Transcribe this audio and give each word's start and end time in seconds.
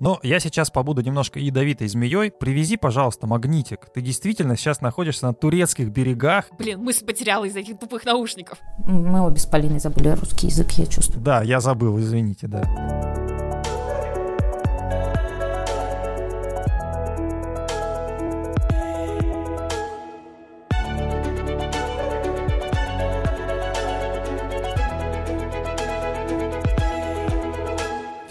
Но 0.00 0.18
я 0.22 0.40
сейчас 0.40 0.70
побуду 0.70 1.02
немножко 1.02 1.38
ядовитой 1.38 1.88
змеей. 1.88 2.30
Привези, 2.30 2.76
пожалуйста, 2.76 3.26
магнитик. 3.26 3.86
Ты 3.92 4.00
действительно 4.00 4.56
сейчас 4.56 4.80
находишься 4.80 5.26
на 5.26 5.34
турецких 5.34 5.90
берегах. 5.90 6.46
Блин, 6.58 6.80
мысль 6.82 7.04
потеряла 7.04 7.44
из 7.44 7.56
этих 7.56 7.78
тупых 7.78 8.04
наушников. 8.04 8.58
Мы 8.86 9.24
обе 9.24 9.38
с 9.38 9.46
Полиной 9.46 9.78
забыли 9.78 10.08
русский 10.08 10.48
язык, 10.48 10.72
я 10.72 10.86
чувствую. 10.86 11.22
Да, 11.22 11.42
я 11.42 11.60
забыл, 11.60 11.98
извините, 11.98 12.46
да. 12.46 13.13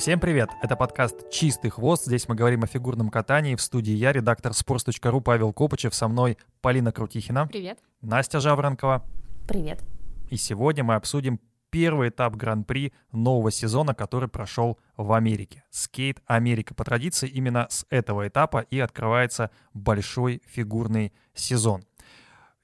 Всем 0.04 0.20
привет! 0.20 0.50
Это 0.62 0.76
подкаст 0.76 1.30
«Чистый 1.30 1.70
хвост». 1.70 2.04
Здесь 2.04 2.28
мы 2.28 2.36
говорим 2.36 2.64
о 2.64 2.68
фигурном 2.68 3.08
катании. 3.08 3.56
В 3.56 3.62
студии 3.62 3.94
я, 3.94 4.12
редактор 4.12 4.52
sports.ru 4.52 5.22
Павел 5.22 5.54
Копычев. 5.54 5.96
Со 5.96 6.10
мной 6.10 6.38
Полина 6.60 6.92
Крутихина. 6.92 7.48
Привет. 7.48 7.80
Настя 8.02 8.42
Жаворонкова. 8.42 9.06
Привет. 9.48 9.82
И 10.30 10.36
сегодня 10.36 10.84
мы 10.84 10.96
обсудим 10.96 11.40
первый 11.70 12.10
этап 12.10 12.36
Гран-при 12.36 12.92
нового 13.14 13.50
сезона, 13.50 13.96
который 13.96 14.28
прошел 14.28 14.78
в 14.98 15.14
Америке. 15.14 15.64
Скейт 15.70 16.22
Америка. 16.26 16.74
По 16.76 16.84
традиции 16.84 17.30
именно 17.30 17.68
с 17.70 17.86
этого 17.90 18.28
этапа 18.28 18.66
и 18.70 18.82
открывается 18.82 19.52
большой 19.74 20.42
фигурный 20.46 21.14
сезон. 21.34 21.86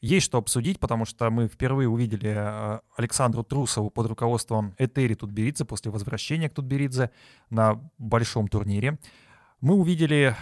Есть 0.02 0.28
что 0.28 0.38
обсудить, 0.38 0.80
потому 0.80 1.04
что 1.04 1.30
мы 1.30 1.50
впервые 1.50 1.90
увидели 1.90 2.34
э, 2.34 2.80
Александру 2.96 3.44
Трусову 3.44 3.90
под 3.90 4.08
руководством 4.08 4.74
Этери 4.78 5.14
Тутберидзе 5.14 5.66
после 5.66 5.92
возвращения 5.92 6.50
к 6.50 6.54
Тутберидзе 6.54 7.12
на 7.50 7.82
большом 7.98 8.48
турнире. 8.48 8.98
Мы 9.60 9.76
увидели 9.76 10.38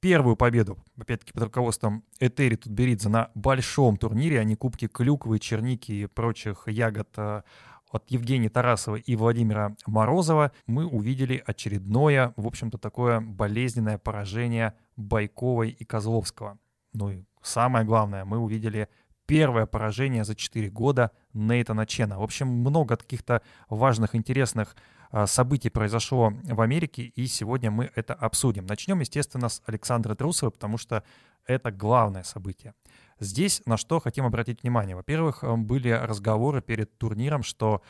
первую 0.00 0.36
победу, 0.36 0.78
опять-таки 0.96 1.32
под 1.32 1.44
руководством 1.44 2.04
Этери 2.20 2.54
Тутберидзе 2.54 3.08
на 3.08 3.30
большом 3.34 3.96
турнире, 3.96 4.38
а 4.38 4.44
не 4.44 4.54
кубки 4.54 4.86
клюквы, 4.86 5.40
черники 5.40 5.90
и 5.90 6.06
прочих 6.06 6.68
ягод 6.68 7.08
э, 7.16 7.42
от 7.90 8.10
Евгения 8.10 8.48
Тарасова 8.48 8.96
и 8.96 9.16
Владимира 9.16 9.76
Морозова, 9.86 10.52
мы 10.66 10.86
увидели 10.86 11.42
очередное, 11.44 12.32
в 12.36 12.46
общем-то, 12.46 12.78
такое 12.78 13.20
болезненное 13.20 13.98
поражение 13.98 14.74
Байковой 14.96 15.70
и 15.70 15.84
Козловского. 15.84 16.58
Ну 16.94 17.10
и 17.10 17.24
самое 17.42 17.84
главное, 17.84 18.24
мы 18.24 18.38
увидели 18.38 18.88
первое 19.26 19.66
поражение 19.66 20.24
за 20.24 20.34
4 20.34 20.70
года 20.70 21.10
Нейтана 21.32 21.86
Чена. 21.86 22.18
В 22.18 22.22
общем, 22.22 22.48
много 22.48 22.96
каких-то 22.96 23.42
важных, 23.68 24.14
интересных 24.14 24.76
а, 25.10 25.26
событий 25.26 25.70
произошло 25.70 26.32
в 26.42 26.60
Америке, 26.60 27.02
и 27.02 27.26
сегодня 27.26 27.70
мы 27.70 27.90
это 27.94 28.14
обсудим. 28.14 28.66
Начнем, 28.66 29.00
естественно, 29.00 29.48
с 29.48 29.62
Александра 29.66 30.14
Трусовой, 30.14 30.52
потому 30.52 30.78
что 30.78 31.04
это 31.46 31.70
главное 31.70 32.22
событие. 32.22 32.74
Здесь 33.20 33.62
на 33.66 33.76
что 33.76 34.00
хотим 34.00 34.24
обратить 34.24 34.62
внимание. 34.62 34.96
Во-первых, 34.96 35.44
э, 35.44 35.56
были 35.56 35.90
разговоры 35.90 36.62
перед 36.62 36.96
турниром, 36.98 37.42
что 37.42 37.82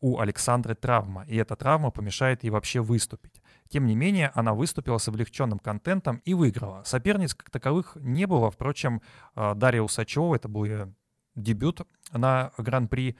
у 0.00 0.18
Александры 0.18 0.74
травма, 0.74 1.24
и 1.26 1.36
эта 1.36 1.56
травма 1.56 1.90
помешает 1.90 2.42
ей 2.42 2.50
вообще 2.50 2.80
выступить. 2.80 3.39
Тем 3.70 3.86
не 3.86 3.94
менее, 3.94 4.32
она 4.34 4.52
выступила 4.52 4.98
с 4.98 5.06
облегченным 5.06 5.60
контентом 5.60 6.20
и 6.24 6.34
выиграла. 6.34 6.82
Соперниц 6.84 7.34
как 7.34 7.50
таковых 7.50 7.96
не 8.00 8.26
было. 8.26 8.50
Впрочем, 8.50 9.00
а, 9.36 9.54
Дарья 9.54 9.82
Усачева, 9.82 10.34
это 10.34 10.48
был 10.48 10.64
ее 10.64 10.92
дебют 11.36 11.82
на 12.12 12.50
Гран-при, 12.58 13.16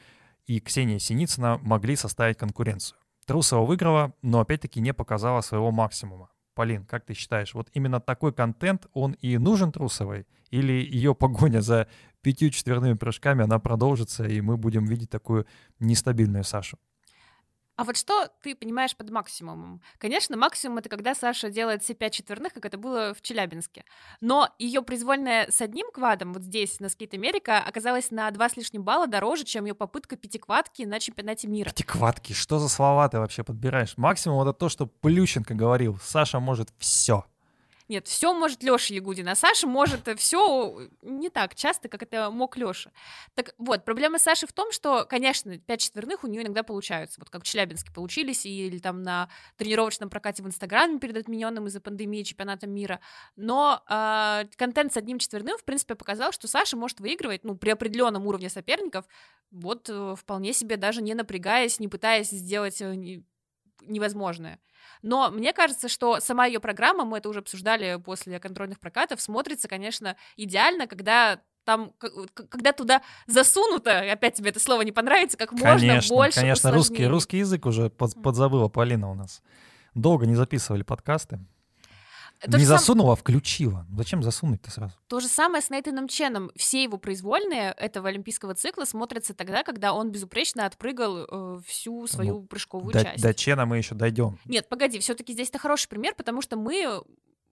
и 0.47 0.59
Ксения 0.59 0.99
Синицына 0.99 1.59
могли 1.63 1.95
составить 1.95 2.37
конкуренцию. 2.37 2.99
Трусова 3.27 3.65
выиграла, 3.65 4.13
но 4.23 4.41
опять-таки 4.41 4.81
не 4.81 4.93
показала 4.93 5.41
своего 5.41 5.71
максимума. 5.71 6.31
Полин, 6.55 6.85
как 6.85 7.05
ты 7.05 7.15
считаешь, 7.15 7.55
вот 7.55 7.71
именно 7.73 8.01
такой 8.01 8.33
контент, 8.33 8.89
он 8.93 9.13
и 9.13 9.39
нужен 9.39 9.71
Трусовой? 9.71 10.27
Или 10.51 10.73
ее 10.73 11.15
погоня 11.15 11.61
за 11.61 11.87
пятью 12.23 12.51
четверными 12.51 12.95
прыжками, 12.95 13.45
она 13.45 13.61
продолжится, 13.61 14.25
и 14.25 14.41
мы 14.41 14.57
будем 14.57 14.85
видеть 14.85 15.11
такую 15.11 15.47
нестабильную 15.79 16.43
Сашу? 16.43 16.77
А 17.81 17.85
вот 17.85 17.97
что 17.97 18.29
ты 18.43 18.55
понимаешь 18.55 18.95
под 18.95 19.09
максимумом? 19.09 19.81
Конечно, 19.97 20.37
максимум 20.37 20.77
это 20.77 20.91
когда 20.91 21.15
Саша 21.15 21.49
делает 21.49 21.83
все 21.83 21.95
пять 21.95 22.13
четверных, 22.13 22.53
как 22.53 22.67
это 22.67 22.77
было 22.77 23.15
в 23.15 23.23
Челябинске. 23.23 23.87
Но 24.21 24.51
ее 24.59 24.83
произвольная 24.83 25.51
с 25.51 25.63
одним 25.63 25.91
квадом, 25.91 26.35
вот 26.35 26.43
здесь, 26.43 26.79
на 26.79 26.91
Скейт 26.91 27.15
Америка, 27.15 27.57
оказалась 27.57 28.11
на 28.11 28.31
два 28.33 28.51
с 28.51 28.57
лишним 28.59 28.83
балла 28.83 29.07
дороже, 29.07 29.45
чем 29.45 29.65
ее 29.65 29.73
попытка 29.73 30.17
пятиквадки 30.17 30.83
на 30.83 31.01
чемпионате 31.01 31.49
мира. 31.49 31.71
Пятиквадки? 31.71 32.35
Что 32.35 32.59
за 32.59 32.69
слова 32.69 33.09
ты 33.09 33.19
вообще 33.19 33.45
подбираешь? 33.45 33.97
Максимум 33.97 34.43
это 34.43 34.53
то, 34.53 34.69
что 34.69 34.85
Плющенко 34.85 35.55
говорил. 35.55 35.99
Саша 36.05 36.39
может 36.39 36.69
все. 36.77 37.25
Нет, 37.91 38.07
все 38.07 38.33
может 38.33 38.63
Леша 38.63 38.95
Ягудин, 38.95 39.29
а 39.29 39.35
Саша 39.35 39.67
может 39.67 40.09
все 40.17 40.89
не 41.03 41.29
так 41.29 41.57
часто, 41.57 41.89
как 41.89 42.05
это 42.05 42.31
мог 42.31 42.57
Леша. 42.57 42.93
Так 43.35 43.53
вот, 43.59 43.85
проблема 43.85 44.21
Саши 44.21 44.47
в 44.47 44.53
том, 44.53 44.71
что, 44.71 45.05
конечно, 45.07 45.59
пять 45.59 45.81
четверных 45.81 46.23
у 46.23 46.29
нее 46.29 46.43
иногда 46.43 46.63
получаются, 46.63 47.19
вот 47.19 47.31
как 47.31 47.43
в 47.43 47.45
Челябинске 47.45 47.91
получились, 47.93 48.47
или 48.47 48.79
там 48.79 49.03
на 49.03 49.29
тренировочном 49.57 50.09
прокате 50.09 50.41
в 50.45 50.47
Инстаграме 50.47 51.01
перед 51.01 51.17
отмененным 51.17 51.67
из-за 51.67 51.81
пандемии 51.81 52.23
чемпионатом 52.23 52.71
мира, 52.71 53.01
но 53.35 53.83
э, 53.89 54.45
контент 54.57 54.93
с 54.93 54.97
одним 54.97 55.19
четверным, 55.19 55.59
в 55.59 55.65
принципе, 55.65 55.97
показал, 55.97 56.31
что 56.31 56.47
Саша 56.47 56.77
может 56.77 57.01
выигрывать, 57.01 57.43
ну, 57.43 57.57
при 57.57 57.71
определенном 57.71 58.25
уровне 58.25 58.51
соперников, 58.51 59.05
вот 59.51 59.91
э, 59.91 60.15
вполне 60.17 60.53
себе 60.53 60.77
даже 60.77 61.03
не 61.03 61.15
напрягаясь, 61.15 61.81
не 61.81 61.89
пытаясь 61.89 62.31
сделать 62.31 62.81
э, 62.81 63.23
невозможное. 63.83 64.61
Но 65.03 65.31
мне 65.31 65.53
кажется, 65.53 65.89
что 65.89 66.21
сама 66.21 66.47
ее 66.47 66.61
программа, 66.61 67.05
мы 67.05 67.19
это 67.19 67.29
уже 67.29 67.41
обсуждали 67.41 68.01
после 68.05 68.39
контрольных 68.39 68.81
прокатов, 68.81 69.21
смотрится, 69.21 69.69
конечно, 69.69 70.17
идеально, 70.37 70.87
когда 70.87 71.41
там, 71.65 71.93
когда 72.35 72.73
туда 72.73 73.03
засунуто, 73.27 74.01
опять 74.13 74.35
тебе 74.35 74.51
это 74.51 74.61
слово 74.61 74.83
не 74.83 74.93
понравится, 74.93 75.37
как 75.37 75.51
конечно, 75.51 75.95
можно 75.95 76.01
больше 76.09 76.41
Конечно, 76.41 76.73
русский, 76.73 77.07
русский 77.07 77.39
язык 77.39 77.67
уже 77.67 77.91
под, 77.91 78.21
подзабыла 78.23 78.69
Полина 78.69 79.11
у 79.11 79.15
нас. 79.15 79.43
Долго 79.95 80.27
не 80.27 80.35
записывали 80.35 80.83
подкасты. 80.83 81.41
То 82.41 82.59
не 82.59 82.65
засунула, 82.65 83.09
сам... 83.09 83.13
а 83.13 83.17
включила. 83.17 83.87
Зачем 83.97 84.23
засунуть-то 84.23 84.71
сразу? 84.71 84.95
То 85.09 85.21
же 85.21 85.29
самое 85.29 85.63
с 85.63 85.71
Нейтаном 85.71 86.09
Ченом. 86.09 86.51
Все 86.57 86.83
его 86.83 86.97
произвольные 86.97 87.73
этого 87.73 88.09
олимпийского 88.09 88.55
цикла 88.55 88.85
смотрятся 88.85 89.35
тогда, 89.35 89.63
когда 89.63 89.93
он 89.93 90.11
безупречно 90.11 90.65
отпрыгал 90.65 91.19
э, 91.19 91.61
всю 91.67 92.07
свою 92.07 92.41
ну, 92.41 92.47
прыжковую 92.47 92.93
до, 92.93 93.05
часть. 93.05 93.23
До 93.23 93.35
Чена 93.35 93.67
мы 93.67 93.77
еще 93.77 93.95
дойдем. 93.95 94.39
Нет, 94.47 94.69
погоди, 94.69 94.99
все-таки 95.01 95.33
здесь 95.33 95.51
это 95.51 95.59
хороший 95.59 95.89
пример, 95.89 96.15
потому 96.15 96.41
что 96.41 96.57
мы 96.57 97.03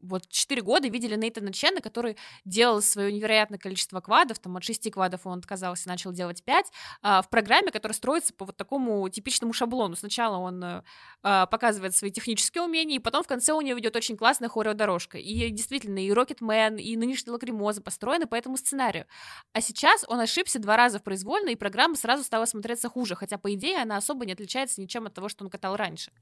вот 0.00 0.28
4 0.28 0.62
года 0.62 0.88
видели 0.88 1.16
Нейтана 1.16 1.52
Чена, 1.52 1.80
который 1.80 2.16
делал 2.44 2.80
свое 2.82 3.12
невероятное 3.12 3.58
количество 3.58 4.00
квадов, 4.00 4.38
там 4.38 4.56
от 4.56 4.64
6 4.64 4.90
квадов 4.90 5.26
он 5.26 5.38
отказался, 5.38 5.88
начал 5.88 6.12
делать 6.12 6.42
5, 6.44 6.66
а, 7.02 7.22
в 7.22 7.28
программе, 7.28 7.70
которая 7.70 7.94
строится 7.94 8.32
по 8.34 8.44
вот 8.44 8.56
такому 8.56 9.08
типичному 9.08 9.52
шаблону. 9.52 9.96
Сначала 9.96 10.36
он 10.36 10.82
а, 11.22 11.46
показывает 11.46 11.96
свои 11.96 12.10
технические 12.10 12.62
умения, 12.62 12.96
и 12.96 13.00
потом 13.00 13.22
в 13.22 13.26
конце 13.26 13.52
у 13.52 13.60
него 13.60 13.78
идет 13.78 13.96
очень 13.96 14.16
классная 14.16 14.48
хореодорожка. 14.48 15.18
И 15.18 15.50
действительно, 15.50 15.98
и 15.98 16.12
Рокетмен, 16.12 16.76
и 16.76 16.96
нынешний 16.96 17.32
Лакримоза 17.32 17.82
построены 17.82 18.26
по 18.26 18.34
этому 18.34 18.56
сценарию. 18.56 19.06
А 19.52 19.60
сейчас 19.60 20.04
он 20.08 20.20
ошибся 20.20 20.58
два 20.58 20.76
раза 20.76 20.98
в 20.98 21.02
произвольно, 21.02 21.50
и 21.50 21.56
программа 21.56 21.96
сразу 21.96 22.22
стала 22.24 22.44
смотреться 22.44 22.88
хуже, 22.88 23.14
хотя, 23.14 23.38
по 23.38 23.52
идее, 23.54 23.82
она 23.82 23.96
особо 23.96 24.24
не 24.26 24.32
отличается 24.32 24.80
ничем 24.80 25.06
от 25.06 25.14
того, 25.14 25.28
что 25.28 25.44
он 25.44 25.50
катал 25.50 25.76
раньше. 25.76 26.12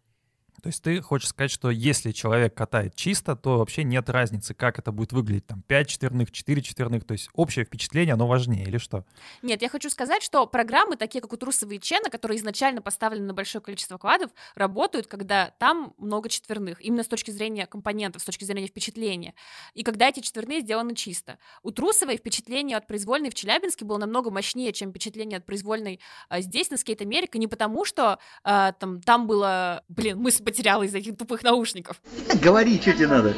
То 0.67 0.69
есть 0.69 0.83
ты 0.83 1.01
хочешь 1.01 1.29
сказать, 1.29 1.53
что 1.53 1.71
если 1.71 2.11
человек 2.11 2.53
катает 2.53 2.97
чисто, 2.97 3.37
то 3.37 3.59
вообще 3.59 3.85
нет 3.85 4.11
разницы, 4.11 4.53
как 4.53 4.81
это 4.81 4.91
будет 4.91 5.13
выглядеть, 5.13 5.47
там, 5.47 5.63
5 5.63 5.89
четверных, 5.89 6.33
4 6.33 6.61
четверных, 6.61 7.05
то 7.05 7.13
есть 7.13 7.31
общее 7.35 7.65
впечатление, 7.65 8.15
оно 8.15 8.27
важнее 8.27 8.65
или 8.65 8.79
что? 8.79 9.05
Нет, 9.43 9.63
я 9.63 9.69
хочу 9.69 9.91
сказать, 9.91 10.25
что 10.25 10.45
программы, 10.49 10.97
такие 10.97 11.23
как 11.23 11.33
у 11.33 11.37
Трусова 11.37 11.71
и 11.71 11.79
Чена, 11.79 12.11
которые 12.11 12.39
изначально 12.39 12.83
поставлены 12.83 13.27
на 13.27 13.33
большое 13.33 13.63
количество 13.63 13.97
квадов, 13.97 14.33
работают, 14.57 15.07
когда 15.07 15.53
там 15.61 15.95
много 15.99 16.29
четверных, 16.29 16.85
именно 16.85 17.05
с 17.05 17.07
точки 17.07 17.31
зрения 17.31 17.67
компонентов, 17.67 18.23
с 18.23 18.25
точки 18.25 18.43
зрения 18.43 18.67
впечатления, 18.67 19.35
и 19.73 19.85
когда 19.85 20.09
эти 20.09 20.19
четверные 20.19 20.63
сделаны 20.63 20.97
чисто. 20.97 21.39
У 21.63 21.71
Трусовой 21.71 22.17
впечатление 22.17 22.77
от 22.77 22.89
произвольной 22.89 23.31
в 23.31 23.35
Челябинске 23.35 23.85
было 23.85 23.99
намного 23.99 24.33
мощнее, 24.33 24.73
чем 24.73 24.91
впечатление 24.91 25.37
от 25.37 25.47
произвольной 25.47 26.01
а, 26.29 26.41
здесь, 26.41 26.71
на 26.71 26.77
Скейт 26.77 27.03
Америка, 27.03 27.39
не 27.39 27.47
потому 27.47 27.85
что 27.85 28.19
а, 28.43 28.73
там, 28.73 29.01
там 29.01 29.29
было, 29.29 29.85
блин, 29.89 30.19
мы 30.19 30.33
с 30.33 30.41
потеряла 30.57 30.85
из 30.85 30.95
этих 30.95 31.19
тупых 31.19 31.43
наушников. 31.43 32.01
Говори, 32.43 32.81
что 32.81 32.95
тебе 32.95 33.09
надо. 33.09 33.35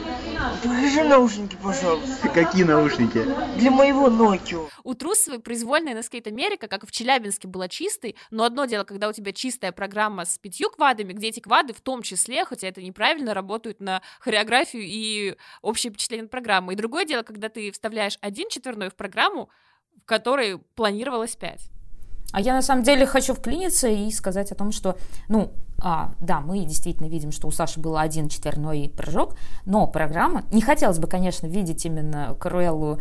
Покажи 0.62 1.02
наушники, 1.02 1.56
пожалуйста. 1.60 2.28
Какие 2.28 2.62
наушники? 2.62 3.24
Для 3.56 3.72
моего 3.72 4.06
Nokia. 4.06 4.68
У 4.84 4.94
Трусовой 4.94 5.40
произвольная 5.40 5.94
на 5.94 6.04
Скейт 6.04 6.28
Америка, 6.28 6.68
как 6.68 6.84
и 6.84 6.86
в 6.86 6.92
Челябинске, 6.92 7.48
была 7.48 7.68
чистой, 7.68 8.14
но 8.30 8.44
одно 8.44 8.66
дело, 8.66 8.84
когда 8.84 9.08
у 9.08 9.12
тебя 9.12 9.32
чистая 9.32 9.72
программа 9.72 10.26
с 10.26 10.38
пятью 10.38 10.70
квадами, 10.70 11.12
где 11.12 11.28
эти 11.28 11.40
квады 11.40 11.72
в 11.72 11.80
том 11.80 12.02
числе, 12.02 12.44
хотя 12.44 12.68
это 12.68 12.80
неправильно, 12.82 13.34
работают 13.34 13.80
на 13.80 14.00
хореографию 14.20 14.84
и 14.84 15.34
общее 15.60 15.90
впечатление 15.90 16.26
от 16.26 16.30
программы. 16.30 16.74
И 16.74 16.76
другое 16.76 17.04
дело, 17.04 17.22
когда 17.22 17.48
ты 17.48 17.72
вставляешь 17.72 18.16
один 18.20 18.48
четверной 18.48 18.90
в 18.90 18.94
программу, 18.94 19.50
в 20.00 20.04
которой 20.04 20.58
планировалось 20.76 21.34
пять. 21.34 21.68
А 22.32 22.40
я 22.40 22.52
на 22.52 22.62
самом 22.62 22.82
деле 22.82 23.06
хочу 23.06 23.34
вклиниться 23.34 23.88
и 23.88 24.10
сказать 24.10 24.52
о 24.52 24.54
том, 24.54 24.70
что, 24.70 24.96
ну, 25.28 25.52
а, 25.80 26.12
да, 26.20 26.40
мы 26.40 26.64
действительно 26.64 27.06
видим, 27.06 27.32
что 27.32 27.48
у 27.48 27.50
Саши 27.50 27.80
был 27.80 27.96
один 27.96 28.28
четверной 28.28 28.92
прыжок, 28.94 29.36
но 29.64 29.86
программа, 29.86 30.42
не 30.50 30.60
хотелось 30.60 30.98
бы, 30.98 31.06
конечно, 31.06 31.46
видеть 31.46 31.86
именно 31.86 32.36
Каруэллу 32.38 33.00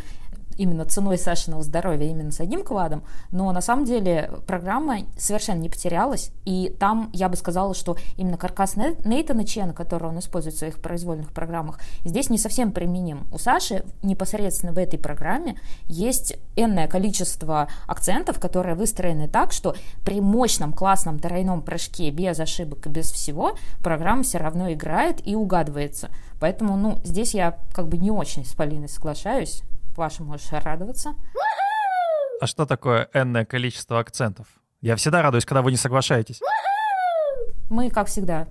именно 0.57 0.85
ценой 0.85 1.17
Сашиного 1.17 1.63
здоровья, 1.63 2.07
именно 2.07 2.31
с 2.31 2.39
одним 2.39 2.63
квадом, 2.63 3.03
но 3.31 3.51
на 3.51 3.61
самом 3.61 3.85
деле 3.85 4.31
программа 4.45 4.99
совершенно 5.17 5.59
не 5.59 5.69
потерялась, 5.69 6.31
и 6.45 6.75
там 6.79 7.09
я 7.13 7.29
бы 7.29 7.35
сказала, 7.35 7.73
что 7.73 7.97
именно 8.15 8.37
каркас 8.37 8.75
Нейтана 8.75 9.45
Чена, 9.45 9.73
который 9.73 10.09
он 10.09 10.19
использует 10.19 10.55
в 10.55 10.59
своих 10.59 10.79
произвольных 10.81 11.31
программах, 11.31 11.79
здесь 12.03 12.29
не 12.29 12.37
совсем 12.37 12.71
применим. 12.71 13.27
У 13.31 13.37
Саши 13.37 13.83
непосредственно 14.03 14.73
в 14.73 14.77
этой 14.77 14.99
программе 14.99 15.59
есть 15.85 16.35
энное 16.55 16.87
количество 16.87 17.67
акцентов, 17.87 18.39
которые 18.39 18.75
выстроены 18.75 19.27
так, 19.27 19.51
что 19.51 19.75
при 20.03 20.21
мощном 20.21 20.73
классном 20.73 21.19
тройном 21.19 21.61
прыжке 21.61 22.09
без 22.09 22.39
ошибок 22.39 22.85
и 22.85 22.89
без 22.89 23.11
всего 23.11 23.57
программа 23.81 24.23
все 24.23 24.37
равно 24.37 24.71
играет 24.71 25.25
и 25.25 25.35
угадывается. 25.35 26.09
Поэтому, 26.39 26.77
ну, 26.77 26.99
здесь 27.03 27.33
я 27.33 27.57
как 27.73 27.87
бы 27.87 27.97
не 27.97 28.11
очень 28.11 28.45
с 28.45 28.53
Полиной 28.53 28.89
соглашаюсь. 28.89 29.63
Паша, 29.97 30.23
можешь 30.23 30.51
радоваться. 30.51 31.15
А 32.39 32.45
что 32.45 32.67
такое 32.67 33.09
энное 33.15 33.45
количество 33.45 33.97
акцентов? 33.97 34.45
Я 34.79 34.95
всегда 34.95 35.23
радуюсь, 35.23 35.43
когда 35.43 35.63
вы 35.63 35.71
не 35.71 35.77
соглашаетесь. 35.77 36.39
Мы, 37.71 37.89
как 37.89 38.05
всегда, 38.07 38.47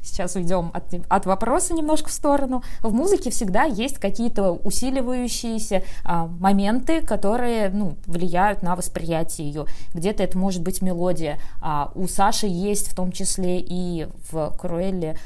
сейчас 0.00 0.36
уйдем 0.36 0.70
от, 0.72 0.94
от 1.08 1.26
вопроса 1.26 1.74
немножко 1.74 2.08
в 2.08 2.12
сторону. 2.12 2.62
В 2.82 2.94
музыке 2.94 3.30
всегда 3.30 3.64
есть 3.64 3.98
какие-то 3.98 4.52
усиливающиеся 4.52 5.82
а, 6.04 6.26
моменты, 6.26 7.02
которые 7.02 7.68
ну, 7.70 7.96
влияют 8.06 8.62
на 8.62 8.76
восприятие 8.76 9.48
ее. 9.48 9.66
Где-то 9.92 10.22
это 10.22 10.38
может 10.38 10.62
быть 10.62 10.82
мелодия. 10.82 11.40
А 11.60 11.90
у 11.96 12.06
Саши 12.06 12.46
есть 12.46 12.92
в 12.92 12.94
том 12.94 13.10
числе 13.10 13.58
и 13.58 14.06
в 14.30 14.56
Круэлле 14.56 15.18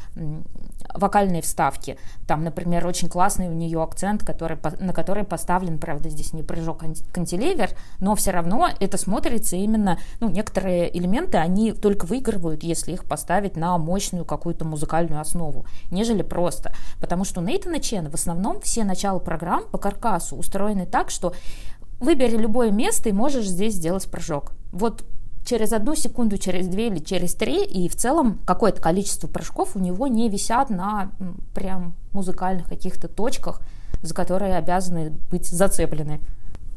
вокальные 0.94 1.42
вставки. 1.42 1.98
Там, 2.26 2.44
например, 2.44 2.86
очень 2.86 3.08
классный 3.08 3.48
у 3.48 3.52
нее 3.52 3.82
акцент, 3.82 4.24
который, 4.24 4.58
на 4.80 4.92
который 4.92 5.24
поставлен, 5.24 5.78
правда, 5.78 6.08
здесь 6.08 6.32
не 6.32 6.42
прыжок 6.42 6.82
кантилевер, 7.12 7.70
но 7.98 8.14
все 8.14 8.30
равно 8.30 8.68
это 8.78 8.98
смотрится 8.98 9.56
именно, 9.56 9.98
ну, 10.20 10.28
некоторые 10.28 10.96
элементы, 10.96 11.38
они 11.38 11.72
только 11.72 12.06
выигрывают, 12.06 12.62
если 12.62 12.92
их 12.92 13.04
поставить 13.04 13.56
на 13.56 13.76
мощную 13.78 14.24
какую-то 14.24 14.64
музыкальную 14.64 15.20
основу, 15.20 15.66
нежели 15.90 16.22
просто. 16.22 16.72
Потому 17.00 17.24
что 17.24 17.40
у 17.40 17.44
Нейтана 17.44 17.80
Чена 17.80 18.10
в 18.10 18.14
основном 18.14 18.60
все 18.60 18.84
начала 18.84 19.18
программ 19.18 19.64
по 19.70 19.78
каркасу 19.78 20.36
устроены 20.36 20.86
так, 20.86 21.10
что 21.10 21.34
выбери 22.00 22.36
любое 22.36 22.70
место 22.70 23.08
и 23.08 23.12
можешь 23.12 23.46
здесь 23.46 23.74
сделать 23.74 24.10
прыжок. 24.10 24.52
Вот 24.72 25.04
через 25.44 25.72
одну 25.72 25.94
секунду, 25.94 26.38
через 26.38 26.68
две 26.68 26.88
или 26.88 26.98
через 26.98 27.34
три, 27.34 27.64
и 27.64 27.88
в 27.88 27.96
целом 27.96 28.38
какое-то 28.44 28.80
количество 28.80 29.26
прыжков 29.26 29.76
у 29.76 29.78
него 29.78 30.06
не 30.06 30.28
висят 30.28 30.70
на 30.70 31.10
прям 31.54 31.94
музыкальных 32.12 32.68
каких-то 32.68 33.08
точках, 33.08 33.60
за 34.02 34.14
которые 34.14 34.56
обязаны 34.56 35.12
быть 35.30 35.46
зацеплены. 35.46 36.20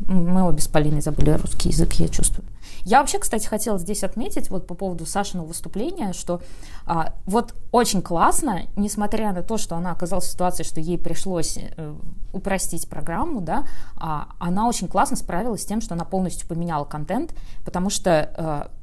Мы 0.08 0.44
обе 0.44 0.62
с 0.62 0.68
Полиной 0.68 1.02
забыли 1.02 1.32
русский 1.32 1.70
язык, 1.70 1.94
я 1.94 2.08
чувствую. 2.08 2.46
Я 2.86 3.00
вообще, 3.00 3.20
кстати, 3.20 3.48
хотела 3.48 3.78
здесь 3.78 4.04
отметить 4.04 4.50
вот 4.50 4.68
по 4.68 4.74
поводу 4.74 5.06
Сашиного 5.06 5.48
выступления, 5.48 6.12
что 6.14 6.42
а, 6.86 7.14
вот 7.26 7.54
очень 7.72 8.02
классно, 8.02 8.64
несмотря 8.76 9.32
на 9.32 9.42
то, 9.42 9.58
что 9.58 9.76
она 9.76 9.92
оказалась 9.92 10.26
в 10.26 10.32
ситуации, 10.32 10.64
что 10.64 10.82
ей 10.82 10.98
пришлось 10.98 11.58
э, 11.58 11.96
упростить 12.34 12.90
программу, 12.90 13.40
да, 13.40 13.66
а, 13.96 14.28
она 14.40 14.68
очень 14.68 14.90
классно 14.90 15.16
справилась 15.16 15.62
с 15.62 15.66
тем, 15.66 15.80
что 15.80 15.94
она 15.94 16.04
полностью 16.04 16.48
поменяла 16.48 16.84
контент, 16.84 17.34
потому 17.64 17.90
что 17.90 18.12
э, 18.12 18.83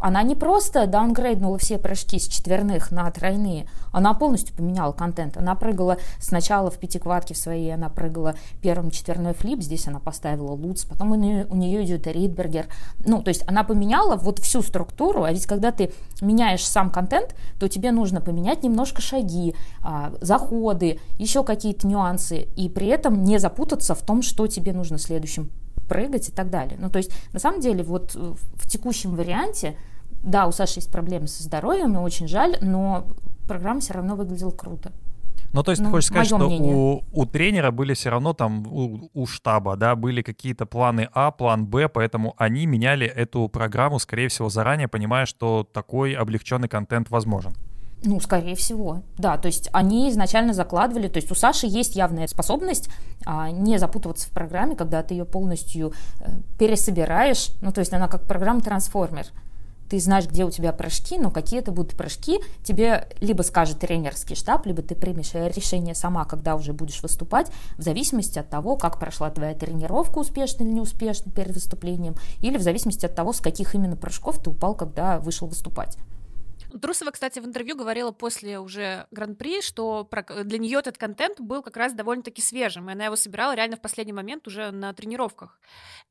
она 0.00 0.22
не 0.22 0.34
просто 0.34 0.86
даунгрейднула 0.86 1.58
все 1.58 1.78
прыжки 1.78 2.18
с 2.18 2.26
четверных 2.26 2.90
на 2.90 3.10
тройные, 3.10 3.66
она 3.92 4.14
полностью 4.14 4.54
поменяла 4.54 4.92
контент. 4.92 5.36
Она 5.36 5.54
прыгала 5.54 5.98
сначала 6.18 6.70
в 6.70 6.78
пятиквадке 6.78 7.34
в 7.34 7.38
своей, 7.38 7.72
она 7.74 7.88
прыгала 7.88 8.34
первым 8.62 8.90
четверной 8.90 9.34
флип, 9.34 9.62
здесь 9.62 9.86
она 9.88 9.98
поставила 9.98 10.52
луц, 10.52 10.84
потом 10.84 11.12
у 11.12 11.14
нее, 11.14 11.46
у 11.50 11.56
нее 11.56 11.84
идет 11.84 12.06
ридбергер. 12.06 12.66
Ну, 13.04 13.22
то 13.22 13.28
есть 13.28 13.44
она 13.46 13.64
поменяла 13.64 14.16
вот 14.16 14.38
всю 14.38 14.62
структуру, 14.62 15.24
а 15.24 15.32
ведь 15.32 15.46
когда 15.46 15.72
ты 15.72 15.92
меняешь 16.20 16.66
сам 16.66 16.90
контент, 16.90 17.34
то 17.58 17.68
тебе 17.68 17.92
нужно 17.92 18.20
поменять 18.20 18.62
немножко 18.62 19.02
шаги, 19.02 19.54
а, 19.82 20.12
заходы, 20.20 21.00
еще 21.18 21.44
какие-то 21.44 21.86
нюансы, 21.86 22.48
и 22.56 22.68
при 22.68 22.86
этом 22.86 23.22
не 23.22 23.38
запутаться 23.38 23.94
в 23.94 24.02
том, 24.02 24.22
что 24.22 24.46
тебе 24.46 24.72
нужно 24.72 24.98
следующим 24.98 25.50
прыгать 25.88 26.28
и 26.28 26.32
так 26.32 26.50
далее. 26.50 26.78
Ну, 26.80 26.88
то 26.88 26.98
есть, 26.98 27.10
на 27.32 27.40
самом 27.40 27.60
деле, 27.60 27.82
вот 27.82 28.14
в 28.14 28.68
текущем 28.68 29.16
варианте 29.16 29.76
да, 30.22 30.46
у 30.46 30.52
Саши 30.52 30.78
есть 30.78 30.90
проблемы 30.90 31.26
со 31.26 31.42
здоровьем, 31.42 31.90
мне 31.90 32.00
очень 32.00 32.28
жаль, 32.28 32.56
но 32.60 33.06
программа 33.46 33.80
все 33.80 33.94
равно 33.94 34.16
выглядела 34.16 34.50
круто. 34.50 34.92
Ну, 35.52 35.64
то 35.64 35.72
есть 35.72 35.82
ну, 35.82 35.88
ты 35.88 35.92
хочешь 35.92 36.08
сказать, 36.08 36.28
что 36.28 36.48
у, 36.48 37.02
у 37.12 37.26
тренера 37.26 37.72
были 37.72 37.94
все 37.94 38.10
равно 38.10 38.32
там, 38.34 38.66
у, 38.66 39.10
у 39.12 39.26
штаба, 39.26 39.76
да, 39.76 39.96
были 39.96 40.22
какие-то 40.22 40.64
планы 40.64 41.08
А, 41.12 41.32
план 41.32 41.66
Б, 41.66 41.88
поэтому 41.88 42.34
они 42.36 42.66
меняли 42.66 43.06
эту 43.06 43.48
программу, 43.48 43.98
скорее 43.98 44.28
всего, 44.28 44.48
заранее, 44.48 44.86
понимая, 44.86 45.26
что 45.26 45.66
такой 45.72 46.12
облегченный 46.12 46.68
контент 46.68 47.10
возможен. 47.10 47.54
Ну, 48.02 48.18
скорее 48.20 48.54
всего, 48.54 49.02
да. 49.18 49.36
То 49.36 49.46
есть 49.46 49.68
они 49.72 50.08
изначально 50.08 50.54
закладывали, 50.54 51.08
то 51.08 51.18
есть 51.18 51.30
у 51.30 51.34
Саши 51.34 51.66
есть 51.66 51.96
явная 51.96 52.28
способность 52.28 52.88
а, 53.26 53.50
не 53.50 53.78
запутываться 53.78 54.28
в 54.28 54.30
программе, 54.30 54.74
когда 54.74 55.02
ты 55.02 55.14
ее 55.14 55.26
полностью 55.26 55.92
э, 56.20 56.30
пересобираешь. 56.58 57.50
Ну, 57.60 57.72
то 57.72 57.80
есть 57.80 57.92
она 57.92 58.08
как 58.08 58.26
программа-трансформер 58.26 59.26
ты 59.90 59.98
знаешь, 59.98 60.26
где 60.26 60.44
у 60.44 60.50
тебя 60.50 60.72
прыжки, 60.72 61.18
но 61.18 61.32
какие 61.32 61.58
это 61.58 61.72
будут 61.72 61.96
прыжки, 61.96 62.38
тебе 62.62 63.08
либо 63.20 63.42
скажет 63.42 63.80
тренерский 63.80 64.36
штаб, 64.36 64.64
либо 64.64 64.82
ты 64.82 64.94
примешь 64.94 65.34
решение 65.34 65.96
сама, 65.96 66.24
когда 66.24 66.54
уже 66.54 66.72
будешь 66.72 67.02
выступать, 67.02 67.50
в 67.76 67.82
зависимости 67.82 68.38
от 68.38 68.48
того, 68.48 68.76
как 68.76 69.00
прошла 69.00 69.30
твоя 69.30 69.52
тренировка, 69.52 70.20
успешно 70.20 70.62
или 70.62 70.70
неуспешно 70.70 71.32
перед 71.32 71.52
выступлением, 71.52 72.14
или 72.40 72.56
в 72.56 72.62
зависимости 72.62 73.04
от 73.04 73.16
того, 73.16 73.32
с 73.32 73.40
каких 73.40 73.74
именно 73.74 73.96
прыжков 73.96 74.40
ты 74.40 74.50
упал, 74.50 74.74
когда 74.74 75.18
вышел 75.18 75.48
выступать. 75.48 75.98
Трусова, 76.78 77.10
кстати, 77.10 77.40
в 77.40 77.44
интервью 77.46 77.76
говорила 77.76 78.12
после 78.12 78.58
уже 78.58 79.06
Гран-при, 79.10 79.60
что 79.60 80.08
для 80.44 80.58
нее 80.58 80.78
этот 80.78 80.98
контент 80.98 81.40
был 81.40 81.62
как 81.62 81.76
раз 81.76 81.92
довольно-таки 81.92 82.40
свежим, 82.40 82.88
и 82.88 82.92
она 82.92 83.06
его 83.06 83.16
собирала 83.16 83.54
реально 83.54 83.76
в 83.76 83.80
последний 83.80 84.12
момент 84.12 84.46
уже 84.46 84.70
на 84.70 84.92
тренировках. 84.92 85.60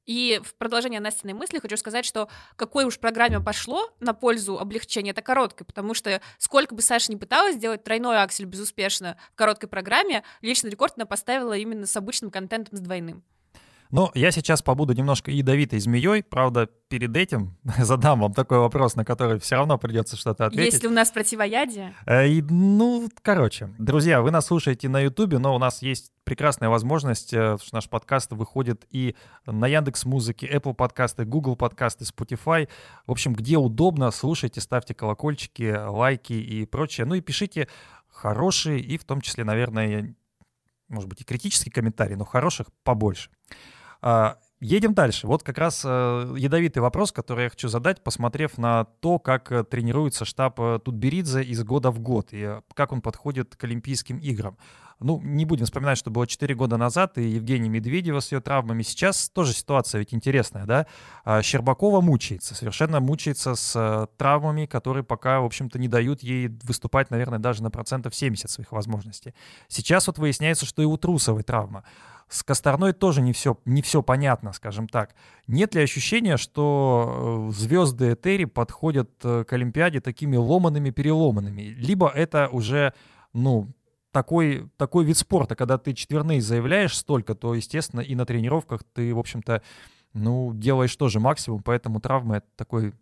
И 0.05 0.41
в 0.43 0.55
продолжение 0.55 0.99
Настиной 0.99 1.33
мысли 1.33 1.59
хочу 1.59 1.77
сказать, 1.77 2.05
что 2.05 2.29
какой 2.55 2.85
уж 2.85 2.99
программе 2.99 3.39
пошло 3.39 3.89
на 3.99 4.13
пользу 4.13 4.59
облегчения, 4.59 5.11
это 5.11 5.21
короткой, 5.21 5.65
потому 5.65 5.93
что 5.93 6.21
сколько 6.37 6.75
бы 6.75 6.81
Саша 6.81 7.11
не 7.11 7.17
пыталась 7.17 7.55
сделать 7.55 7.83
тройной 7.83 8.21
аксель 8.21 8.45
безуспешно 8.45 9.17
в 9.33 9.35
короткой 9.35 9.69
программе, 9.69 10.23
личный 10.41 10.71
рекорд 10.71 10.93
она 10.97 11.05
поставила 11.05 11.53
именно 11.53 11.85
с 11.85 11.95
обычным 11.95 12.31
контентом 12.31 12.77
с 12.77 12.81
двойным. 12.81 13.23
Но 13.91 14.11
я 14.13 14.31
сейчас 14.31 14.61
побуду 14.61 14.93
немножко 14.93 15.31
ядовитой 15.31 15.79
змеей. 15.79 16.21
Правда, 16.21 16.69
перед 16.89 17.17
этим 17.17 17.57
задам 17.79 18.21
вам 18.21 18.33
такой 18.33 18.59
вопрос, 18.59 18.95
на 18.95 19.03
который 19.03 19.39
все 19.39 19.55
равно 19.55 19.79
придется 19.79 20.15
что-то 20.15 20.45
ответить. 20.45 20.73
Есть 20.73 20.83
ли 20.83 20.89
у 20.89 20.91
нас 20.91 21.09
противоядие? 21.09 21.95
Э, 22.05 22.27
и, 22.27 22.41
ну, 22.43 23.09
короче, 23.23 23.73
друзья, 23.79 24.21
вы 24.21 24.29
нас 24.29 24.45
слушаете 24.45 24.89
на 24.89 24.99
Ютубе, 24.99 25.39
но 25.39 25.55
у 25.55 25.57
нас 25.57 25.81
есть 25.81 26.11
прекрасная 26.23 26.69
возможность, 26.69 27.33
э, 27.33 27.57
что 27.59 27.75
наш 27.75 27.89
подкаст 27.89 28.31
выходит 28.31 28.85
и 28.91 29.15
на 29.47 29.65
Яндекс 29.65 30.05
Музыке, 30.05 30.47
Apple 30.47 30.75
подкасты, 30.75 31.25
Google 31.25 31.55
подкасты, 31.55 32.05
Spotify. 32.05 32.69
В 33.07 33.11
общем, 33.11 33.33
где 33.33 33.57
удобно, 33.57 34.11
слушайте, 34.11 34.61
ставьте 34.61 34.93
колокольчики, 34.93 35.75
лайки 35.87 36.33
и 36.33 36.65
прочее. 36.67 37.07
Ну 37.07 37.15
и 37.15 37.21
пишите 37.21 37.67
хорошие 38.07 38.79
и 38.81 38.99
в 38.99 39.03
том 39.03 39.21
числе, 39.21 39.43
наверное, 39.43 40.13
может 40.89 41.09
быть, 41.09 41.21
и 41.21 41.23
критические 41.23 41.71
комментарии, 41.71 42.15
но 42.15 42.25
хороших 42.25 42.67
побольше. 42.83 43.31
А, 44.01 44.37
едем 44.59 44.93
дальше. 44.93 45.27
Вот 45.27 45.43
как 45.43 45.57
раз 45.57 45.83
э, 45.85 46.35
ядовитый 46.37 46.81
вопрос, 46.81 47.11
который 47.11 47.45
я 47.45 47.49
хочу 47.49 47.67
задать, 47.67 48.03
посмотрев 48.03 48.57
на 48.57 48.85
то, 48.99 49.19
как 49.19 49.51
э, 49.51 49.63
тренируется 49.63 50.25
штаб 50.25 50.59
э, 50.59 50.79
Тутберидзе 50.83 51.43
из 51.43 51.63
года 51.63 51.91
в 51.91 51.99
год 51.99 52.29
и 52.31 52.59
как 52.73 52.91
он 52.91 53.01
подходит 53.01 53.55
к 53.55 53.63
Олимпийским 53.63 54.17
играм. 54.19 54.57
Ну, 55.01 55.21
не 55.21 55.45
будем 55.45 55.63
вспоминать, 55.63 55.97
что 55.97 56.11
было 56.11 56.27
4 56.27 56.53
года 56.55 56.75
назад, 56.75 57.17
и 57.17 57.23
Евгения 57.23 57.69
Медведева 57.69 58.19
с 58.19 58.33
ее 58.33 58.41
травмами. 58.41 58.83
Сейчас 58.83 59.29
тоже 59.29 59.53
ситуация 59.53 59.99
ведь 59.99 60.13
интересная, 60.13 60.65
да? 60.65 60.87
А 61.23 61.41
Щербакова 61.41 62.01
мучается, 62.01 62.53
совершенно 62.53 62.99
мучается 62.99 63.55
с 63.55 64.09
травмами, 64.17 64.65
которые 64.65 65.05
пока, 65.05 65.39
в 65.39 65.45
общем-то, 65.45 65.79
не 65.79 65.87
дают 65.87 66.21
ей 66.21 66.49
выступать, 66.63 67.11
наверное, 67.11 67.39
даже 67.39 67.63
на 67.63 67.71
процентов 67.71 68.13
70 68.13 68.49
своих 68.49 68.73
возможностей. 68.73 69.33
Сейчас 69.69 70.07
вот 70.07 70.17
выясняется, 70.17 70.65
что 70.65 70.81
и 70.81 70.85
у 70.85 70.97
Трусовой 70.97 71.43
травма. 71.43 71.85
С 72.29 72.43
Косторной 72.43 72.93
тоже 72.93 73.21
не 73.21 73.33
все, 73.33 73.57
не 73.65 73.81
все 73.81 74.03
понятно, 74.03 74.53
скажем 74.53 74.87
так. 74.87 75.15
Нет 75.47 75.73
ли 75.73 75.81
ощущения, 75.81 76.37
что 76.37 77.49
э, 77.49 77.53
звезды 77.53 78.13
Этери 78.13 78.45
подходят 78.45 79.09
э, 79.23 79.43
к 79.45 79.53
Олимпиаде 79.53 79.99
такими 79.99 80.37
ломанными-переломанными? 80.37 81.61
Либо 81.61 82.07
это 82.07 82.47
уже, 82.49 82.93
ну, 83.33 83.69
такой, 84.11 84.69
такой 84.77 85.05
вид 85.05 85.17
спорта, 85.17 85.55
когда 85.55 85.79
ты 85.79 85.93
четверные 85.93 86.39
заявляешь 86.39 86.95
столько, 86.95 87.33
то, 87.33 87.55
естественно, 87.55 88.01
и 88.01 88.13
на 88.13 88.27
тренировках 88.27 88.83
ты, 88.93 89.13
в 89.13 89.19
общем-то, 89.19 89.63
ну, 90.13 90.53
делаешь 90.53 90.95
тоже 90.95 91.19
максимум, 91.19 91.63
поэтому 91.63 91.99
травма— 91.99 92.37
это 92.37 92.47
такой 92.55 92.93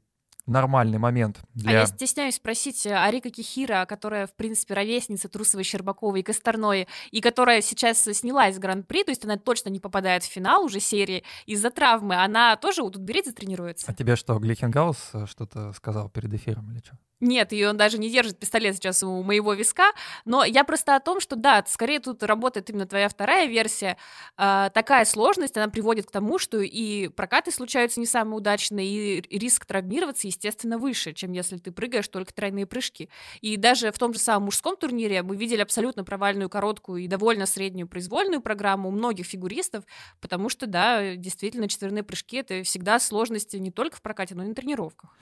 нормальный 0.47 0.97
момент 0.97 1.39
А 1.65 1.71
я 1.71 1.85
для... 1.85 1.85
стесняюсь 1.85 2.35
спросить 2.35 2.85
э, 2.85 2.95
о 2.95 3.09
Рика 3.11 3.29
Кихира, 3.29 3.85
которая, 3.85 4.27
в 4.27 4.33
принципе, 4.33 4.73
ровесница 4.73 5.29
Трусовой, 5.29 5.63
Щербаковой 5.63 6.21
и 6.21 6.23
Косторной, 6.23 6.87
и 7.11 7.21
которая 7.21 7.61
сейчас 7.61 8.01
снялась 8.01 8.55
с 8.55 8.59
Гран-при, 8.59 9.03
то 9.03 9.11
есть 9.11 9.25
она 9.25 9.37
точно 9.37 9.69
не 9.69 9.79
попадает 9.79 10.23
в 10.23 10.27
финал 10.27 10.63
уже 10.63 10.79
серии 10.79 11.23
из-за 11.45 11.69
травмы. 11.69 12.15
Она 12.15 12.55
тоже 12.55 12.81
у 12.81 12.89
Тутберидзе 12.89 13.33
тренируется? 13.33 13.85
А 13.89 13.93
тебе 13.93 14.15
что, 14.15 14.37
Глихенгаус 14.39 15.09
э, 15.13 15.25
что-то 15.27 15.73
сказал 15.73 16.09
перед 16.09 16.33
эфиром 16.33 16.71
или 16.71 16.79
что? 16.79 16.97
Нет, 17.19 17.51
и 17.51 17.65
он 17.65 17.77
даже 17.77 17.97
не 17.97 18.11
держит 18.11 18.37
пистолет 18.37 18.75
сейчас 18.75 19.01
у 19.01 19.23
моего 19.23 19.53
виска, 19.53 19.91
но 20.25 20.43
я 20.45 20.63
просто 20.63 20.95
о 20.95 20.99
том, 20.99 21.19
что 21.19 21.35
да, 21.35 21.63
скорее 21.67 21.99
тут 21.99 22.21
работает 22.21 22.69
именно 22.69 22.85
твоя 22.85 23.09
вторая 23.09 23.47
версия. 23.47 23.97
А, 24.37 24.69
такая 24.69 25.03
сложность, 25.03 25.57
она 25.57 25.67
приводит 25.67 26.05
к 26.05 26.11
тому, 26.11 26.37
что 26.37 26.59
и 26.61 27.07
прокаты 27.07 27.51
случаются 27.51 27.99
не 27.99 28.05
самые 28.05 28.37
удачные, 28.37 28.87
и 29.19 29.37
риск 29.39 29.65
травмироваться, 29.65 30.27
естественно, 30.27 30.77
выше, 30.77 31.13
чем 31.13 31.31
если 31.31 31.57
ты 31.57 31.71
прыгаешь 31.71 32.07
только 32.07 32.31
тройные 32.35 32.67
прыжки. 32.67 33.09
И 33.41 33.57
даже 33.57 33.91
в 33.91 33.97
том 33.97 34.13
же 34.13 34.19
самом 34.19 34.45
мужском 34.45 34.77
турнире 34.77 35.23
мы 35.23 35.35
видели 35.37 35.61
абсолютно 35.61 36.03
провальную 36.03 36.49
короткую 36.51 37.01
и 37.01 37.07
довольно 37.07 37.47
среднюю 37.47 37.87
произвольную 37.87 38.41
программу 38.41 38.89
у 38.89 38.91
многих 38.91 39.25
фигуристов, 39.25 39.85
потому 40.21 40.49
что, 40.49 40.67
да, 40.67 41.15
действительно, 41.15 41.67
четверные 41.67 42.03
прыжки— 42.03 42.37
это 42.37 42.61
всегда 42.61 42.99
сложности 42.99 43.57
не 43.57 43.71
только 43.71 43.97
в 43.97 44.03
прокате, 44.03 44.35
но 44.35 44.43
и 44.43 44.47
на 44.49 44.53
тренировках. 44.53 45.17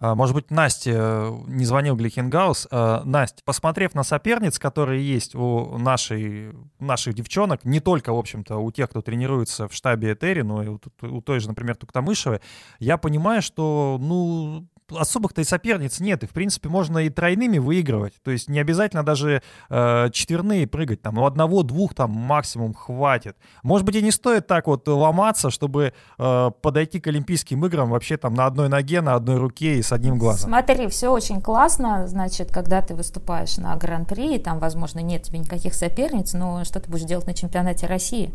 А, 0.00 0.14
Может 0.14 0.34
быть, 0.34 0.50
Насте 0.50 0.94
э, 0.94 1.30
не 1.46 1.64
звонил 1.64 1.96
Глихенгаус. 1.96 2.68
А, 2.70 3.02
Настя, 3.04 3.42
посмотрев 3.44 3.94
на 3.94 4.04
соперниц, 4.04 4.58
которые 4.58 5.06
есть 5.06 5.34
у 5.34 5.76
нашей, 5.78 6.52
наших 6.78 7.14
девчонок, 7.14 7.64
не 7.64 7.80
только, 7.80 8.12
в 8.12 8.18
общем-то, 8.18 8.58
у 8.58 8.70
тех, 8.70 8.90
кто 8.90 9.02
тренируется 9.02 9.66
в 9.66 9.74
штабе 9.74 10.12
Этери, 10.12 10.42
но 10.42 10.62
и 10.62 10.68
у, 10.68 10.80
у 11.02 11.20
той 11.20 11.40
же, 11.40 11.48
например, 11.48 11.76
Туктамышевой, 11.76 12.40
я 12.78 12.96
понимаю, 12.96 13.42
что, 13.42 13.98
ну, 14.00 14.68
особых-то 14.90 15.40
и 15.40 15.44
соперниц 15.44 16.00
нет, 16.00 16.22
и, 16.22 16.26
в 16.26 16.30
принципе, 16.30 16.68
можно 16.68 16.98
и 16.98 17.10
тройными 17.10 17.58
выигрывать. 17.58 18.14
То 18.22 18.30
есть 18.30 18.48
не 18.48 18.58
обязательно 18.58 19.02
даже 19.02 19.42
э, 19.68 20.10
четверные 20.12 20.66
прыгать, 20.66 21.02
там, 21.02 21.18
у 21.18 21.26
одного-двух 21.26 21.94
там 21.94 22.10
максимум 22.10 22.74
хватит. 22.74 23.36
Может 23.62 23.86
быть, 23.86 23.96
и 23.96 24.02
не 24.02 24.10
стоит 24.10 24.46
так 24.46 24.66
вот 24.66 24.86
ломаться, 24.88 25.50
чтобы 25.50 25.92
э, 26.18 26.50
подойти 26.62 27.00
к 27.00 27.06
Олимпийским 27.06 27.64
играм 27.66 27.90
вообще 27.90 28.16
там 28.16 28.34
на 28.34 28.46
одной 28.46 28.68
ноге, 28.68 29.00
на 29.00 29.14
одной 29.14 29.38
руке 29.38 29.78
и 29.78 29.82
с 29.82 29.92
одним 29.92 30.18
глазом. 30.18 30.50
Смотри, 30.50 30.88
все 30.88 31.10
очень 31.10 31.40
классно, 31.40 32.06
значит, 32.06 32.50
когда 32.52 32.82
ты 32.82 32.94
выступаешь 32.94 33.56
на 33.58 33.76
Гран-при, 33.76 34.36
и 34.36 34.38
там, 34.38 34.58
возможно, 34.58 35.00
нет 35.00 35.22
тебе 35.22 35.38
никаких 35.38 35.74
соперниц, 35.74 36.32
но 36.32 36.64
что 36.64 36.80
ты 36.80 36.90
будешь 36.90 37.04
делать 37.04 37.26
на 37.26 37.34
чемпионате 37.34 37.86
России? 37.86 38.32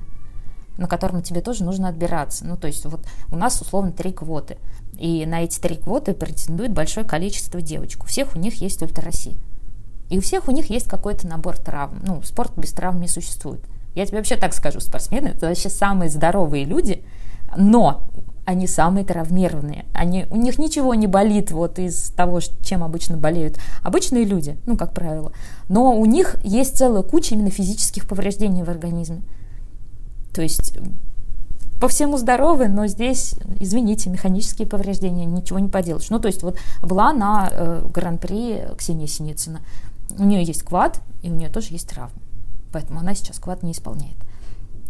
На 0.77 0.87
котором 0.87 1.21
тебе 1.21 1.41
тоже 1.41 1.63
нужно 1.63 1.89
отбираться. 1.89 2.45
Ну, 2.45 2.57
то 2.57 2.67
есть 2.67 2.85
вот 2.85 3.01
у 3.31 3.35
нас 3.35 3.61
условно 3.61 3.91
три 3.91 4.11
квоты. 4.11 4.57
И 4.97 5.25
на 5.25 5.43
эти 5.43 5.59
три 5.59 5.75
квоты 5.75 6.13
претендует 6.13 6.71
большое 6.71 7.05
количество 7.05 7.61
девочек. 7.61 8.03
У 8.03 8.07
всех 8.07 8.35
у 8.35 8.39
них 8.39 8.55
есть 8.61 8.81
ультраси. 8.81 9.37
И 10.09 10.17
у 10.17 10.21
всех 10.21 10.47
у 10.47 10.51
них 10.51 10.69
есть 10.69 10.87
какой-то 10.87 11.27
набор 11.27 11.57
травм. 11.57 11.99
Ну, 12.05 12.21
спорт 12.23 12.51
без 12.57 12.71
травм 12.71 13.01
не 13.01 13.07
существует. 13.07 13.61
Я 13.95 14.05
тебе 14.05 14.17
вообще 14.17 14.35
так 14.35 14.53
скажу, 14.53 14.79
спортсмены 14.79 15.29
это 15.29 15.47
вообще 15.47 15.69
самые 15.69 16.09
здоровые 16.09 16.65
люди, 16.65 17.03
но 17.55 18.03
они 18.45 18.67
самые 18.67 19.05
травмированные. 19.05 19.85
Они, 19.93 20.25
у 20.29 20.35
них 20.35 20.57
ничего 20.57 20.93
не 20.95 21.07
болит 21.07 21.51
вот 21.51 21.79
из 21.79 22.09
того, 22.09 22.39
чем 22.61 22.83
обычно 22.83 23.17
болеют 23.17 23.57
обычные 23.81 24.25
люди, 24.25 24.57
ну, 24.65 24.75
как 24.75 24.93
правило. 24.93 25.31
Но 25.69 25.97
у 25.97 26.05
них 26.05 26.37
есть 26.43 26.77
целая 26.77 27.03
куча 27.03 27.35
именно 27.35 27.51
физических 27.51 28.07
повреждений 28.07 28.63
в 28.63 28.69
организме. 28.69 29.21
То 30.33 30.41
есть 30.41 30.77
по 31.79 31.89
всему 31.89 32.17
здоровы, 32.17 32.69
но 32.69 32.87
здесь, 32.87 33.35
извините, 33.59 34.09
механические 34.09 34.67
повреждения, 34.67 35.25
ничего 35.25 35.59
не 35.59 35.67
поделаешь. 35.67 36.09
Ну, 36.09 36.19
то 36.19 36.27
есть 36.27 36.41
вот 36.41 36.57
была 36.81 37.11
на 37.11 37.49
э, 37.51 37.85
Гран-при 37.93 38.67
Ксения 38.77 39.05
Синицына. 39.07 39.59
У 40.17 40.23
нее 40.23 40.43
есть 40.43 40.63
квад, 40.63 41.01
и 41.23 41.29
у 41.29 41.33
нее 41.33 41.49
тоже 41.49 41.69
есть 41.71 41.89
травма. 41.89 42.21
Поэтому 42.71 42.99
она 42.99 43.13
сейчас 43.15 43.37
квад 43.37 43.63
не 43.63 43.73
исполняет. 43.73 44.15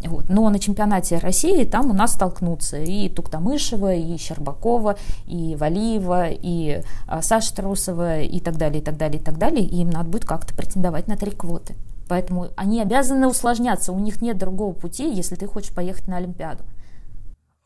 Вот. 0.06 0.28
Но 0.28 0.48
на 0.50 0.58
чемпионате 0.58 1.18
России 1.18 1.64
там 1.64 1.90
у 1.90 1.94
нас 1.94 2.12
столкнутся 2.12 2.76
и 2.76 3.08
Туктамышева, 3.08 3.94
и 3.94 4.16
Щербакова, 4.16 4.96
и 5.26 5.56
Валиева, 5.56 6.28
и 6.30 6.82
а, 7.06 7.22
Саша 7.22 7.56
Трусова, 7.56 8.20
и 8.20 8.38
так 8.40 8.56
далее, 8.56 8.80
и 8.80 8.84
так 8.84 8.96
далее, 8.96 9.20
и 9.20 9.24
так 9.24 9.38
далее. 9.38 9.64
И 9.64 9.80
им 9.80 9.90
надо 9.90 10.08
будет 10.10 10.26
как-то 10.26 10.54
претендовать 10.54 11.08
на 11.08 11.16
три 11.16 11.30
квоты. 11.30 11.74
Поэтому 12.08 12.48
они 12.56 12.80
обязаны 12.82 13.26
усложняться, 13.26 13.92
у 13.92 13.98
них 13.98 14.20
нет 14.22 14.36
другого 14.38 14.72
пути, 14.74 15.10
если 15.12 15.36
ты 15.36 15.46
хочешь 15.46 15.74
поехать 15.74 16.06
на 16.08 16.16
Олимпиаду. 16.18 16.64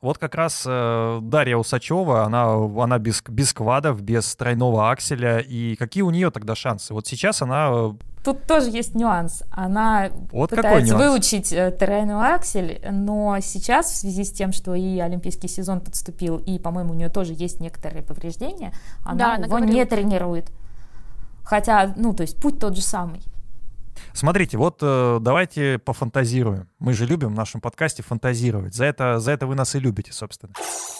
Вот 0.00 0.16
как 0.18 0.36
раз 0.36 0.62
э, 0.64 1.18
Дарья 1.22 1.56
Усачева, 1.56 2.22
она, 2.24 2.54
она 2.54 3.00
без, 3.00 3.20
без 3.26 3.52
квадов, 3.52 4.00
без 4.00 4.32
тройного 4.36 4.92
акселя. 4.92 5.38
И 5.38 5.74
какие 5.74 6.04
у 6.04 6.10
нее 6.10 6.30
тогда 6.30 6.54
шансы? 6.54 6.94
Вот 6.94 7.08
сейчас 7.08 7.42
она... 7.42 7.68
э, 7.72 7.92
Тут 8.24 8.44
тоже 8.46 8.70
есть 8.70 8.94
нюанс. 8.94 9.42
Она 9.50 10.10
Вот 10.30 10.50
какой 10.50 10.62
пытается 10.62 10.94
нюанс? 10.94 11.04
выучить 11.10 11.52
э, 11.52 11.72
тройной 11.72 12.14
аксель, 12.32 12.80
но 12.88 13.38
сейчас 13.40 13.86
в 13.90 13.96
связи 13.96 14.22
с 14.22 14.30
тем, 14.30 14.52
что 14.52 14.76
и 14.76 15.00
олимпийский 15.00 15.48
сезон 15.48 15.80
подступил, 15.80 16.36
и, 16.36 16.60
по-моему, 16.60 16.92
у 16.92 16.94
нее 16.94 17.08
тоже 17.08 17.32
есть 17.32 17.58
некоторые 17.58 18.04
повреждения, 18.04 18.72
Да, 19.04 19.10
она 19.10 19.34
она 19.34 19.46
его 19.46 19.58
не 19.58 19.66
говорила. 19.66 19.86
тренирует. 19.86 20.52
Хотя, 21.42 21.92
ну, 21.96 22.12
то 22.14 22.22
есть 22.22 22.36
путь 22.40 22.60
тот 22.60 22.76
же 22.76 22.82
самый. 22.82 23.22
Смотрите, 24.12 24.56
вот 24.56 24.78
э, 24.82 25.18
давайте 25.20 25.78
пофантазируем. 25.78 26.68
Мы 26.78 26.92
же 26.92 27.06
любим 27.06 27.28
в 27.28 27.36
нашем 27.36 27.60
подкасте 27.60 28.02
фантазировать. 28.02 28.74
За 28.74 28.84
это, 28.84 29.18
за 29.18 29.32
это 29.32 29.46
вы 29.46 29.54
нас 29.54 29.74
и 29.74 29.78
любите, 29.78 30.12
собственно. 30.12 30.52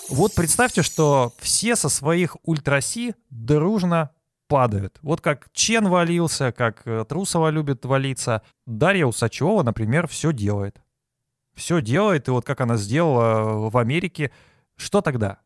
Вот 0.08 0.34
представьте, 0.34 0.82
что 0.82 1.32
все 1.38 1.76
со 1.76 1.88
своих 1.88 2.36
ультраси 2.44 3.14
дружно 3.30 4.10
падают. 4.48 4.98
Вот 5.02 5.20
как 5.20 5.48
Чен 5.52 5.88
валился, 5.88 6.52
как 6.52 6.82
э, 6.86 7.04
Трусова 7.08 7.50
любит 7.50 7.84
валиться. 7.84 8.42
Дарья 8.66 9.06
Усачева, 9.06 9.62
например, 9.62 10.08
все 10.08 10.32
делает. 10.32 10.80
Все 11.54 11.80
делает, 11.82 12.28
и 12.28 12.30
вот 12.30 12.44
как 12.44 12.60
она 12.60 12.76
сделала 12.76 13.68
в 13.68 13.76
Америке. 13.76 14.30
Что 14.76 15.00
тогда? 15.00 15.38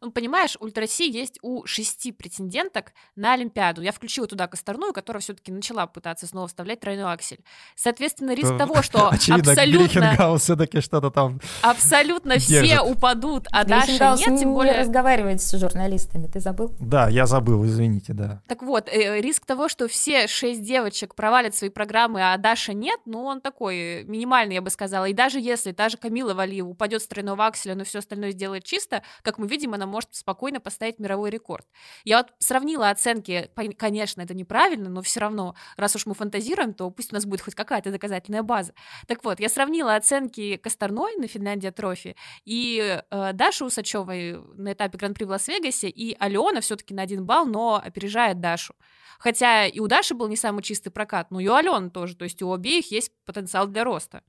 Ну, 0.00 0.12
понимаешь, 0.12 0.56
ультраси 0.60 1.10
есть 1.10 1.38
у 1.42 1.64
шести 1.66 2.12
претенденток 2.12 2.92
на 3.16 3.32
Олимпиаду. 3.32 3.80
Я 3.82 3.92
включила 3.92 4.26
туда 4.26 4.46
Косторную, 4.46 4.92
которая 4.92 5.22
все-таки 5.22 5.50
начала 5.50 5.86
пытаться 5.86 6.26
снова 6.26 6.48
вставлять 6.48 6.80
тройной 6.80 7.10
аксель. 7.10 7.40
Соответственно, 7.74 8.34
риск 8.34 8.50
Э, 8.54 8.58
того, 8.58 8.82
что 8.82 9.08
Очевидно, 9.10 9.52
абсолютно, 9.52 10.38
все-таки 10.38 10.80
что-то 10.80 11.10
там... 11.10 11.40
абсолютно 11.62 12.38
все 12.38 12.80
упадут, 12.80 13.46
а 13.52 13.64
Даша 13.64 14.16
нет, 14.16 14.28
не 14.28 14.38
тем 14.38 14.54
более... 14.54 14.78
разговаривает 14.78 15.40
с 15.40 15.58
журналистами, 15.58 16.26
ты 16.26 16.40
забыл? 16.40 16.74
Да, 16.80 17.08
я 17.08 17.26
забыл, 17.26 17.64
извините, 17.64 18.12
да. 18.12 18.42
Так 18.48 18.62
вот, 18.62 18.88
э, 18.88 19.20
риск 19.20 19.46
того, 19.46 19.68
что 19.68 19.88
все 19.88 20.26
шесть 20.26 20.62
девочек 20.62 21.14
провалят 21.14 21.54
свои 21.54 21.70
программы, 21.70 22.22
а 22.22 22.36
Даша 22.36 22.72
нет, 22.72 23.00
ну, 23.06 23.24
он 23.24 23.40
такой 23.40 23.76
э, 23.76 24.02
минимальный, 24.04 24.56
я 24.56 24.62
бы 24.62 24.70
сказала. 24.70 25.06
И 25.06 25.12
даже 25.12 25.40
если 25.40 25.72
та 25.72 25.88
же 25.88 25.96
Камила 25.96 26.34
Валиева 26.34 26.68
упадет 26.68 27.02
с 27.02 27.06
тройного 27.06 27.46
акселя, 27.46 27.74
но 27.74 27.84
все 27.84 27.98
остальное 28.00 28.32
сделает 28.32 28.64
чисто, 28.64 29.02
как 29.22 29.38
мы 29.38 29.46
видим, 29.46 29.74
она 29.74 29.86
может 29.90 30.14
спокойно 30.14 30.60
поставить 30.60 30.98
мировой 30.98 31.30
рекорд. 31.30 31.66
Я 32.04 32.18
вот 32.18 32.32
сравнила 32.38 32.90
оценки, 32.90 33.50
конечно, 33.76 34.22
это 34.22 34.34
неправильно, 34.34 34.88
но 34.88 35.02
все 35.02 35.20
равно, 35.20 35.54
раз 35.76 35.96
уж 35.96 36.06
мы 36.06 36.14
фантазируем, 36.14 36.72
то 36.72 36.90
пусть 36.90 37.12
у 37.12 37.14
нас 37.14 37.26
будет 37.26 37.42
хоть 37.42 37.54
какая-то 37.54 37.90
доказательная 37.90 38.42
база. 38.42 38.72
Так 39.06 39.24
вот, 39.24 39.40
я 39.40 39.48
сравнила 39.48 39.96
оценки 39.96 40.56
Косторной 40.56 41.16
на 41.16 41.26
Финляндия 41.26 41.72
Трофи 41.72 42.16
и 42.44 43.02
э, 43.10 43.32
Даши 43.32 43.64
Усачевой 43.64 44.40
на 44.54 44.72
этапе 44.72 44.98
Гран-при 44.98 45.24
в 45.24 45.30
Лас-Вегасе, 45.30 45.88
и 45.88 46.16
Алена 46.18 46.60
все-таки 46.60 46.94
на 46.94 47.02
один 47.02 47.24
балл, 47.24 47.46
но 47.46 47.80
опережает 47.84 48.40
Дашу. 48.40 48.74
Хотя 49.18 49.66
и 49.66 49.80
у 49.80 49.86
Даши 49.86 50.14
был 50.14 50.28
не 50.28 50.36
самый 50.36 50.62
чистый 50.62 50.90
прокат, 50.90 51.30
но 51.30 51.40
и 51.40 51.48
у 51.48 51.54
Алены 51.54 51.90
тоже, 51.90 52.16
то 52.16 52.24
есть 52.24 52.40
у 52.42 52.52
обеих 52.52 52.90
есть 52.90 53.12
потенциал 53.26 53.66
для 53.66 53.84
роста. 53.84 54.22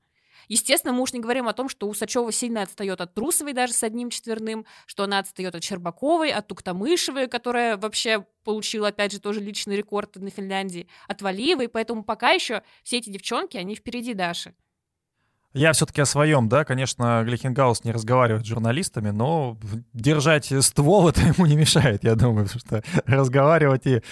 Естественно, 0.48 0.92
мы 0.92 1.02
уж 1.02 1.12
не 1.12 1.20
говорим 1.20 1.48
о 1.48 1.52
том, 1.52 1.68
что 1.68 1.88
Усачева 1.88 2.32
сильно 2.32 2.62
отстает 2.62 3.00
от 3.00 3.14
Трусовой 3.14 3.52
даже 3.52 3.72
с 3.72 3.82
одним 3.82 4.10
четверным, 4.10 4.66
что 4.86 5.04
она 5.04 5.18
отстает 5.18 5.54
от 5.54 5.62
Щербаковой, 5.62 6.30
от 6.30 6.48
Туктамышевой, 6.48 7.28
которая 7.28 7.76
вообще 7.76 8.26
получила, 8.44 8.88
опять 8.88 9.12
же, 9.12 9.20
тоже 9.20 9.40
личный 9.40 9.76
рекорд 9.76 10.16
на 10.16 10.30
Финляндии, 10.30 10.88
от 11.08 11.22
Валиевой, 11.22 11.68
поэтому 11.68 12.04
пока 12.04 12.30
еще 12.30 12.62
все 12.82 12.98
эти 12.98 13.10
девчонки, 13.10 13.56
они 13.56 13.74
впереди 13.74 14.14
Даши. 14.14 14.54
Я 15.54 15.72
все-таки 15.72 16.00
о 16.00 16.06
своем, 16.06 16.48
да, 16.48 16.64
конечно, 16.64 17.22
Глихенгаус 17.24 17.84
не 17.84 17.92
разговаривает 17.92 18.44
с 18.44 18.48
журналистами, 18.48 19.10
но 19.10 19.58
держать 19.92 20.52
ствол 20.60 21.08
это 21.10 21.20
ему 21.20 21.46
не 21.46 21.56
мешает, 21.56 22.04
я 22.04 22.14
думаю, 22.14 22.46
потому 22.46 22.60
что 22.60 22.82
разговаривать 23.04 23.86
и 23.86 24.02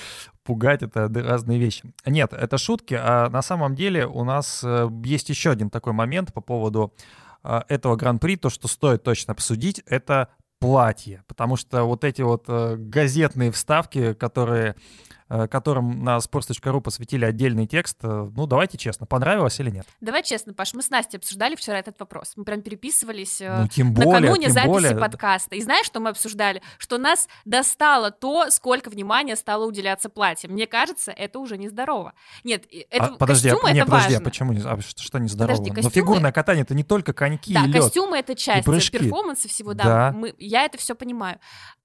пугать 0.44 0.82
это 0.82 1.08
разные 1.08 1.58
вещи. 1.58 1.84
Нет, 2.04 2.32
это 2.32 2.58
шутки, 2.58 2.94
а 3.00 3.30
на 3.30 3.42
самом 3.42 3.74
деле 3.74 4.06
у 4.06 4.24
нас 4.24 4.62
э, 4.64 4.88
есть 5.04 5.28
еще 5.30 5.50
один 5.50 5.70
такой 5.70 5.92
момент 5.92 6.32
по 6.34 6.40
поводу 6.40 6.92
э, 7.42 7.62
этого 7.68 7.96
гран-при, 7.96 8.36
то, 8.36 8.50
что 8.50 8.68
стоит 8.68 9.02
точно 9.02 9.32
обсудить, 9.32 9.82
это 9.86 10.28
платье, 10.58 11.24
потому 11.26 11.56
что 11.56 11.84
вот 11.84 12.04
эти 12.04 12.20
вот 12.20 12.44
э, 12.48 12.76
газетные 12.76 13.50
вставки, 13.50 14.12
которые 14.12 14.76
которым 15.48 16.02
на 16.04 16.16
sports.ru 16.18 16.80
посвятили 16.80 17.24
отдельный 17.24 17.66
текст. 17.66 17.98
Э, 18.02 18.28
Ну, 18.34 18.46
давайте 18.46 18.76
честно, 18.78 19.06
понравилось 19.06 19.58
или 19.60 19.70
нет? 19.70 19.86
Давай 20.00 20.22
честно, 20.22 20.52
Паш, 20.54 20.74
мы 20.74 20.82
с 20.82 20.90
Настей 20.90 21.18
обсуждали 21.18 21.54
вчера 21.56 21.78
этот 21.78 21.98
вопрос. 22.00 22.32
Мы 22.36 22.44
прям 22.44 22.62
переписывались 22.62 23.40
э, 23.40 23.62
Ну, 23.62 23.68
тем 23.68 23.92
более, 23.94 24.12
накануне 24.20 24.44
тем 24.46 24.52
записи 24.54 24.68
более. 24.70 24.96
подкаста. 24.96 25.54
И 25.56 25.60
знаешь, 25.62 25.86
что 25.86 26.00
мы 26.00 26.10
обсуждали? 26.10 26.62
Что 26.78 26.98
нас 26.98 27.28
достало 27.44 28.10
то, 28.10 28.50
сколько 28.50 28.88
внимания 28.90 29.36
стало 29.36 29.66
уделяться 29.66 30.08
платьям. 30.08 30.52
Мне 30.52 30.66
кажется, 30.66 31.12
это 31.12 31.38
уже 31.38 31.58
нездорово. 31.58 32.12
Нет, 32.44 32.64
и 32.68 32.86
это 32.90 33.04
А, 33.06 33.08
подожди, 33.16 33.48
а, 33.48 33.52
костюмы 33.52 33.72
не, 33.72 33.80
это 33.80 33.86
подожди, 33.90 34.08
а 34.14 34.16
важно. 34.16 34.24
почему 34.24 34.52
не, 34.52 34.60
а 34.62 34.80
что, 34.80 35.02
что 35.02 35.18
нездорово? 35.18 35.56
Подожди, 35.58 35.70
Но 35.70 35.88
костюмы- 35.88 35.92
фигурное 35.92 36.32
катание 36.32 36.62
это 36.62 36.74
не 36.74 36.84
только 36.84 37.12
коньки 37.12 37.54
Да, 37.54 37.64
и 37.64 37.68
лед. 37.68 37.82
костюмы 37.82 38.18
это 38.18 38.34
часть 38.34 38.64
перформанса 38.66 39.48
всего, 39.48 39.74
да. 39.74 39.84
Да. 39.84 40.12
Мы, 40.12 40.34
я 40.38 40.64
это 40.64 40.78
все 40.78 40.94
понимаю. 40.94 41.38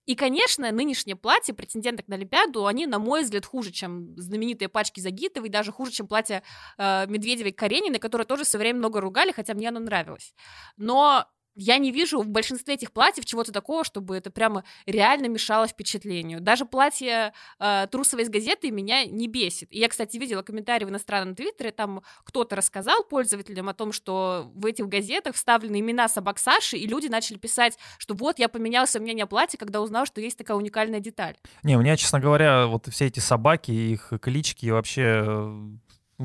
И, 0.06 0.16
конечно, 0.16 0.72
нынешние 0.72 1.16
платья 1.16 1.54
претенденток 1.54 2.08
на 2.08 2.16
Олимпиаду, 2.16 2.68
они, 2.68 2.86
на 2.86 3.00
мой 3.00 3.24
взгляд, 3.24 3.46
хуже, 3.46 3.72
чем 3.72 4.16
знаменитые 4.18 4.70
пачки 4.70 5.00
Загитовой, 5.00 5.50
даже 5.50 5.72
хуже, 5.72 5.92
чем 5.92 6.08
платье 6.08 6.44
э, 6.78 7.06
Медведевой 7.08 7.52
Карениной, 7.52 8.00
которые 8.00 8.26
тоже 8.26 8.46
со 8.46 8.58
временем 8.58 8.80
много 8.80 9.02
ругали, 9.02 9.32
хотя 9.32 9.54
мне 9.54 9.70
оно 9.70 9.80
нравилось. 9.80 10.34
Но 10.78 11.26
я 11.56 11.78
не 11.78 11.92
вижу 11.92 12.22
в 12.22 12.28
большинстве 12.28 12.76
этих 12.76 12.92
платьев 12.92 13.26
чего-то 13.26 13.52
такого, 13.52 13.84
чтобы 13.84 14.16
это 14.16 14.30
прямо 14.30 14.64
реально 14.86 15.28
мешало 15.28 15.68
впечатлению. 15.68 16.42
Даже 16.42 16.66
платье 16.66 17.34
э, 17.60 17.88
Трусова 17.90 18.22
из 18.22 18.30
газеты 18.30 18.72
меня 18.72 19.06
не 19.06 19.28
бесит. 19.28 19.72
И 19.72 19.80
я, 19.80 19.88
кстати, 19.88 20.18
видела 20.18 20.42
комментарии 20.42 20.86
в 20.86 20.90
иностранном 20.90 21.36
твиттере, 21.36 21.72
там 21.72 22.02
кто-то 22.24 22.56
рассказал 22.56 23.04
пользователям 23.04 23.70
о 23.70 23.74
том, 23.74 23.92
что 23.92 24.52
в 24.54 24.66
этих 24.66 24.88
газетах 24.88 25.36
вставлены 25.36 25.80
имена 25.80 26.08
собак 26.08 26.40
Саши, 26.40 26.78
и 26.78 26.88
люди 26.88 27.08
начали 27.08 27.38
писать, 27.38 27.78
что 27.98 28.14
вот, 28.14 28.40
я 28.40 28.50
поменял 28.50 28.88
свое 28.88 29.04
мнение 29.04 29.24
о 29.24 29.28
платье, 29.28 29.58
когда 29.58 29.82
узнал, 29.82 30.06
что 30.06 30.22
есть 30.22 30.38
такая 30.38 30.58
уникальная 30.58 31.00
деталь. 31.00 31.36
Не, 31.64 31.78
у 31.78 31.82
меня, 31.82 31.96
честно 31.98 32.20
говоря, 32.20 32.68
вот 32.68 32.88
все 32.92 33.06
эти 33.06 33.20
собаки, 33.20 33.72
их 33.72 34.14
клички 34.22 34.66
и 34.66 34.72
вообще 34.72 35.24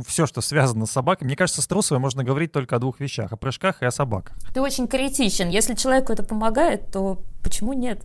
все, 0.07 0.27
что 0.27 0.41
связано 0.41 0.87
с 0.87 0.91
собакой, 0.91 1.25
мне 1.25 1.37
кажется, 1.37 1.63
с 1.63 1.67
Трусовой 1.67 2.01
можно 2.01 2.23
говорить 2.25 2.53
только 2.53 2.77
о 2.77 2.79
двух 2.79 3.01
вещах, 3.01 3.33
о 3.33 3.37
прыжках 3.37 3.83
и 3.83 3.87
о 3.87 3.91
собаках. 3.91 4.37
Ты 4.55 4.61
очень 4.61 4.87
критичен. 4.87 5.49
Если 5.49 5.75
человеку 5.75 6.13
это 6.13 6.23
помогает, 6.23 6.91
то 6.93 7.21
почему 7.43 7.73
нет? 7.73 8.03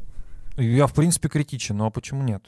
Я, 0.58 0.88
в 0.88 0.94
принципе, 0.94 1.28
критичен, 1.28 1.78
ну 1.78 1.86
а 1.86 1.90
почему 1.90 2.24
нет? 2.24 2.42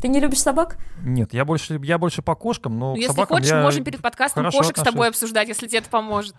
Ты 0.00 0.08
не 0.08 0.20
любишь 0.20 0.40
собак? 0.40 0.78
Нет, 1.02 1.32
я 1.32 1.44
больше, 1.44 1.80
я 1.82 1.98
больше 1.98 2.22
по 2.22 2.34
кошкам, 2.34 2.78
но 2.78 2.90
Ну, 2.90 2.94
к 2.94 2.98
если 2.98 3.12
собакам 3.12 3.38
хочешь, 3.38 3.50
я 3.50 3.62
можем 3.62 3.82
перед 3.84 4.00
подкастом 4.02 4.44
кошек 4.50 4.76
с 4.76 4.82
тобой 4.82 5.08
отношусь. 5.08 5.08
обсуждать, 5.22 5.48
если 5.48 5.66
тебе 5.66 5.78
это 5.78 5.88
поможет. 5.88 6.34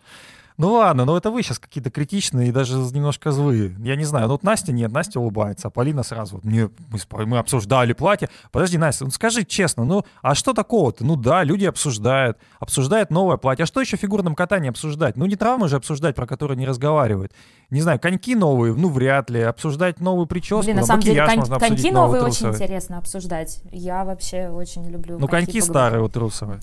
Ну 0.57 0.73
ладно, 0.73 1.05
но 1.05 1.15
это 1.15 1.29
вы 1.29 1.43
сейчас 1.43 1.59
какие-то 1.59 1.91
критичные 1.91 2.49
и 2.49 2.51
даже 2.51 2.77
немножко 2.77 3.31
злые. 3.31 3.75
Я 3.77 3.95
не 3.95 4.05
знаю, 4.05 4.25
ну 4.25 4.31
вот 4.31 4.43
Настя 4.43 4.71
нет, 4.71 4.91
Настя 4.91 5.19
улыбается, 5.19 5.67
а 5.67 5.69
Полина 5.69 6.01
сразу, 6.01 6.37
вот, 6.37 6.45
мне, 6.45 6.71
мы, 6.89 7.25
мы 7.27 7.37
обсуждали 7.37 7.93
платье. 7.93 8.27
Подожди, 8.51 8.79
Настя, 8.79 9.05
ну 9.05 9.11
скажи 9.11 9.43
честно, 9.45 9.85
ну 9.85 10.03
а 10.23 10.33
что 10.33 10.53
такого-то? 10.53 11.05
Ну 11.05 11.15
да, 11.15 11.43
люди 11.43 11.65
обсуждают, 11.65 12.39
обсуждают 12.59 13.11
новое 13.11 13.37
платье. 13.37 13.63
А 13.63 13.65
что 13.67 13.81
еще 13.81 13.97
в 13.97 13.99
фигурном 13.99 14.33
катании 14.33 14.69
обсуждать? 14.71 15.15
Ну 15.15 15.27
не 15.27 15.35
травмы 15.35 15.67
же 15.67 15.75
обсуждать, 15.75 16.15
про 16.15 16.25
которые 16.25 16.57
не 16.57 16.65
разговаривают. 16.65 17.33
Не 17.69 17.81
знаю, 17.81 17.99
коньки 17.99 18.33
новые, 18.33 18.73
ну 18.73 18.89
вряд 18.89 19.29
ли. 19.29 19.41
Обсуждать 19.41 19.99
новую 19.99 20.25
прическу, 20.25 20.63
Блин, 20.63 20.77
на 20.77 20.81
ну, 20.81 20.87
самом 20.87 21.01
деле, 21.01 21.23
кон- 21.23 21.37
можно 21.37 21.59
коньки 21.59 21.91
новые 21.91 22.23
очень 22.23 22.47
интересно 22.47 22.97
обсуждать. 22.97 23.61
Я 23.71 24.03
вообще 24.05 24.49
очень 24.49 24.89
люблю 24.89 25.19
Ну 25.19 25.27
коньки 25.27 25.59
поговорить. 25.59 25.63
старые 25.65 26.03
у 26.03 26.09
трусовые. 26.09 26.61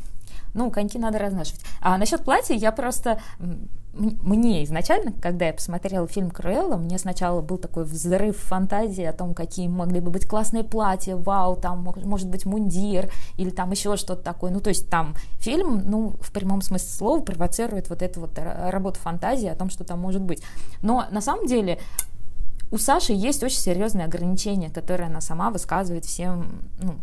Ну, 0.54 0.70
коньки 0.70 0.98
надо 0.98 1.18
разнашивать. 1.18 1.60
А 1.80 1.98
насчет 1.98 2.24
платья 2.24 2.54
я 2.54 2.72
просто... 2.72 3.20
Мне 3.96 4.64
изначально, 4.64 5.12
когда 5.12 5.46
я 5.46 5.52
посмотрела 5.52 6.06
фильм 6.08 6.30
«Круэлла», 6.30 6.76
мне 6.76 6.98
сначала 6.98 7.40
был 7.40 7.58
такой 7.58 7.84
взрыв 7.84 8.36
фантазии 8.36 9.04
о 9.04 9.12
том, 9.12 9.34
какие 9.34 9.68
могли 9.68 10.00
бы 10.00 10.10
быть 10.10 10.26
классные 10.26 10.64
платья, 10.64 11.16
вау, 11.16 11.56
там 11.56 11.82
может 12.04 12.28
быть 12.28 12.44
мундир 12.44 13.12
или 13.36 13.50
там 13.50 13.70
еще 13.70 13.96
что-то 13.96 14.22
такое. 14.22 14.50
Ну, 14.50 14.60
то 14.60 14.68
есть 14.68 14.90
там 14.90 15.14
фильм, 15.38 15.82
ну, 15.88 16.14
в 16.20 16.32
прямом 16.32 16.60
смысле 16.60 16.88
слова, 16.88 17.20
провоцирует 17.20 17.88
вот 17.88 18.02
эту 18.02 18.20
вот 18.20 18.36
ра- 18.36 18.70
работу 18.70 18.98
фантазии 18.98 19.48
о 19.48 19.54
том, 19.54 19.70
что 19.70 19.84
там 19.84 20.00
может 20.00 20.22
быть. 20.22 20.42
Но 20.82 21.06
на 21.10 21.20
самом 21.20 21.46
деле 21.46 21.78
у 22.72 22.78
Саши 22.78 23.12
есть 23.12 23.42
очень 23.44 23.60
серьезные 23.60 24.06
ограничения, 24.06 24.70
которые 24.70 25.06
она 25.06 25.20
сама 25.20 25.50
высказывает 25.50 26.04
всем, 26.04 26.62
ну, 26.80 26.96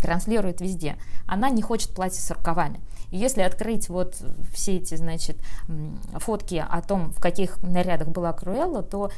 транслирует 0.00 0.60
везде. 0.60 0.96
Она 1.26 1.50
не 1.50 1.62
хочет 1.62 1.90
платье 1.90 2.20
с 2.20 2.30
рукавами. 2.30 2.80
Если 3.10 3.42
открыть 3.42 3.88
вот 3.88 4.16
все 4.52 4.76
эти, 4.76 4.94
значит, 4.94 5.36
фотки 6.14 6.64
о 6.66 6.80
том, 6.82 7.12
в 7.12 7.20
каких 7.20 7.62
нарядах 7.62 8.08
была 8.08 8.32
Круэлла, 8.32 8.82
то 8.82 9.10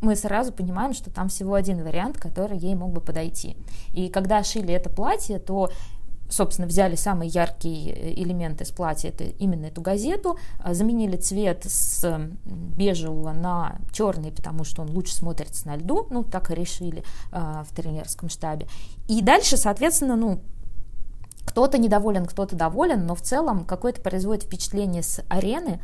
мы 0.00 0.16
сразу 0.16 0.52
понимаем, 0.52 0.94
что 0.94 1.10
там 1.10 1.28
всего 1.28 1.54
один 1.54 1.82
вариант, 1.82 2.18
который 2.18 2.58
ей 2.58 2.74
мог 2.74 2.92
бы 2.92 3.00
подойти. 3.00 3.56
И 3.92 4.08
когда 4.08 4.42
шили 4.42 4.72
это 4.72 4.88
платье, 4.90 5.38
то 5.38 5.70
собственно, 6.30 6.68
взяли 6.68 6.94
самые 6.94 7.28
яркие 7.28 7.92
э, 7.92 8.14
элементы 8.14 8.64
из 8.64 8.70
платья, 8.70 9.08
это 9.08 9.24
именно 9.24 9.66
эту 9.66 9.80
газету, 9.80 10.38
а, 10.60 10.74
заменили 10.74 11.16
цвет 11.16 11.64
с 11.64 12.20
бежевого 12.44 13.32
на 13.32 13.78
черный, 13.92 14.32
потому 14.32 14.64
что 14.64 14.82
он 14.82 14.90
лучше 14.90 15.14
смотрится 15.14 15.66
на 15.66 15.76
льду, 15.76 16.06
ну, 16.10 16.22
так 16.22 16.50
и 16.50 16.54
решили 16.54 17.04
а, 17.32 17.64
в 17.64 17.74
тренерском 17.74 18.28
штабе. 18.28 18.68
И 19.08 19.22
дальше, 19.22 19.56
соответственно, 19.56 20.16
ну, 20.16 20.40
кто-то 21.50 21.78
недоволен, 21.78 22.26
кто-то 22.26 22.54
доволен, 22.54 23.06
но 23.06 23.16
в 23.16 23.22
целом 23.22 23.64
какое-то 23.64 24.00
производит 24.00 24.44
впечатление 24.44 25.02
с 25.02 25.20
арены, 25.28 25.80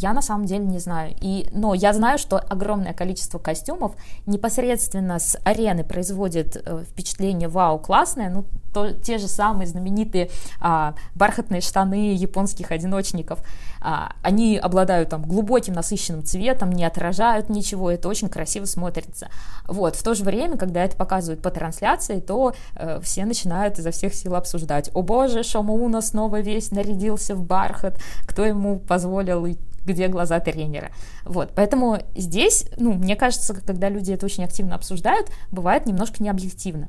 я 0.00 0.12
на 0.12 0.22
самом 0.22 0.46
деле 0.46 0.64
не 0.64 0.78
знаю. 0.78 1.14
И, 1.20 1.48
но 1.52 1.74
я 1.74 1.92
знаю, 1.92 2.18
что 2.18 2.38
огромное 2.38 2.92
количество 2.92 3.38
костюмов 3.38 3.92
непосредственно 4.26 5.18
с 5.18 5.38
арены 5.44 5.84
производит 5.84 6.56
э, 6.56 6.84
впечатление 6.90 7.48
«Вау, 7.48 7.78
классное!» 7.78 8.30
Ну, 8.30 8.44
то, 8.72 8.92
те 8.92 9.18
же 9.18 9.28
самые 9.28 9.66
знаменитые 9.66 10.30
а, 10.60 10.94
бархатные 11.14 11.60
штаны 11.60 12.14
японских 12.14 12.70
одиночников. 12.70 13.40
А, 13.80 14.12
они 14.22 14.58
обладают 14.58 15.10
там 15.10 15.22
глубоким 15.22 15.74
насыщенным 15.74 16.24
цветом, 16.24 16.70
не 16.70 16.84
отражают 16.84 17.48
ничего, 17.48 17.90
это 17.90 18.08
очень 18.08 18.28
красиво 18.28 18.66
смотрится. 18.66 19.28
Вот. 19.66 19.96
В 19.96 20.02
то 20.02 20.14
же 20.14 20.24
время, 20.24 20.56
когда 20.56 20.84
это 20.84 20.96
показывают 20.96 21.42
по 21.42 21.50
трансляции, 21.50 22.20
то 22.20 22.54
э, 22.74 23.00
все 23.02 23.24
начинают 23.24 23.78
изо 23.78 23.90
всех 23.90 24.14
сил 24.14 24.34
обсуждать. 24.34 24.90
«О 24.94 25.02
боже, 25.02 25.42
Шомуна 25.42 26.00
снова 26.00 26.40
весь 26.40 26.70
нарядился 26.70 27.34
в 27.34 27.42
бархат, 27.42 28.00
кто 28.26 28.44
ему 28.44 28.78
позволил 28.78 29.46
где 29.84 30.08
глаза 30.08 30.40
тренера. 30.40 30.90
Вот, 31.24 31.52
поэтому 31.54 31.98
здесь, 32.14 32.66
ну, 32.76 32.92
мне 32.92 33.16
кажется, 33.16 33.54
когда 33.54 33.88
люди 33.88 34.12
это 34.12 34.26
очень 34.26 34.44
активно 34.44 34.74
обсуждают, 34.74 35.30
бывает 35.50 35.86
немножко 35.86 36.22
необъективно. 36.22 36.88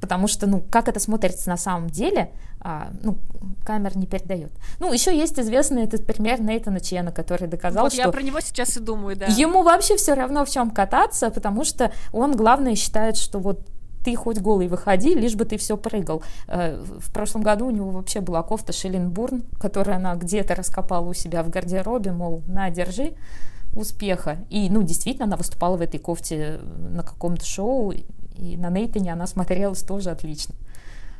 Потому 0.00 0.28
что, 0.28 0.46
ну, 0.46 0.60
как 0.60 0.88
это 0.88 1.00
смотрится 1.00 1.48
на 1.48 1.56
самом 1.56 1.88
деле, 1.88 2.30
а, 2.60 2.90
ну, 3.02 3.16
камера 3.64 3.96
не 3.96 4.06
передает. 4.06 4.52
Ну, 4.78 4.92
еще 4.92 5.16
есть 5.16 5.38
известный 5.38 5.84
этот 5.84 6.04
пример 6.04 6.40
Нейтана 6.40 6.80
Чена, 6.80 7.10
который 7.10 7.48
доказал, 7.48 7.84
вот 7.84 7.92
что 7.92 8.02
я 8.02 8.08
про 8.10 8.22
него 8.22 8.40
сейчас 8.40 8.76
и 8.76 8.80
думаю, 8.80 9.16
да. 9.16 9.26
ему 9.26 9.62
вообще 9.62 9.96
все 9.96 10.14
равно 10.14 10.44
в 10.44 10.50
чем 10.50 10.70
кататься, 10.70 11.30
потому 11.30 11.64
что 11.64 11.92
он, 12.12 12.36
главное, 12.36 12.74
считает, 12.74 13.16
что 13.16 13.38
вот 13.38 13.60
ты 14.04 14.14
хоть 14.16 14.38
голый 14.38 14.68
выходи, 14.68 15.14
лишь 15.14 15.34
бы 15.34 15.44
ты 15.44 15.56
все 15.56 15.76
прыгал. 15.76 16.22
Э, 16.46 16.82
В 16.98 17.12
прошлом 17.12 17.42
году 17.42 17.66
у 17.66 17.70
него 17.70 17.90
вообще 17.90 18.20
была 18.20 18.42
кофта 18.42 18.72
Шелленбурн, 18.72 19.42
которую 19.58 19.96
она 19.96 20.14
где-то 20.14 20.54
раскопала 20.54 21.08
у 21.08 21.14
себя 21.14 21.42
в 21.42 21.50
гардеробе, 21.50 22.12
мол, 22.12 22.42
на, 22.46 22.70
держи 22.70 23.14
успеха. 23.74 24.38
И, 24.50 24.70
ну, 24.70 24.82
действительно, 24.82 25.24
она 25.24 25.36
выступала 25.36 25.76
в 25.76 25.80
этой 25.80 25.98
кофте 25.98 26.60
на 26.90 27.02
каком-то 27.02 27.44
шоу, 27.44 27.92
и 27.92 28.56
на 28.56 28.70
Нейтане 28.70 29.12
она 29.12 29.26
смотрелась 29.26 29.82
тоже 29.82 30.10
отлично. 30.10 30.54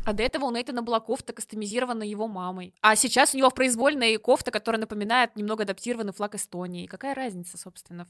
А 0.05 0.13
до 0.13 0.23
этого 0.23 0.45
у 0.45 0.51
Нейтана 0.51 0.83
была 0.83 1.01
кофта, 1.01 1.33
кастомизированная 1.33 2.07
его 2.07 2.29
мамой. 2.29 2.75
А 2.83 2.95
сейчас 2.95 3.35
у 3.35 3.39
него 3.39 3.49
в 3.49 3.55
произвольной 3.55 4.19
кофта, 4.19 4.51
которая 4.51 4.81
напоминает 4.81 5.35
немного 5.37 5.63
адаптированный 5.63 6.13
флаг 6.13 6.35
Эстонии. 6.35 6.87
Какая 6.87 7.15
разница, 7.15 7.57
собственно? 7.57 8.07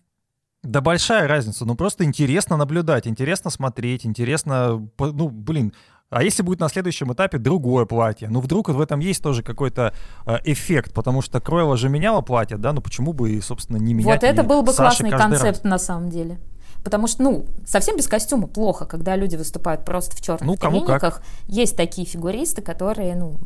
Да 0.64 0.80
большая 0.80 1.28
разница, 1.28 1.64
ну 1.64 1.74
просто 1.74 2.04
интересно 2.04 2.56
наблюдать, 2.56 3.06
интересно 3.06 3.50
смотреть, 3.50 4.06
интересно, 4.06 4.88
ну 4.98 5.28
блин, 5.28 5.72
а 6.10 6.22
если 6.22 6.42
будет 6.42 6.60
на 6.60 6.68
следующем 6.68 7.12
этапе 7.12 7.38
другое 7.38 7.86
платье? 7.86 8.28
Ну 8.28 8.40
вдруг 8.40 8.68
в 8.68 8.80
этом 8.80 9.00
есть 9.00 9.22
тоже 9.22 9.42
какой-то 9.42 9.94
э, 10.26 10.38
эффект, 10.44 10.94
потому 10.94 11.22
что 11.22 11.40
Кроева 11.40 11.76
же 11.76 11.88
меняла 11.88 12.20
платье, 12.20 12.56
да, 12.56 12.72
ну 12.72 12.80
почему 12.80 13.12
бы 13.12 13.32
и, 13.32 13.40
собственно, 13.40 13.76
не 13.76 13.94
менять 13.94 14.22
Вот 14.22 14.28
это 14.28 14.42
был 14.42 14.62
бы 14.62 14.72
Саше 14.72 15.02
классный 15.02 15.10
каждый 15.10 15.32
раз? 15.32 15.40
концепт 15.40 15.64
на 15.64 15.78
самом 15.78 16.10
деле. 16.10 16.38
Потому 16.84 17.06
что, 17.08 17.22
ну, 17.22 17.46
совсем 17.66 17.96
без 17.96 18.06
костюма 18.06 18.46
плохо, 18.46 18.84
когда 18.84 19.16
люди 19.16 19.36
выступают 19.36 19.86
просто 19.86 20.16
в 20.16 20.20
черных 20.20 20.46
Ну, 20.46 20.56
кому 20.56 20.84
как. 20.84 21.22
Есть 21.48 21.76
такие 21.76 22.06
фигуристы, 22.06 22.60
которые, 22.60 23.16
ну, 23.16 23.38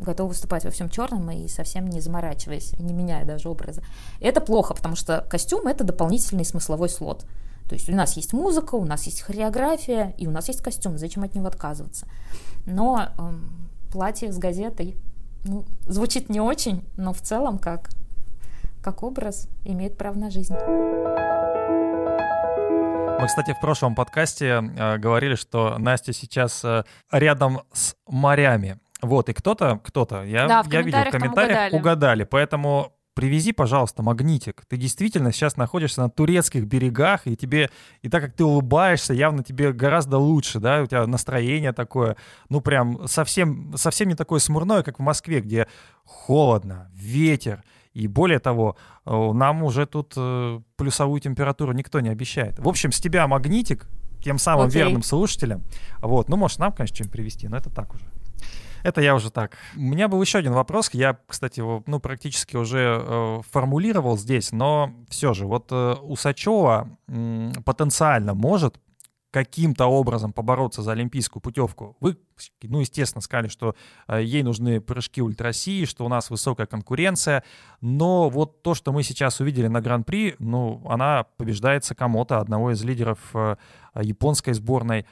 готовы 0.00 0.30
выступать 0.30 0.64
во 0.64 0.70
всем 0.70 0.88
черном 0.88 1.30
и 1.30 1.48
совсем 1.48 1.86
не 1.86 2.00
заморачиваясь, 2.00 2.72
не 2.78 2.92
меняя 2.92 3.24
даже 3.24 3.48
образа. 3.48 3.82
Это 4.20 4.40
плохо, 4.40 4.74
потому 4.74 4.96
что 4.96 5.26
костюм 5.28 5.66
это 5.66 5.84
дополнительный 5.84 6.44
смысловой 6.44 6.88
слот. 6.88 7.24
То 7.68 7.74
есть 7.74 7.88
у 7.88 7.94
нас 7.94 8.16
есть 8.16 8.32
музыка, 8.32 8.74
у 8.74 8.84
нас 8.84 9.04
есть 9.04 9.20
хореография, 9.22 10.12
и 10.18 10.26
у 10.26 10.30
нас 10.32 10.48
есть 10.48 10.60
костюм. 10.60 10.98
Зачем 10.98 11.22
от 11.22 11.34
него 11.36 11.46
отказываться? 11.46 12.08
Но 12.66 13.08
эм, 13.16 13.70
платье 13.92 14.32
с 14.32 14.38
газетой 14.38 14.96
ну, 15.44 15.64
звучит 15.86 16.28
не 16.28 16.40
очень, 16.40 16.84
но 16.96 17.12
в 17.12 17.20
целом 17.20 17.58
как, 17.58 17.90
как 18.82 19.02
образ 19.02 19.48
имеет 19.64 19.96
право 19.96 20.18
на 20.18 20.30
жизнь. 20.30 20.54
Мы, 23.20 23.26
кстати, 23.26 23.52
в 23.52 23.60
прошлом 23.60 23.94
подкасте 23.94 24.46
э, 24.46 24.96
говорили, 24.98 25.34
что 25.34 25.76
Настя 25.78 26.12
сейчас 26.12 26.64
э, 26.64 26.84
рядом 27.12 27.60
с 27.72 27.94
морями. 28.06 28.80
Вот, 29.02 29.28
и 29.28 29.32
кто-то, 29.32 29.80
кто-то, 29.82 30.24
я, 30.24 30.46
Да, 30.46 30.64
я 30.70 30.82
видел 30.82 31.00
в 31.00 31.10
комментариях 31.10 31.72
угадали. 31.72 31.76
угадали. 31.76 32.24
Поэтому 32.24 32.92
привези, 33.14 33.52
пожалуйста, 33.52 34.02
магнитик. 34.02 34.64
Ты 34.68 34.76
действительно 34.76 35.32
сейчас 35.32 35.56
находишься 35.56 36.00
на 36.00 36.10
турецких 36.10 36.64
берегах, 36.64 37.26
и 37.26 37.36
тебе, 37.36 37.70
и 38.02 38.08
так 38.08 38.22
как 38.22 38.34
ты 38.34 38.44
улыбаешься, 38.44 39.12
явно 39.12 39.42
тебе 39.44 39.72
гораздо 39.72 40.18
лучше, 40.18 40.58
да, 40.58 40.82
у 40.82 40.86
тебя 40.86 41.06
настроение 41.06 41.72
такое, 41.72 42.16
ну 42.48 42.60
прям 42.60 43.06
совсем, 43.08 43.74
совсем 43.76 44.08
не 44.08 44.14
такое 44.14 44.40
смурное, 44.40 44.82
как 44.82 44.98
в 44.98 45.02
Москве, 45.02 45.40
где 45.40 45.66
холодно, 46.04 46.90
ветер, 46.94 47.62
и 47.92 48.06
более 48.06 48.38
того, 48.38 48.76
э, 49.04 49.32
нам 49.32 49.64
уже 49.64 49.84
тут 49.84 50.14
э, 50.16 50.60
плюсовую 50.76 51.20
температуру 51.20 51.72
никто 51.72 52.00
не 52.00 52.08
обещает. 52.08 52.58
В 52.58 52.68
общем, 52.68 52.92
с 52.92 53.00
тебя 53.00 53.26
магнитик, 53.26 53.86
тем 54.24 54.38
самым 54.38 54.68
Окей. 54.68 54.82
верным 54.82 55.02
слушателям. 55.02 55.62
Вот, 55.98 56.28
ну, 56.28 56.36
может, 56.36 56.58
нам, 56.58 56.72
конечно, 56.72 56.94
что-нибудь 56.94 57.12
привезти, 57.12 57.48
но 57.48 57.56
это 57.56 57.68
так 57.70 57.92
уже. 57.94 58.04
Это 58.82 59.00
я 59.00 59.14
уже 59.14 59.30
так. 59.30 59.56
У 59.76 59.80
меня 59.80 60.08
был 60.08 60.20
еще 60.20 60.38
один 60.38 60.52
вопрос. 60.52 60.90
Я, 60.92 61.18
кстати, 61.26 61.60
его 61.60 61.82
ну, 61.86 62.00
практически 62.00 62.56
уже 62.56 63.02
э, 63.02 63.40
формулировал 63.50 64.16
здесь, 64.16 64.52
но 64.52 64.92
все 65.08 65.34
же, 65.34 65.46
вот 65.46 65.68
э, 65.70 65.94
Усачева 66.02 66.88
м, 67.08 67.52
потенциально 67.64 68.34
может 68.34 68.78
каким-то 69.30 69.86
образом 69.86 70.32
побороться 70.32 70.82
за 70.82 70.92
олимпийскую 70.92 71.40
путевку. 71.40 71.96
Вы, 72.00 72.16
ну, 72.62 72.80
естественно, 72.80 73.22
сказали, 73.22 73.48
что 73.48 73.76
э, 74.08 74.22
ей 74.22 74.42
нужны 74.42 74.80
прыжки 74.80 75.22
ультрассии, 75.22 75.84
что 75.84 76.04
у 76.04 76.08
нас 76.08 76.30
высокая 76.30 76.66
конкуренция, 76.66 77.44
но 77.80 78.28
вот 78.28 78.62
то, 78.62 78.74
что 78.74 78.92
мы 78.92 79.02
сейчас 79.02 79.40
увидели 79.40 79.68
на 79.68 79.80
Гран-при, 79.80 80.34
ну, 80.38 80.82
она 80.88 81.26
побеждает 81.36 81.84
Сакамото, 81.84 82.40
одного 82.40 82.72
из 82.72 82.82
лидеров 82.82 83.18
э, 83.34 83.56
японской 84.00 84.52
сборной. 84.52 85.06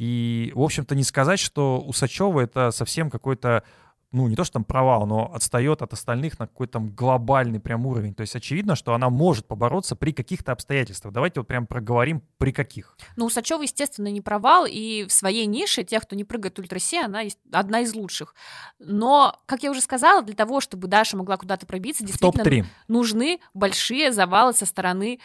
И, 0.00 0.50
в 0.54 0.62
общем-то, 0.62 0.94
не 0.94 1.02
сказать, 1.02 1.38
что 1.38 1.78
Усачева 1.78 2.40
это 2.40 2.70
совсем 2.70 3.10
какой-то, 3.10 3.64
ну, 4.12 4.28
не 4.28 4.34
то 4.34 4.44
что 4.44 4.54
там 4.54 4.64
провал, 4.64 5.04
но 5.04 5.30
отстает 5.34 5.82
от 5.82 5.92
остальных 5.92 6.38
на 6.38 6.46
какой-то 6.46 6.72
там 6.72 6.88
глобальный 6.88 7.60
прям 7.60 7.84
уровень. 7.84 8.14
То 8.14 8.22
есть 8.22 8.34
очевидно, 8.34 8.76
что 8.76 8.94
она 8.94 9.10
может 9.10 9.46
побороться 9.46 9.96
при 9.96 10.12
каких-то 10.14 10.52
обстоятельствах. 10.52 11.12
Давайте 11.12 11.40
вот 11.40 11.48
прям 11.48 11.66
проговорим, 11.66 12.22
при 12.38 12.50
каких. 12.50 12.96
Ну, 13.16 13.26
Усачева, 13.26 13.60
естественно, 13.60 14.08
не 14.08 14.22
провал, 14.22 14.64
и 14.66 15.04
в 15.04 15.12
своей 15.12 15.44
нише, 15.44 15.84
тех, 15.84 16.04
кто 16.04 16.16
не 16.16 16.24
прыгает 16.24 16.56
в 16.56 16.60
ультрасе, 16.62 17.02
она 17.02 17.20
одна 17.52 17.80
из 17.80 17.94
лучших. 17.94 18.34
Но, 18.78 19.38
как 19.44 19.62
я 19.64 19.70
уже 19.70 19.82
сказала, 19.82 20.22
для 20.22 20.34
того, 20.34 20.62
чтобы 20.62 20.88
Даша 20.88 21.18
могла 21.18 21.36
куда-то 21.36 21.66
пробиться, 21.66 22.06
действительно 22.06 22.42
топ-3. 22.42 22.64
нужны 22.88 23.38
большие 23.52 24.12
завалы 24.12 24.54
со 24.54 24.64
стороны 24.64 25.20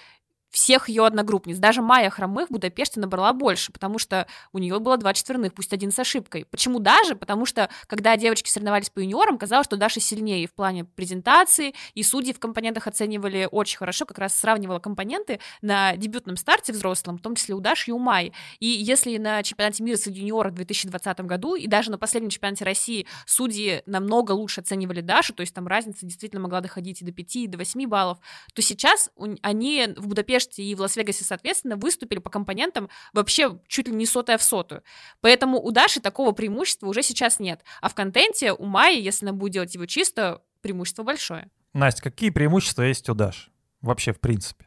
всех 0.50 0.88
ее 0.88 1.06
одногруппниц. 1.06 1.58
Даже 1.58 1.82
Майя 1.82 2.10
Хромых 2.10 2.50
в 2.50 2.54
Будапеште 2.54 3.00
набрала 3.00 3.34
больше, 3.34 3.72
потому 3.72 4.00
что 4.00 4.26
у 4.54 4.58
нее 4.58 4.80
было 4.80 4.98
два 4.98 5.14
четверных, 5.14 5.54
пусть 5.54 5.74
один 5.74 5.92
с 5.92 6.00
ошибкой. 6.00 6.46
Почему 6.46 6.80
даже? 6.80 7.16
Потому 7.16 7.46
что, 7.46 7.70
когда 7.88 8.16
девочки 8.16 8.50
соревновались 8.50 8.90
по 8.90 9.00
юниорам, 9.00 9.38
казалось, 9.38 9.66
что 9.66 9.76
Даша 9.76 10.00
сильнее 10.00 10.48
в 10.48 10.54
плане 10.54 10.86
презентации, 10.86 11.74
и 11.94 12.04
судьи 12.04 12.32
в 12.32 12.40
компонентах 12.40 12.88
оценивали 12.88 13.50
очень 13.52 13.78
хорошо, 13.78 14.06
как 14.06 14.18
раз 14.18 14.34
сравнивала 14.34 14.80
компоненты 14.80 15.40
на 15.62 15.98
дебютном 15.98 16.38
старте 16.38 16.72
взрослом, 16.72 17.18
в 17.18 17.22
том 17.22 17.36
числе 17.36 17.54
у 17.56 17.60
Даши 17.60 17.92
и 17.92 17.94
у 17.94 18.00
Майи. 18.00 18.32
И 18.60 18.68
если 18.68 19.18
на 19.18 19.44
чемпионате 19.44 19.84
мира 19.84 19.98
среди 19.98 20.22
юниоров 20.22 20.54
в 20.54 20.56
2020 20.56 21.20
году 21.22 21.56
и 21.56 21.68
даже 21.68 21.92
на 21.92 21.98
последнем 21.98 22.30
чемпионате 22.30 22.64
России 22.64 23.08
судьи 23.26 23.84
намного 23.86 24.32
лучше 24.32 24.62
оценивали 24.62 25.02
Дашу, 25.02 25.34
то 25.34 25.42
есть 25.42 25.54
там 25.54 25.68
разница 25.68 26.06
действительно 26.06 26.42
могла 26.42 26.62
доходить 26.62 27.02
и 27.02 27.06
до 27.06 27.12
5, 27.12 27.36
и 27.36 27.48
до 27.48 27.58
8 27.58 27.88
баллов, 27.88 28.20
то 28.54 28.62
сейчас 28.62 29.10
они 29.42 29.88
в 29.98 30.08
Будапеште 30.08 30.35
и 30.58 30.76
в 30.76 30.82
Лас-Вегасе, 30.82 31.24
соответственно, 31.24 31.76
выступили 31.76 32.20
по 32.20 32.30
компонентам 32.30 32.90
вообще 33.14 33.60
чуть 33.68 33.88
ли 33.88 33.94
не 33.94 34.06
сотая 34.06 34.38
в 34.38 34.44
сотую. 34.44 34.84
Поэтому 35.22 35.60
у 35.60 35.72
Даши 35.72 36.00
такого 36.00 36.32
преимущества 36.32 36.88
уже 36.88 37.04
сейчас 37.04 37.40
нет. 37.40 37.62
А 37.82 37.90
в 37.90 37.96
контенте 37.96 38.54
у 38.54 38.66
Майи, 38.66 39.02
если 39.02 39.26
она 39.26 39.34
будет 39.34 39.54
делать 39.54 39.74
его 39.74 39.86
чисто, 39.86 40.42
преимущество 40.62 41.04
большое. 41.04 41.50
Настя, 41.74 42.04
какие 42.04 42.30
преимущества 42.30 42.84
есть 42.84 43.10
у 43.10 43.14
Даши? 43.14 43.52
Вообще, 43.82 44.14
в 44.14 44.20
принципе. 44.20 44.66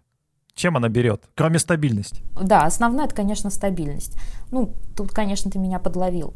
Чем 0.54 0.76
она 0.76 0.88
берет? 0.88 1.24
Кроме 1.34 1.58
стабильности. 1.58 2.22
Да, 2.40 2.64
основное 2.64 3.06
это, 3.06 3.14
конечно, 3.14 3.48
стабильность. 3.50 4.18
Ну, 4.50 4.74
тут, 4.96 5.12
конечно, 5.12 5.50
ты 5.50 5.58
меня 5.58 5.78
подловил. 5.78 6.34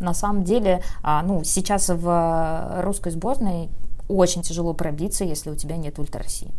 На 0.00 0.14
самом 0.14 0.44
деле, 0.44 0.82
а, 1.02 1.22
ну, 1.22 1.44
сейчас 1.44 1.88
в 1.88 2.82
русской 2.82 3.10
сборной 3.10 3.68
очень 4.08 4.42
тяжело 4.42 4.72
пробиться, 4.72 5.24
если 5.24 5.50
у 5.50 5.54
тебя 5.54 5.76
нет 5.76 5.98
ультра 5.98 6.22
России. 6.22 6.52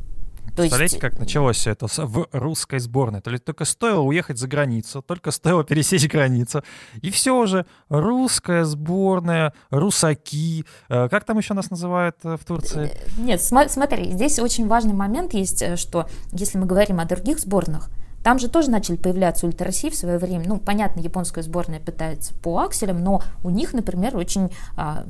То 0.49 0.63
Представляете, 0.63 0.99
как 0.99 1.19
началось 1.19 1.57
все 1.57 1.71
это 1.71 1.87
в 1.87 2.27
русской 2.31 2.79
сборной? 2.79 3.21
То 3.21 3.31
есть 3.31 3.45
только 3.45 3.65
стоило 3.65 4.01
уехать 4.01 4.37
за 4.37 4.47
границу, 4.47 5.01
только 5.01 5.31
стоило 5.31 5.63
пересечь 5.63 6.07
границу, 6.07 6.63
и 7.01 7.11
все 7.11 7.37
уже. 7.37 7.65
Русская 7.89 8.65
сборная, 8.65 9.53
русаки. 9.69 10.65
Э, 10.89 11.07
Как 11.09 11.23
там 11.23 11.37
еще 11.37 11.53
нас 11.53 11.69
называют 11.69 12.17
э, 12.23 12.37
в 12.37 12.45
Турции? 12.45 12.91
Нет, 13.17 13.39
сма- 13.39 13.69
смотри, 13.69 14.11
здесь 14.11 14.39
очень 14.39 14.67
важный 14.67 14.93
момент 14.93 15.33
есть, 15.33 15.61
э, 15.61 15.75
что 15.77 16.07
если 16.31 16.57
мы 16.57 16.65
говорим 16.65 16.99
о 16.99 17.05
других 17.05 17.39
сборных, 17.39 17.89
там 18.23 18.37
же 18.37 18.49
тоже 18.49 18.69
начали 18.69 18.97
появляться 18.97 19.45
ультра 19.45 19.65
России 19.65 19.89
в 19.89 19.95
свое 19.95 20.17
время. 20.17 20.43
Ну, 20.47 20.57
понятно, 20.59 20.99
японская 20.99 21.43
сборная 21.43 21.79
пытается 21.79 22.33
по 22.33 22.59
акселям, 22.59 23.01
но 23.01 23.23
у 23.43 23.49
них, 23.49 23.73
например, 23.73 24.17
очень, 24.17 24.51
а, 24.75 25.05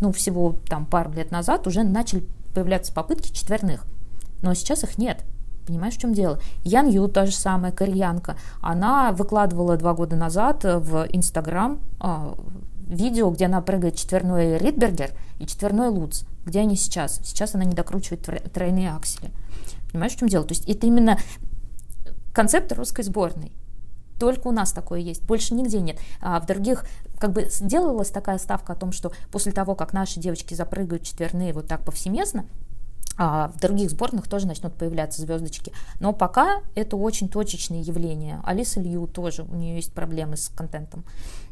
ну, 0.00 0.12
всего 0.12 0.56
там 0.68 0.86
пару 0.86 1.10
лет 1.12 1.32
назад 1.32 1.66
уже 1.66 1.82
начали 1.82 2.24
появляться 2.54 2.92
попытки 2.92 3.32
четверных. 3.32 3.84
Но 4.42 4.54
сейчас 4.54 4.84
их 4.84 4.98
нет. 4.98 5.24
Понимаешь, 5.66 5.94
в 5.94 6.00
чем 6.00 6.14
дело? 6.14 6.40
Ян 6.64 6.88
Ю, 6.88 7.08
та 7.08 7.26
же 7.26 7.32
самая 7.32 7.72
кореянка, 7.72 8.36
она 8.62 9.12
выкладывала 9.12 9.76
два 9.76 9.92
года 9.92 10.16
назад 10.16 10.64
в 10.64 11.06
Инстаграм 11.12 11.78
а, 12.00 12.34
видео, 12.86 13.30
где 13.30 13.46
она 13.46 13.60
прыгает 13.60 13.96
четверной 13.96 14.56
Ридбергер 14.56 15.10
и 15.38 15.46
четверной 15.46 15.88
Луц. 15.88 16.24
Где 16.46 16.60
они 16.60 16.74
сейчас? 16.74 17.20
Сейчас 17.22 17.54
она 17.54 17.64
не 17.64 17.74
докручивает 17.74 18.26
тро- 18.26 18.48
тройные 18.48 18.92
аксели. 18.92 19.30
Понимаешь, 19.92 20.14
в 20.14 20.18
чем 20.18 20.28
дело? 20.28 20.44
То 20.44 20.52
есть 20.52 20.68
это 20.68 20.86
именно 20.86 21.18
концепт 22.32 22.72
русской 22.72 23.02
сборной. 23.02 23.52
Только 24.18 24.48
у 24.48 24.52
нас 24.52 24.72
такое 24.72 25.00
есть, 25.00 25.22
больше 25.24 25.54
нигде 25.54 25.80
нет. 25.80 25.98
А 26.20 26.40
в 26.40 26.46
других, 26.46 26.84
как 27.18 27.32
бы 27.32 27.44
сделалась 27.50 28.10
такая 28.10 28.38
ставка 28.38 28.72
о 28.72 28.76
том, 28.76 28.90
что 28.90 29.12
после 29.30 29.52
того, 29.52 29.74
как 29.74 29.92
наши 29.92 30.18
девочки 30.18 30.54
запрыгают 30.54 31.04
четверные 31.04 31.52
вот 31.52 31.68
так 31.68 31.84
повсеместно, 31.84 32.46
в 33.18 33.60
других 33.60 33.90
сборных 33.90 34.28
тоже 34.28 34.46
начнут 34.46 34.74
появляться 34.74 35.20
звездочки. 35.20 35.72
Но 36.00 36.12
пока 36.12 36.62
это 36.74 36.96
очень 36.96 37.28
точечные 37.28 37.80
явления. 37.82 38.40
Алиса 38.44 38.80
Лью 38.80 39.06
тоже, 39.08 39.42
у 39.42 39.54
нее 39.56 39.76
есть 39.76 39.92
проблемы 39.92 40.36
с 40.36 40.48
контентом. 40.48 41.04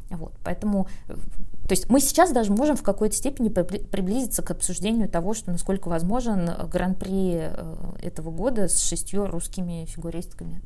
Вот, 0.09 0.33
поэтому, 0.45 0.87
э, 1.09 1.15
то 1.15 1.71
есть 1.73 1.91
мы 1.91 1.99
сейчас 1.99 2.31
даже 2.31 2.53
можем 2.53 2.77
в 2.77 2.85
какой-то 2.85 3.17
степени 3.17 3.49
прибли- 3.49 3.85
приблизиться 3.85 4.41
к 4.43 4.53
обсуждению 4.53 5.09
того, 5.09 5.35
что 5.35 5.51
насколько 5.51 5.89
возможен 5.89 6.49
гран-при 6.71 7.33
э, 7.35 7.95
этого 8.01 8.31
года 8.31 8.69
с 8.69 8.81
шестью 8.85 9.27
русскими 9.27 9.85
фигуристками. 9.87 10.63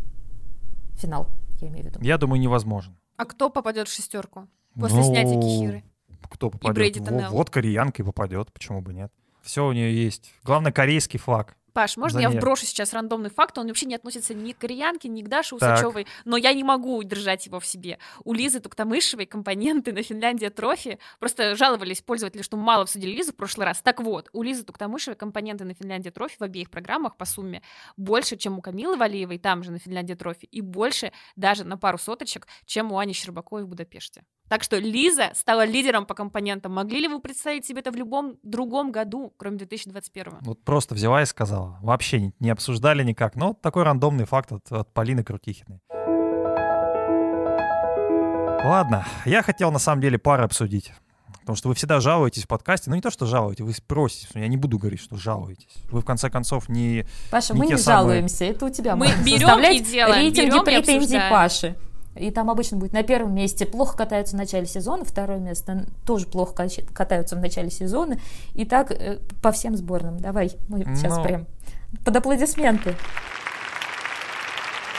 Финал, 0.98 1.28
я 1.62 1.68
имею 1.68 1.84
в 1.84 1.88
виду. 1.88 2.00
Я 2.02 2.18
думаю, 2.18 2.38
невозможен. 2.38 2.94
А 3.16 3.24
кто 3.24 3.48
попадет 3.48 3.88
в 3.88 3.92
шестерку 3.94 4.46
после 4.78 4.98
Ну, 4.98 5.04
снятия 5.04 5.40
Кихиры? 5.40 5.84
Кто 6.28 6.50
попадет? 6.50 6.74
Брейди 6.74 7.00
Во- 7.00 7.30
вот 7.30 7.48
кореянка 7.48 8.02
и 8.02 8.04
попадет, 8.04 8.52
почему 8.52 8.82
бы 8.82 8.92
нет. 8.92 9.10
Все 9.42 9.66
у 9.66 9.72
нее 9.72 9.94
есть. 9.94 10.32
Главное, 10.42 10.72
корейский 10.72 11.18
флаг. 11.18 11.56
Паш, 11.72 11.96
можно 11.96 12.20
За 12.20 12.22
я 12.22 12.30
вброшу 12.30 12.66
сейчас 12.66 12.92
рандомный 12.92 13.30
факт? 13.30 13.56
Он 13.58 13.66
вообще 13.66 13.86
не 13.86 13.94
относится 13.94 14.34
ни 14.34 14.52
к 14.52 14.58
кореянке, 14.58 15.08
ни 15.08 15.22
к 15.22 15.28
Даше. 15.28 15.54
Усачевой, 15.54 16.06
но 16.24 16.36
я 16.36 16.52
не 16.52 16.64
могу 16.64 16.96
удержать 16.96 17.46
его 17.46 17.60
в 17.60 17.66
себе. 17.66 17.98
У 18.24 18.32
Лизы 18.32 18.60
Туктамышевой 18.60 19.26
компоненты 19.26 19.92
на 19.92 20.02
Финляндия 20.02 20.50
Трофи 20.50 20.98
просто 21.18 21.56
жаловались 21.56 22.02
пользователи, 22.02 22.42
что 22.42 22.56
мало 22.56 22.82
обсудили 22.82 23.12
Лизу 23.12 23.32
в 23.32 23.36
прошлый 23.36 23.66
раз. 23.66 23.82
Так 23.82 24.00
вот, 24.00 24.28
у 24.32 24.42
Лизы 24.42 24.64
Туктамышевой 24.64 25.16
компоненты 25.16 25.64
на 25.64 25.74
Финляндия 25.74 26.10
Трофи 26.10 26.36
в 26.38 26.42
обеих 26.42 26.70
программах 26.70 27.16
по 27.16 27.24
сумме 27.24 27.62
больше, 27.96 28.36
чем 28.36 28.58
у 28.58 28.62
Камилы 28.62 28.96
Валиевой, 28.96 29.38
там 29.38 29.62
же 29.62 29.70
на 29.70 29.78
Финляндия 29.78 30.16
Трофи, 30.16 30.46
и 30.46 30.60
больше 30.60 31.12
даже 31.36 31.64
на 31.64 31.76
пару 31.76 31.98
соточек, 31.98 32.46
чем 32.64 32.92
у 32.92 32.98
Ани 32.98 33.12
Щербаковой 33.12 33.64
в 33.64 33.68
Будапеште. 33.68 34.24
Так 34.50 34.64
что 34.64 34.78
Лиза 34.78 35.30
стала 35.34 35.64
лидером 35.64 36.06
по 36.06 36.14
компонентам. 36.14 36.72
Могли 36.72 36.98
ли 36.98 37.06
вы 37.06 37.20
представить 37.20 37.64
себе 37.64 37.80
это 37.80 37.92
в 37.92 37.96
любом 37.96 38.36
другом 38.42 38.90
году, 38.90 39.32
кроме 39.36 39.58
2021? 39.58 40.38
Вот 40.40 40.64
просто 40.64 40.96
взяла 40.96 41.22
и 41.22 41.26
сказала. 41.26 41.59
Вообще 41.82 42.20
не, 42.20 42.32
не 42.40 42.50
обсуждали 42.50 43.02
никак. 43.02 43.36
Но 43.36 43.54
такой 43.54 43.82
рандомный 43.82 44.24
факт 44.24 44.52
от, 44.52 44.70
от 44.72 44.92
Полины 44.92 45.22
Крутихиной. 45.24 45.80
Ладно, 48.64 49.06
я 49.24 49.42
хотел 49.42 49.72
на 49.72 49.78
самом 49.78 50.02
деле 50.02 50.18
пары 50.18 50.44
обсудить. 50.44 50.92
Потому 51.40 51.56
что 51.56 51.68
вы 51.68 51.74
всегда 51.74 52.00
жалуетесь 52.00 52.44
в 52.44 52.48
подкасте. 52.48 52.90
Ну 52.90 52.96
не 52.96 53.02
то, 53.02 53.10
что 53.10 53.26
жалуете, 53.26 53.64
вы 53.64 53.72
спросите. 53.72 54.28
Я 54.34 54.46
не 54.46 54.56
буду 54.56 54.78
говорить, 54.78 55.00
что 55.00 55.16
жалуетесь. 55.16 55.74
Вы 55.90 56.00
в 56.00 56.04
конце 56.04 56.28
концов 56.30 56.68
не... 56.68 57.06
Паша, 57.30 57.54
Не 57.54 57.60
мы 57.60 57.66
те 57.66 57.72
не 57.72 57.78
самые. 57.78 58.08
жалуемся, 58.12 58.44
это 58.44 58.66
у 58.66 58.70
тебя. 58.70 58.94
Мы 58.94 59.06
берем 59.24 59.58
и 59.60 59.80
делаем, 59.80 60.14
рейтинги 60.14 60.50
берем 60.50 60.62
и 60.62 60.64
претензий 60.64 61.16
обсуждаем. 61.16 61.30
Паши. 61.30 61.76
И 62.16 62.30
там 62.30 62.50
обычно 62.50 62.76
будет 62.76 62.92
на 62.92 63.02
первом 63.02 63.34
месте 63.34 63.66
плохо 63.66 63.96
катаются 63.96 64.34
в 64.34 64.38
начале 64.38 64.66
сезона, 64.66 65.04
второе 65.04 65.38
место 65.38 65.86
тоже 66.04 66.26
плохо 66.26 66.68
катаются 66.92 67.36
в 67.36 67.40
начале 67.40 67.70
сезона. 67.70 68.18
И 68.54 68.64
так 68.64 68.90
э, 68.90 69.18
по 69.40 69.52
всем 69.52 69.76
сборным. 69.76 70.18
Давай, 70.18 70.52
мы 70.68 70.84
сейчас 70.96 71.16
Ну. 71.16 71.22
прям 71.22 71.46
под 72.04 72.16
аплодисменты. 72.16 72.96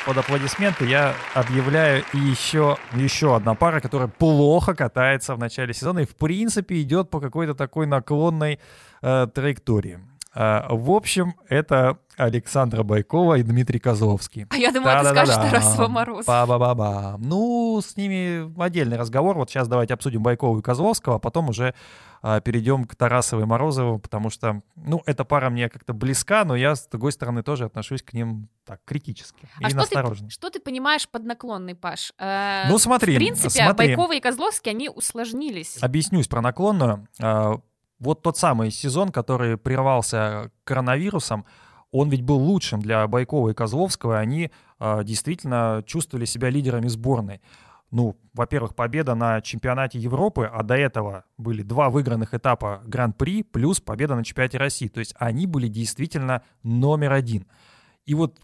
под 0.05 0.17
аплодисменты 0.17 0.85
я 0.85 1.13
объявляю 1.35 2.03
и 2.13 2.17
еще, 2.17 2.77
еще 2.95 3.35
одна 3.35 3.53
пара, 3.53 3.79
которая 3.79 4.07
плохо 4.07 4.73
катается 4.73 5.35
в 5.35 5.39
начале 5.39 5.73
сезона 5.73 5.99
и 5.99 6.05
в 6.05 6.15
принципе 6.15 6.81
идет 6.81 7.09
по 7.09 7.19
какой-то 7.19 7.53
такой 7.53 7.85
наклонной 7.85 8.59
э, 9.01 9.27
траектории. 9.33 9.99
Э, 10.33 10.63
в 10.69 10.91
общем, 10.91 11.35
это 11.49 11.97
Александра 12.17 12.83
Байкова 12.83 13.35
и 13.35 13.43
Дмитрий 13.43 13.79
Козловский. 13.79 14.45
А 14.49 14.57
я 14.57 14.71
думала, 14.71 15.01
ты 15.01 15.09
скажешь 15.09 15.35
Тарасова 15.35 15.87
Мороз. 15.87 16.25
Ба-ба-ба-ба. 16.25 17.15
Ну, 17.19 17.81
с 17.83 17.97
ними 17.97 18.51
отдельный 18.61 18.97
разговор. 18.97 19.37
Вот 19.37 19.49
сейчас 19.49 19.67
давайте 19.67 19.93
обсудим 19.93 20.23
Байкова 20.23 20.59
и 20.59 20.61
Козловского, 20.61 21.15
а 21.15 21.19
потом 21.19 21.49
уже 21.49 21.73
а, 22.21 22.39
перейдем 22.39 22.85
к 22.85 22.95
Тарасовой 22.95 23.43
и 23.43 23.47
Морозову, 23.47 23.97
потому 23.99 24.29
что, 24.29 24.61
ну, 24.75 25.01
эта 25.05 25.25
пара 25.25 25.49
мне 25.49 25.69
как-то 25.69 25.93
близка, 25.93 26.45
но 26.45 26.55
я, 26.55 26.75
с 26.75 26.87
другой 26.87 27.11
стороны, 27.11 27.43
тоже 27.43 27.65
отношусь 27.65 28.03
к 28.03 28.13
ним 28.13 28.47
так, 28.65 28.79
критически 28.85 29.49
а 29.59 29.67
и 29.67 29.69
что 29.69 29.77
настороженно. 29.77 30.29
Ты, 30.29 30.33
что 30.33 30.49
ты 30.49 30.59
понимаешь 30.59 31.09
под 31.09 31.23
наклонный, 31.25 31.75
Паш? 31.75 32.13
Э, 32.19 32.69
Ну, 32.69 32.77
смотри, 32.77 33.15
В 33.15 33.17
принципе, 33.17 33.49
смотри. 33.49 33.95
Байкова 33.95 34.13
и 34.15 34.19
Козловский, 34.19 34.71
они 34.71 34.89
усложнились. 34.89 35.77
Объяснюсь 35.81 36.27
про 36.27 36.41
наклонную. 36.41 37.07
Вот 38.01 38.23
тот 38.23 38.35
самый 38.35 38.71
сезон, 38.71 39.09
который 39.09 39.57
прервался 39.57 40.51
коронавирусом, 40.63 41.45
он 41.91 42.09
ведь 42.09 42.23
был 42.23 42.37
лучшим 42.37 42.81
для 42.81 43.07
Байкова 43.07 43.49
и 43.49 43.53
Козловского, 43.53 44.17
они 44.17 44.49
а, 44.79 45.03
действительно 45.03 45.83
чувствовали 45.85 46.25
себя 46.25 46.49
лидерами 46.49 46.87
сборной. 46.87 47.41
Ну, 47.91 48.17
во-первых, 48.33 48.73
победа 48.73 49.13
на 49.13 49.39
чемпионате 49.41 49.99
Европы, 49.99 50.49
а 50.51 50.63
до 50.63 50.75
этого 50.75 51.25
были 51.37 51.61
два 51.61 51.91
выигранных 51.91 52.33
этапа 52.33 52.81
Гран-при 52.85 53.43
плюс 53.43 53.79
победа 53.79 54.15
на 54.15 54.23
чемпионате 54.23 54.57
России. 54.57 54.87
То 54.87 54.99
есть 54.99 55.13
они 55.19 55.45
были 55.45 55.67
действительно 55.67 56.41
номер 56.63 57.11
один. 57.11 57.45
И 58.05 58.15
вот 58.15 58.39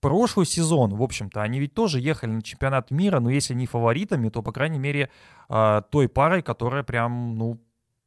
прошлый 0.00 0.46
сезон, 0.46 0.94
в 0.94 1.02
общем-то, 1.02 1.42
они 1.42 1.60
ведь 1.60 1.74
тоже 1.74 2.00
ехали 2.00 2.30
на 2.30 2.42
чемпионат 2.42 2.90
мира, 2.90 3.20
но 3.20 3.28
если 3.28 3.52
не 3.52 3.66
фаворитами, 3.66 4.30
то, 4.30 4.40
по 4.40 4.52
крайней 4.52 4.78
мере, 4.78 5.10
а, 5.50 5.82
той 5.82 6.08
парой, 6.08 6.40
которая 6.40 6.82
прям, 6.82 7.36
ну, 7.36 7.60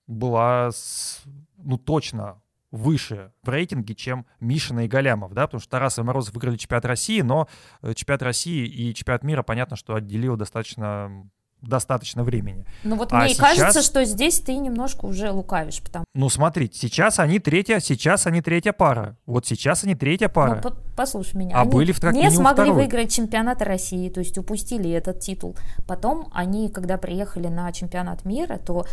была, 0.08 0.72
с- 0.72 1.24
ну, 1.58 1.78
точно 1.78 2.42
выше 2.72 3.32
в 3.42 3.50
рейтинге, 3.50 3.96
чем 3.96 4.26
Мишина 4.40 4.84
и 4.84 4.88
Галямов, 4.88 5.34
да, 5.34 5.48
потому 5.48 5.62
что 5.62 5.70
Тарас 5.70 5.98
и 5.98 6.02
Морозов 6.02 6.34
выиграли 6.34 6.58
чемпионат 6.58 6.86
России, 6.86 7.22
но 7.22 7.48
э, 7.82 7.94
чемпионат 7.94 8.24
России 8.24 8.66
и 8.68 8.94
чемпионат 8.94 9.24
мира, 9.24 9.44
понятно, 9.44 9.78
что 9.78 9.96
отделило 9.96 10.36
достаточно, 10.36 11.30
достаточно 11.68 12.24
времени. 12.24 12.66
Ну 12.84 12.96
вот 12.96 13.12
А 13.12 13.22
мне 13.22 13.30
сейчас- 13.34 13.58
кажется, 13.58 13.82
что 13.82 14.04
здесь 14.06 14.40
ты 14.40 14.56
немножко 14.56 15.06
уже 15.06 15.32
лукавишь, 15.32 15.82
потому 15.82 16.06
Ну, 16.14 16.30
смотрите, 16.30 16.78
сейчас 16.80 17.20
они 17.20 17.40
третья, 17.40 17.80
сейчас 17.80 18.28
они 18.28 18.42
третья 18.42 18.72
пара. 18.74 19.18
Вот 19.26 19.46
сейчас 19.46 19.84
они 19.84 19.96
третья 19.96 20.30
пара. 20.30 20.56
Ну, 20.56 20.62
по- 20.70 20.78
послушай 20.96 21.36
меня. 21.38 21.58
А 21.58 21.62
они 21.62 21.72
были 21.72 21.92
в- 21.92 22.00
как 22.00 22.14
не 22.14 22.30
смогли 22.30 22.66
второй. 22.66 22.74
выиграть 22.84 23.12
чемпионат 23.12 23.62
России, 23.62 24.10
то 24.10 24.20
есть 24.20 24.38
упустили 24.38 24.90
этот 24.92 25.20
титул. 25.20 25.56
Потом 25.88 26.28
они, 26.34 26.70
когда 26.70 26.98
приехали 26.98 27.48
на 27.48 27.72
чемпионат 27.72 28.26
мира, 28.26 28.58
то 28.58 28.86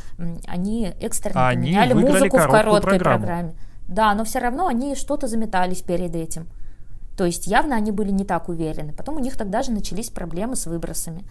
они 0.47 0.93
экстренно 1.01 1.49
Они 1.49 1.67
поменяли 1.67 1.93
музыку 1.95 2.39
в 2.39 2.47
короткой 2.49 2.81
программу. 2.83 3.25
программе. 3.27 3.55
Да, 3.89 4.15
но 4.15 4.25
все 4.25 4.39
равно 4.39 4.67
они 4.69 4.95
что-то 4.95 5.27
заметались 5.27 5.83
перед 5.83 6.15
этим. 6.17 6.47
То 7.17 7.27
есть 7.27 7.47
явно 7.47 7.77
они 7.77 7.93
были 7.93 8.11
не 8.11 8.25
так 8.25 8.49
уверены. 8.49 8.93
Потом 8.95 9.17
у 9.17 9.21
них 9.21 9.37
тогда 9.37 9.63
же 9.63 9.71
начались 9.71 10.09
проблемы 10.09 10.57
с 10.57 10.67
выбросами. 10.67 11.25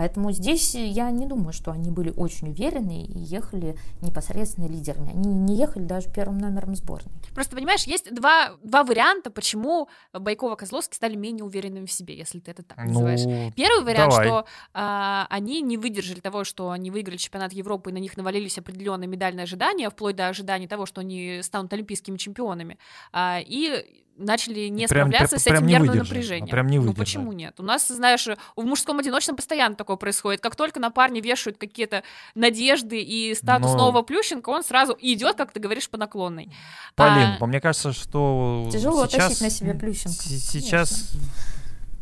Поэтому 0.00 0.32
здесь 0.32 0.74
я 0.74 1.10
не 1.10 1.26
думаю, 1.26 1.52
что 1.52 1.72
они 1.72 1.90
были 1.90 2.08
очень 2.08 2.48
уверены 2.48 3.04
и 3.04 3.18
ехали 3.18 3.76
непосредственно 4.00 4.66
лидерами. 4.66 5.10
Они 5.10 5.28
не 5.28 5.56
ехали 5.56 5.82
даже 5.82 6.10
первым 6.10 6.38
номером 6.38 6.74
сборной. 6.74 7.12
Просто, 7.34 7.54
понимаешь, 7.54 7.82
есть 7.82 8.10
два, 8.14 8.52
два 8.62 8.82
варианта, 8.82 9.30
почему 9.30 9.90
Байкова 10.14 10.54
Козловский 10.54 10.96
стали 10.96 11.16
менее 11.16 11.44
уверенными 11.44 11.84
в 11.84 11.92
себе, 11.92 12.16
если 12.16 12.38
ты 12.38 12.52
это 12.52 12.62
так 12.62 12.78
называешь. 12.78 13.26
Ну, 13.26 13.52
Первый 13.54 13.84
вариант, 13.84 14.12
давай. 14.12 14.26
что 14.26 14.46
а, 14.72 15.26
они 15.28 15.60
не 15.60 15.76
выдержали 15.76 16.20
того, 16.20 16.44
что 16.44 16.70
они 16.70 16.90
выиграли 16.90 17.18
чемпионат 17.18 17.52
Европы, 17.52 17.90
и 17.90 17.92
на 17.92 17.98
них 17.98 18.16
навалились 18.16 18.56
определенные 18.56 19.06
медальные 19.06 19.44
ожидания, 19.44 19.90
вплоть 19.90 20.16
до 20.16 20.28
ожидания 20.28 20.66
того, 20.66 20.86
что 20.86 21.02
они 21.02 21.42
станут 21.42 21.74
олимпийскими 21.74 22.16
чемпионами, 22.16 22.78
а, 23.12 23.38
и 23.44 24.00
начали 24.20 24.68
не 24.68 24.86
Прям- 24.86 25.08
справляться 25.08 25.36
прям- 25.36 25.40
с 25.40 25.46
этим 25.46 25.54
прям 25.56 25.66
не 25.66 25.72
нервным 25.72 25.90
выдержали. 25.92 26.14
напряжением. 26.18 26.44
А 26.46 26.50
прям 26.50 26.66
не 26.68 26.78
ну 26.78 26.94
почему 26.94 27.32
нет? 27.32 27.58
У 27.58 27.62
нас, 27.62 27.88
знаешь, 27.88 28.26
в 28.56 28.64
мужском 28.64 28.98
одиночном 28.98 29.36
постоянно 29.36 29.74
такое 29.74 29.96
происходит. 29.96 30.40
Как 30.40 30.56
только 30.56 30.78
на 30.80 30.90
парня 30.90 31.20
вешают 31.20 31.58
какие-то 31.58 32.02
надежды 32.34 33.00
и 33.02 33.34
статус 33.34 33.72
Но- 33.72 33.78
нового 33.78 34.02
Плющенко, 34.02 34.48
он 34.50 34.62
сразу 34.62 34.96
идет, 35.00 35.36
как 35.36 35.52
ты 35.52 35.60
говоришь, 35.60 35.88
по 35.90 35.96
наклонной. 35.98 36.50
Полин, 36.94 37.36
А, 37.40 37.46
мне 37.46 37.60
кажется, 37.60 37.92
что 37.92 38.68
Тяжело 38.72 39.06
сейчас, 39.06 39.28
тащить 39.28 39.40
на 39.42 39.50
себе 39.50 39.74
Плющенко, 39.74 40.14
с- 40.14 40.50
Сейчас 40.50 41.12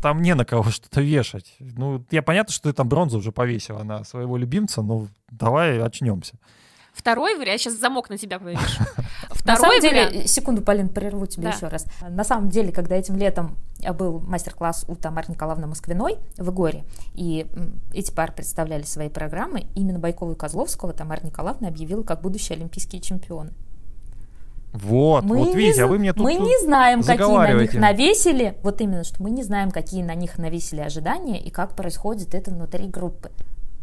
там 0.03 0.23
не 0.23 0.35
на 0.35 0.45
кого 0.45 0.71
что-то 0.71 1.01
вешать. 1.01 1.55
Ну, 1.59 2.05
я 2.11 2.23
понятно, 2.23 2.53
что 2.53 2.69
ты 2.71 2.73
там 2.75 2.89
бронзу 2.89 3.19
уже 3.19 3.33
повесила 3.33 3.83
на 3.83 4.05
своего 4.05 4.37
любимца, 4.37 4.83
но 4.83 5.09
давай 5.31 5.81
очнемся. 5.81 6.35
Второй 6.99 7.39
вариант, 7.39 7.61
сейчас 7.61 7.75
замок 7.75 8.11
на 8.11 8.19
тебя 8.19 8.41
повешу. 8.41 8.83
На 9.45 9.57
самом 9.57 9.81
деле, 9.81 10.07
вариант. 10.09 10.29
секунду, 10.29 10.63
Полин, 10.63 10.89
прерву 10.89 11.27
тебя 11.27 11.51
Да. 11.51 11.57
еще 11.57 11.69
раз. 11.69 11.87
На 12.07 12.25
самом 12.25 12.51
деле, 12.51 12.73
когда 12.73 12.97
этим 12.97 13.17
летом 13.17 13.57
э, 13.81 13.93
был 13.93 14.19
мастер-класс 14.21 14.85
у 14.89 14.97
Тамары 14.97 15.27
Николаевны 15.29 15.69
Москвиной 15.69 16.17
в 16.37 16.51
Игоре, 16.51 16.85
и 17.15 17.47
эти 17.95 18.11
пары 18.11 18.33
представляли 18.33 18.83
свои 18.83 19.09
программы, 19.09 19.67
именно 19.77 20.01
Байкова 20.01 20.33
и 20.33 20.35
Козловского 20.35 20.93
Тамара 20.93 21.25
Николаевна 21.25 21.69
объявила 21.69 22.03
как 22.03 22.21
будущие 22.21 22.57
олимпийские 22.57 23.01
чемпионы. 23.01 23.53
Вот, 24.73 25.25
вот 25.25 25.35
не 25.35 25.55
видите, 25.55 25.85
а 25.85 25.87
вы 25.87 25.99
мне 25.99 26.13
тут... 26.13 26.23
мы 26.23 26.35
не 26.35 26.59
знаем, 26.63 27.03
какие 27.03 27.27
на 27.27 27.53
них 27.53 27.75
навесили, 27.75 28.59
вот 28.63 28.81
именно, 28.81 29.05
что 29.05 29.23
мы 29.23 29.31
не 29.31 29.43
знаем, 29.43 29.71
какие 29.71 30.03
на 30.03 30.15
них 30.15 30.37
навесили 30.37 30.81
ожидания 30.81 31.41
и 31.41 31.49
как 31.51 31.75
происходит 31.75 32.35
это 32.35 32.51
внутри 32.51 32.87
группы. 32.87 33.31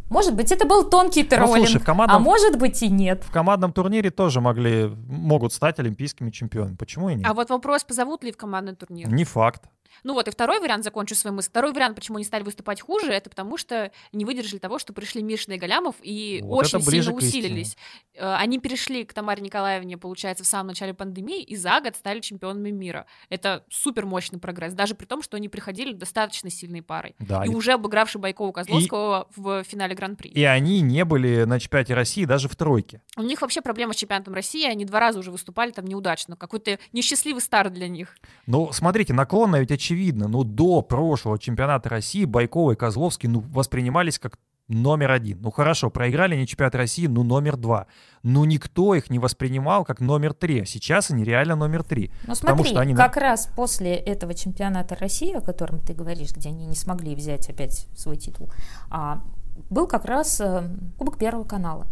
Может 0.09 0.35
быть, 0.35 0.51
это 0.51 0.65
был 0.67 0.87
тонкий 0.89 1.23
Ну, 1.23 1.29
троллинг, 1.29 1.67
слушай, 1.67 1.79
в 1.81 1.85
командном- 1.85 2.15
а 2.15 2.19
может 2.19 2.57
быть 2.59 2.81
и 2.83 2.89
нет. 2.89 3.23
В 3.23 3.31
командном 3.31 3.73
турнире 3.73 4.11
тоже 4.11 4.39
могли, 4.39 4.85
могут 5.07 5.51
стать 5.53 5.79
олимпийскими 5.79 6.29
чемпионами. 6.29 6.75
Почему 6.75 7.09
и 7.09 7.15
нет? 7.15 7.25
А 7.27 7.33
вот 7.33 7.49
вопрос, 7.49 7.83
позовут 7.83 8.23
ли 8.23 8.31
в 8.31 8.37
командный 8.37 8.75
турнир? 8.75 9.09
Не 9.11 9.23
факт. 9.23 9.63
Ну 10.03 10.13
вот, 10.13 10.27
и 10.27 10.31
второй 10.31 10.59
вариант, 10.59 10.83
закончу 10.83 11.15
свою 11.15 11.35
мысль. 11.35 11.49
Второй 11.49 11.73
вариант, 11.73 11.95
почему 11.95 12.17
они 12.17 12.25
стали 12.25 12.43
выступать 12.43 12.81
хуже, 12.81 13.11
это 13.11 13.29
потому 13.29 13.57
что 13.57 13.91
не 14.11 14.25
выдержали 14.25 14.59
того, 14.59 14.79
что 14.79 14.93
пришли 14.93 15.23
Мишин 15.23 15.53
и 15.53 15.57
Галямов 15.57 15.95
и 16.01 16.41
Вот 16.43 16.65
очень 16.65 16.81
сильно 16.81 17.13
усилились. 17.13 17.77
Э, 18.13 18.35
Они 18.35 18.59
перешли 18.59 19.03
к 19.03 19.13
Тамаре 19.13 19.41
Николаевне, 19.41 19.97
получается, 19.97 20.43
в 20.43 20.47
самом 20.47 20.67
начале 20.67 20.93
пандемии 20.93 21.41
и 21.41 21.55
за 21.55 21.81
год 21.81 21.95
стали 21.95 22.19
чемпионами 22.19 22.71
мира. 22.71 23.05
Это 23.29 23.63
супер 23.69 24.05
мощный 24.05 24.39
прогресс, 24.39 24.73
даже 24.73 24.95
при 24.95 25.05
том, 25.05 25.21
что 25.21 25.37
они 25.37 25.49
приходили 25.49 25.93
достаточно 25.93 26.49
сильной 26.49 26.81
парой. 26.81 27.15
Да. 27.19 27.43
И 27.45 27.49
уже 27.49 27.73
обыгравший 27.73 28.21
Байкова 28.21 28.51
Козловского 28.51 29.27
в 29.35 29.63
финале 29.63 29.95
Гран-при. 29.95 30.29
И 30.29 30.43
они 30.43 30.81
не 30.81 31.05
были 31.05 31.43
на 31.43 31.59
чемпионате 31.59 31.93
России 31.93 32.25
даже 32.25 32.47
в 32.47 32.55
тройке. 32.55 33.01
У 33.17 33.21
них 33.21 33.41
вообще 33.41 33.61
проблема 33.61 33.93
с 33.93 33.97
чемпионатом 33.97 34.33
России, 34.33 34.65
они 34.65 34.85
два 34.85 34.99
раза 34.99 35.19
уже 35.19 35.31
выступали 35.31 35.71
там 35.71 35.85
неудачно. 35.85 36.35
Какой-то 36.35 36.79
несчастливый 36.93 37.41
старт 37.41 37.73
для 37.73 37.87
них. 37.87 38.17
Ну, 38.45 38.71
смотрите, 38.71 39.13
наклонно 39.13 39.57
ведь 39.57 39.71
очевидно. 39.75 40.27
Ну, 40.27 40.43
до 40.43 40.81
прошлого 40.81 41.39
чемпионата 41.39 41.89
России 41.89 42.25
Байкова 42.25 42.71
и 42.71 42.75
Козловский 42.75 43.29
ну, 43.29 43.41
воспринимались 43.51 44.19
как 44.19 44.37
номер 44.67 45.11
один. 45.11 45.39
Ну, 45.41 45.51
хорошо, 45.51 45.89
проиграли 45.89 46.35
они 46.35 46.47
чемпионат 46.47 46.75
России, 46.75 47.07
ну, 47.07 47.23
номер 47.23 47.57
два. 47.57 47.87
Но 48.23 48.45
никто 48.45 48.95
их 48.95 49.09
не 49.09 49.19
воспринимал 49.19 49.85
как 49.85 49.99
номер 49.99 50.33
три. 50.33 50.61
А 50.61 50.65
сейчас 50.65 51.11
они 51.11 51.23
реально 51.23 51.55
номер 51.55 51.83
три. 51.83 52.11
Ну 52.27 52.33
Потому 52.35 52.57
смотри, 52.57 52.71
что 52.71 52.79
они 52.79 52.95
как 52.95 53.17
раз 53.17 53.47
после 53.55 53.95
этого 53.95 54.33
чемпионата 54.33 54.95
России, 54.95 55.35
о 55.35 55.41
котором 55.41 55.79
ты 55.79 55.93
говоришь, 55.93 56.31
где 56.31 56.49
они 56.49 56.65
не 56.65 56.75
смогли 56.75 57.15
взять 57.15 57.49
опять 57.49 57.87
свой 57.95 58.17
титул, 58.17 58.49
а, 58.89 59.21
был 59.69 59.87
как 59.87 60.05
раз 60.05 60.41
э, 60.41 60.63
Кубок 60.97 61.17
Первого 61.17 61.43
канала, 61.43 61.87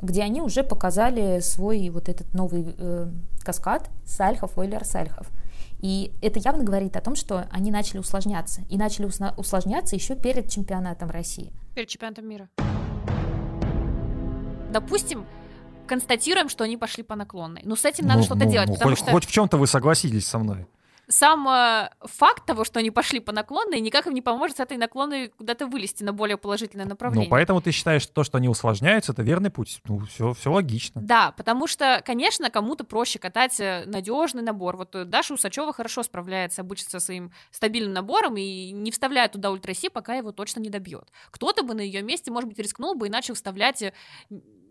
где 0.00 0.22
они 0.22 0.40
уже 0.40 0.62
показали 0.62 1.40
свой 1.40 1.90
вот 1.90 2.08
этот 2.08 2.32
новый 2.34 2.74
э, 2.76 3.08
каскад 3.42 3.90
Сальхов, 4.06 4.56
Ойлер 4.56 4.84
Сальхов. 4.84 5.28
И 5.82 6.12
это 6.22 6.38
явно 6.38 6.62
говорит 6.64 6.96
о 6.96 7.00
том, 7.00 7.16
что 7.16 7.46
они 7.50 7.70
начали 7.70 7.98
усложняться. 7.98 8.62
И 8.70 8.78
начали 8.78 9.06
усна- 9.06 9.34
усложняться 9.36 9.96
еще 9.96 10.14
перед 10.16 10.48
чемпионатом 10.48 11.10
России. 11.10 11.52
перед 11.74 11.88
чемпионатом 11.88 12.28
мира. 12.28 12.48
Допустим, 14.70 15.26
констатируем, 15.86 16.48
что 16.48 16.64
они 16.64 16.76
пошли 16.76 17.02
по 17.02 17.16
наклонной. 17.16 17.62
Но 17.64 17.76
с 17.76 17.84
этим 17.84 18.06
надо 18.06 18.20
Ну, 18.20 18.24
что-то 18.24 18.44
ну, 18.44 18.50
делать, 18.50 18.68
ну, 18.68 18.74
потому 18.74 18.90
хоть, 18.90 18.98
что 18.98 19.10
хоть 19.10 19.26
в 19.26 19.30
чем-то 19.32 19.56
вы 19.58 19.66
согласились 19.66 20.26
со 20.26 20.38
мной. 20.38 20.66
Сам 21.08 21.48
э, 21.48 21.90
факт 22.00 22.46
того, 22.46 22.64
что 22.64 22.78
они 22.78 22.90
пошли 22.90 23.20
по 23.20 23.32
наклонной, 23.32 23.80
никак 23.80 24.06
им 24.06 24.14
не 24.14 24.22
поможет 24.22 24.56
с 24.58 24.60
этой 24.60 24.76
наклонной 24.76 25.28
куда-то 25.28 25.66
вылезти 25.66 26.04
на 26.04 26.12
более 26.12 26.36
положительное 26.36 26.86
направление. 26.86 27.28
Ну, 27.28 27.30
поэтому 27.30 27.60
ты 27.60 27.70
считаешь, 27.72 28.02
что 28.02 28.12
то, 28.12 28.24
что 28.24 28.38
они 28.38 28.48
усложняются, 28.48 29.12
это 29.12 29.22
верный 29.22 29.50
путь. 29.50 29.80
Ну, 29.86 30.00
все, 30.06 30.32
все 30.32 30.52
логично. 30.52 31.00
Да, 31.00 31.32
потому 31.32 31.66
что, 31.66 32.02
конечно, 32.04 32.50
кому-то 32.50 32.84
проще 32.84 33.18
катать 33.18 33.60
надежный 33.86 34.42
набор. 34.42 34.76
Вот 34.76 34.94
э, 34.94 35.04
Даша 35.04 35.34
Усачева 35.34 35.72
хорошо 35.72 36.02
справляется 36.02 36.62
обычно 36.62 36.90
со 36.90 37.00
своим 37.00 37.32
стабильным 37.50 37.92
набором 37.92 38.36
и 38.36 38.72
не 38.72 38.90
вставляет 38.90 39.32
туда 39.32 39.50
ультраси, 39.50 39.88
пока 39.88 40.14
его 40.14 40.32
точно 40.32 40.60
не 40.60 40.70
добьет. 40.70 41.10
Кто-то 41.30 41.62
бы 41.62 41.74
на 41.74 41.80
ее 41.80 42.02
месте, 42.02 42.30
может 42.30 42.48
быть, 42.48 42.58
рискнул 42.58 42.94
бы 42.94 43.08
и 43.08 43.10
начал 43.10 43.34
вставлять 43.34 43.82
э, 43.82 43.92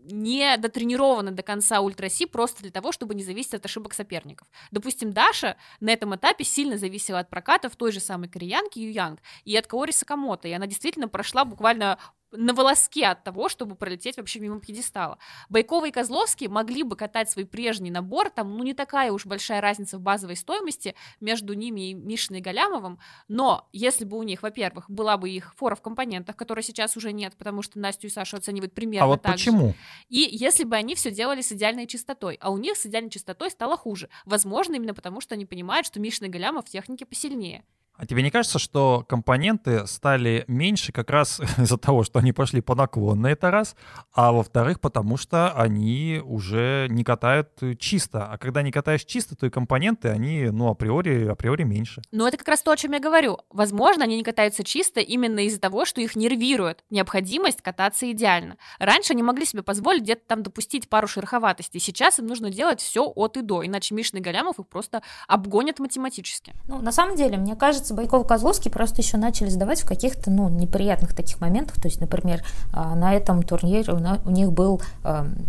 не 0.04 0.56
дотренированы 0.56 1.30
до 1.30 1.42
конца 1.42 1.80
ультраси 1.80 2.26
просто 2.26 2.62
для 2.62 2.70
того, 2.70 2.92
чтобы 2.92 3.14
не 3.14 3.22
зависеть 3.22 3.54
от 3.54 3.64
ошибок 3.64 3.94
соперников. 3.94 4.48
Допустим, 4.70 5.12
Даша 5.12 5.56
на 5.80 5.90
этом 5.90 6.14
этапе 6.14 6.44
сильно 6.44 6.78
зависела 6.78 7.20
от 7.20 7.30
прокатов 7.30 7.76
той 7.76 7.92
же 7.92 8.00
самой 8.00 8.28
кореянки 8.28 8.78
Юянг 8.78 9.20
и 9.44 9.56
от 9.56 9.66
Каори 9.66 9.92
Сакамото, 9.92 10.48
и 10.48 10.52
она 10.52 10.66
действительно 10.66 11.08
прошла 11.08 11.44
буквально 11.44 11.98
на 12.32 12.54
волоске 12.54 13.06
от 13.06 13.24
того, 13.24 13.48
чтобы 13.48 13.74
пролететь 13.76 14.16
вообще 14.16 14.40
мимо 14.40 14.60
пьедестала. 14.60 15.18
Байкова 15.48 15.88
и 15.88 15.90
Козловский 15.90 16.48
могли 16.48 16.82
бы 16.82 16.96
катать 16.96 17.30
свой 17.30 17.46
прежний 17.46 17.90
набор, 17.90 18.30
там, 18.30 18.56
ну, 18.56 18.64
не 18.64 18.74
такая 18.74 19.12
уж 19.12 19.26
большая 19.26 19.60
разница 19.60 19.98
в 19.98 20.00
базовой 20.00 20.36
стоимости 20.36 20.94
между 21.20 21.54
ними 21.54 21.90
и 21.90 21.94
Мишиной 21.94 22.40
и 22.40 22.42
Галямовым, 22.42 22.98
но 23.28 23.68
если 23.72 24.04
бы 24.04 24.18
у 24.18 24.22
них, 24.22 24.42
во-первых, 24.42 24.90
была 24.90 25.16
бы 25.16 25.30
их 25.30 25.54
фора 25.56 25.74
в 25.74 25.82
компонентах, 25.82 26.36
которой 26.36 26.62
сейчас 26.62 26.96
уже 26.96 27.12
нет, 27.12 27.34
потому 27.36 27.62
что 27.62 27.78
Настю 27.78 28.06
и 28.06 28.10
Сашу 28.10 28.36
оценивают 28.38 28.72
примерно 28.72 29.04
А 29.04 29.08
вот 29.08 29.22
так 29.22 29.32
почему? 29.32 29.68
же, 29.68 29.74
и 30.08 30.28
если 30.32 30.64
бы 30.64 30.76
они 30.76 30.94
все 30.94 31.10
делали 31.10 31.42
с 31.42 31.52
идеальной 31.52 31.86
чистотой, 31.86 32.38
а 32.40 32.50
у 32.50 32.58
них 32.58 32.76
с 32.76 32.86
идеальной 32.86 33.10
чистотой 33.10 33.50
стало 33.50 33.76
хуже, 33.76 34.08
возможно, 34.24 34.74
именно 34.76 34.94
потому, 34.94 35.20
что 35.20 35.34
они 35.34 35.46
понимают, 35.46 35.86
что 35.86 36.00
Мишина 36.00 36.28
и 36.28 36.30
Галямов 36.30 36.66
в 36.66 36.70
технике 36.70 37.06
посильнее. 37.06 37.64
А 37.96 38.06
тебе 38.06 38.22
не 38.22 38.30
кажется, 38.30 38.58
что 38.58 39.04
компоненты 39.08 39.86
стали 39.86 40.44
меньше 40.48 40.92
как 40.92 41.10
раз 41.10 41.40
из-за 41.58 41.76
того, 41.78 42.02
что 42.02 42.18
они 42.18 42.32
пошли 42.32 42.60
по 42.60 42.74
наклонной, 42.74 43.32
это 43.32 43.50
раз, 43.50 43.76
а 44.12 44.32
во-вторых, 44.32 44.80
потому 44.80 45.16
что 45.16 45.52
они 45.52 46.20
уже 46.24 46.86
не 46.90 47.04
катают 47.04 47.50
чисто. 47.78 48.26
А 48.26 48.38
когда 48.38 48.62
не 48.62 48.72
катаешь 48.72 49.04
чисто, 49.04 49.36
то 49.36 49.46
и 49.46 49.50
компоненты, 49.50 50.08
они, 50.08 50.48
ну, 50.50 50.68
априори, 50.68 51.28
априори 51.28 51.62
меньше. 51.62 52.02
Но 52.10 52.26
это 52.26 52.36
как 52.36 52.48
раз 52.48 52.62
то, 52.62 52.72
о 52.72 52.76
чем 52.76 52.92
я 52.92 53.00
говорю. 53.00 53.38
Возможно, 53.50 54.04
они 54.04 54.16
не 54.16 54.24
катаются 54.24 54.64
чисто 54.64 55.00
именно 55.00 55.40
из-за 55.46 55.60
того, 55.60 55.84
что 55.84 56.00
их 56.00 56.16
нервирует 56.16 56.84
необходимость 56.90 57.62
кататься 57.62 58.10
идеально. 58.10 58.56
Раньше 58.78 59.12
они 59.12 59.22
могли 59.22 59.44
себе 59.44 59.62
позволить 59.62 60.02
где-то 60.02 60.22
там 60.26 60.42
допустить 60.42 60.88
пару 60.88 61.06
шероховатостей. 61.06 61.80
Сейчас 61.80 62.18
им 62.18 62.26
нужно 62.26 62.50
делать 62.50 62.80
все 62.80 63.04
от 63.04 63.36
и 63.36 63.42
до, 63.42 63.64
иначе 63.64 63.94
Мишин 63.94 64.18
и 64.18 64.22
Галямов 64.22 64.58
их 64.58 64.66
просто 64.66 65.02
обгонят 65.28 65.78
математически. 65.78 66.54
Ну, 66.66 66.80
на 66.80 66.92
самом 66.92 67.16
деле, 67.16 67.36
мне 67.36 67.54
кажется, 67.54 67.81
Байков 67.90 68.24
и 68.24 68.28
Козловский 68.28 68.70
просто 68.70 69.02
еще 69.02 69.16
начали 69.16 69.48
сдавать 69.48 69.82
в 69.82 69.86
каких-то, 69.86 70.30
ну, 70.30 70.48
неприятных 70.48 71.14
таких 71.14 71.40
моментах. 71.40 71.76
То 71.80 71.88
есть, 71.88 72.00
например, 72.00 72.42
а, 72.72 72.94
на 72.94 73.14
этом 73.14 73.42
турнире 73.42 73.92
у 73.92 74.30
них 74.30 74.52
был 74.52 74.80
эм, 75.04 75.46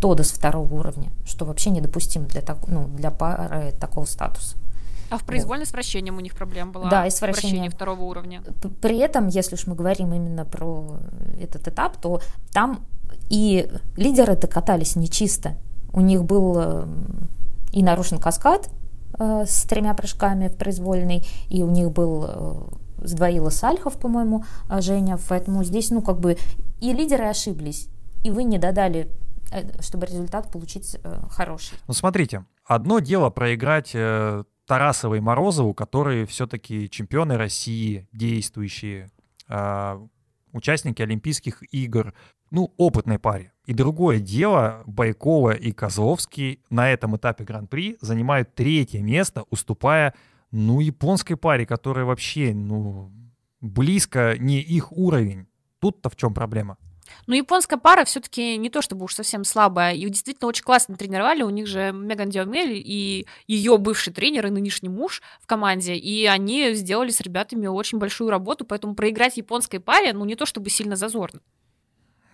Тодос 0.00 0.30
второго 0.30 0.72
уровня, 0.74 1.10
что 1.24 1.44
вообще 1.44 1.70
недопустимо 1.70 2.26
для, 2.26 2.42
так, 2.42 2.58
ну, 2.68 2.88
для 2.88 3.10
пары 3.10 3.72
такого 3.80 4.04
статуса. 4.04 4.56
А 5.08 5.18
в 5.18 5.24
произвольной 5.24 5.66
с 5.66 5.72
вращением 5.72 6.16
у 6.16 6.20
них 6.20 6.34
проблем 6.34 6.72
была. 6.72 6.90
Да, 6.90 7.06
и 7.06 7.10
с 7.10 7.20
Вращение 7.20 7.42
вращением. 7.42 7.72
второго 7.72 8.02
уровня. 8.02 8.42
При 8.80 8.98
этом, 8.98 9.28
если 9.28 9.54
уж 9.54 9.66
мы 9.66 9.74
говорим 9.74 10.12
именно 10.12 10.44
про 10.44 10.98
этот 11.40 11.68
этап, 11.68 11.96
то 11.98 12.20
там 12.52 12.80
и 13.28 13.70
лидеры-то 13.96 14.48
катались 14.48 14.96
нечисто. 14.96 15.54
У 15.92 16.00
них 16.00 16.24
был 16.24 16.56
э, 16.58 16.86
и 17.72 17.82
нарушен 17.82 18.18
каскад 18.18 18.68
с 19.18 19.62
тремя 19.62 19.94
прыжками 19.94 20.48
в 20.48 20.56
произвольной, 20.56 21.24
и 21.48 21.62
у 21.62 21.70
них 21.70 21.90
был 21.90 22.24
э, 22.28 23.06
сдвоила 23.06 23.50
Сальхов, 23.50 23.98
по-моему, 23.98 24.44
э, 24.68 24.80
Женя, 24.80 25.18
поэтому 25.28 25.64
здесь, 25.64 25.90
ну, 25.90 26.02
как 26.02 26.18
бы 26.18 26.36
и 26.80 26.92
лидеры 26.92 27.24
ошиблись, 27.24 27.88
и 28.24 28.30
вы 28.30 28.44
не 28.44 28.58
додали, 28.58 29.08
э, 29.52 29.80
чтобы 29.80 30.06
результат 30.06 30.50
получить 30.50 30.96
э, 31.02 31.20
хороший. 31.30 31.78
Ну, 31.88 31.94
смотрите, 31.94 32.44
одно 32.64 32.98
дело 32.98 33.30
проиграть 33.30 33.92
э, 33.94 34.44
Тарасову 34.66 35.14
и 35.14 35.20
Морозову, 35.20 35.74
которые 35.74 36.26
все-таки 36.26 36.90
чемпионы 36.90 37.36
России, 37.36 38.08
действующие, 38.12 39.10
а, 39.48 40.04
участники 40.56 41.02
Олимпийских 41.02 41.62
игр, 41.72 42.14
ну, 42.50 42.72
опытной 42.76 43.18
паре. 43.18 43.52
И 43.66 43.74
другое 43.74 44.18
дело, 44.20 44.82
Байкова 44.86 45.52
и 45.52 45.72
Козловский 45.72 46.60
на 46.70 46.90
этом 46.90 47.16
этапе 47.16 47.44
Гран-при 47.44 47.96
занимают 48.00 48.54
третье 48.54 49.00
место, 49.00 49.44
уступая, 49.50 50.14
ну, 50.50 50.80
японской 50.80 51.34
паре, 51.34 51.66
которая 51.66 52.04
вообще, 52.04 52.54
ну, 52.54 53.12
близко 53.60 54.36
не 54.38 54.60
их 54.60 54.92
уровень. 54.92 55.46
Тут-то 55.80 56.08
в 56.08 56.16
чем 56.16 56.34
проблема? 56.34 56.78
Ну, 57.26 57.34
японская 57.34 57.78
пара 57.78 58.04
все-таки 58.04 58.56
не 58.56 58.70
то 58.70 58.82
чтобы 58.82 59.04
уж 59.04 59.14
совсем 59.14 59.44
слабая. 59.44 59.94
И 59.94 60.08
действительно 60.08 60.48
очень 60.48 60.64
классно 60.64 60.96
тренировали. 60.96 61.42
У 61.42 61.50
них 61.50 61.66
же 61.66 61.92
Меган 61.92 62.30
Диомель 62.30 62.82
и 62.84 63.26
ее 63.46 63.78
бывший 63.78 64.12
тренер 64.12 64.46
и 64.46 64.50
нынешний 64.50 64.88
муж 64.88 65.22
в 65.40 65.46
команде. 65.46 65.94
И 65.94 66.26
они 66.26 66.72
сделали 66.74 67.10
с 67.10 67.20
ребятами 67.20 67.66
очень 67.66 67.98
большую 67.98 68.30
работу. 68.30 68.64
Поэтому 68.64 68.94
проиграть 68.94 69.36
японской 69.36 69.78
паре, 69.78 70.12
ну, 70.12 70.24
не 70.24 70.36
то 70.36 70.46
чтобы 70.46 70.70
сильно 70.70 70.96
зазорно. 70.96 71.40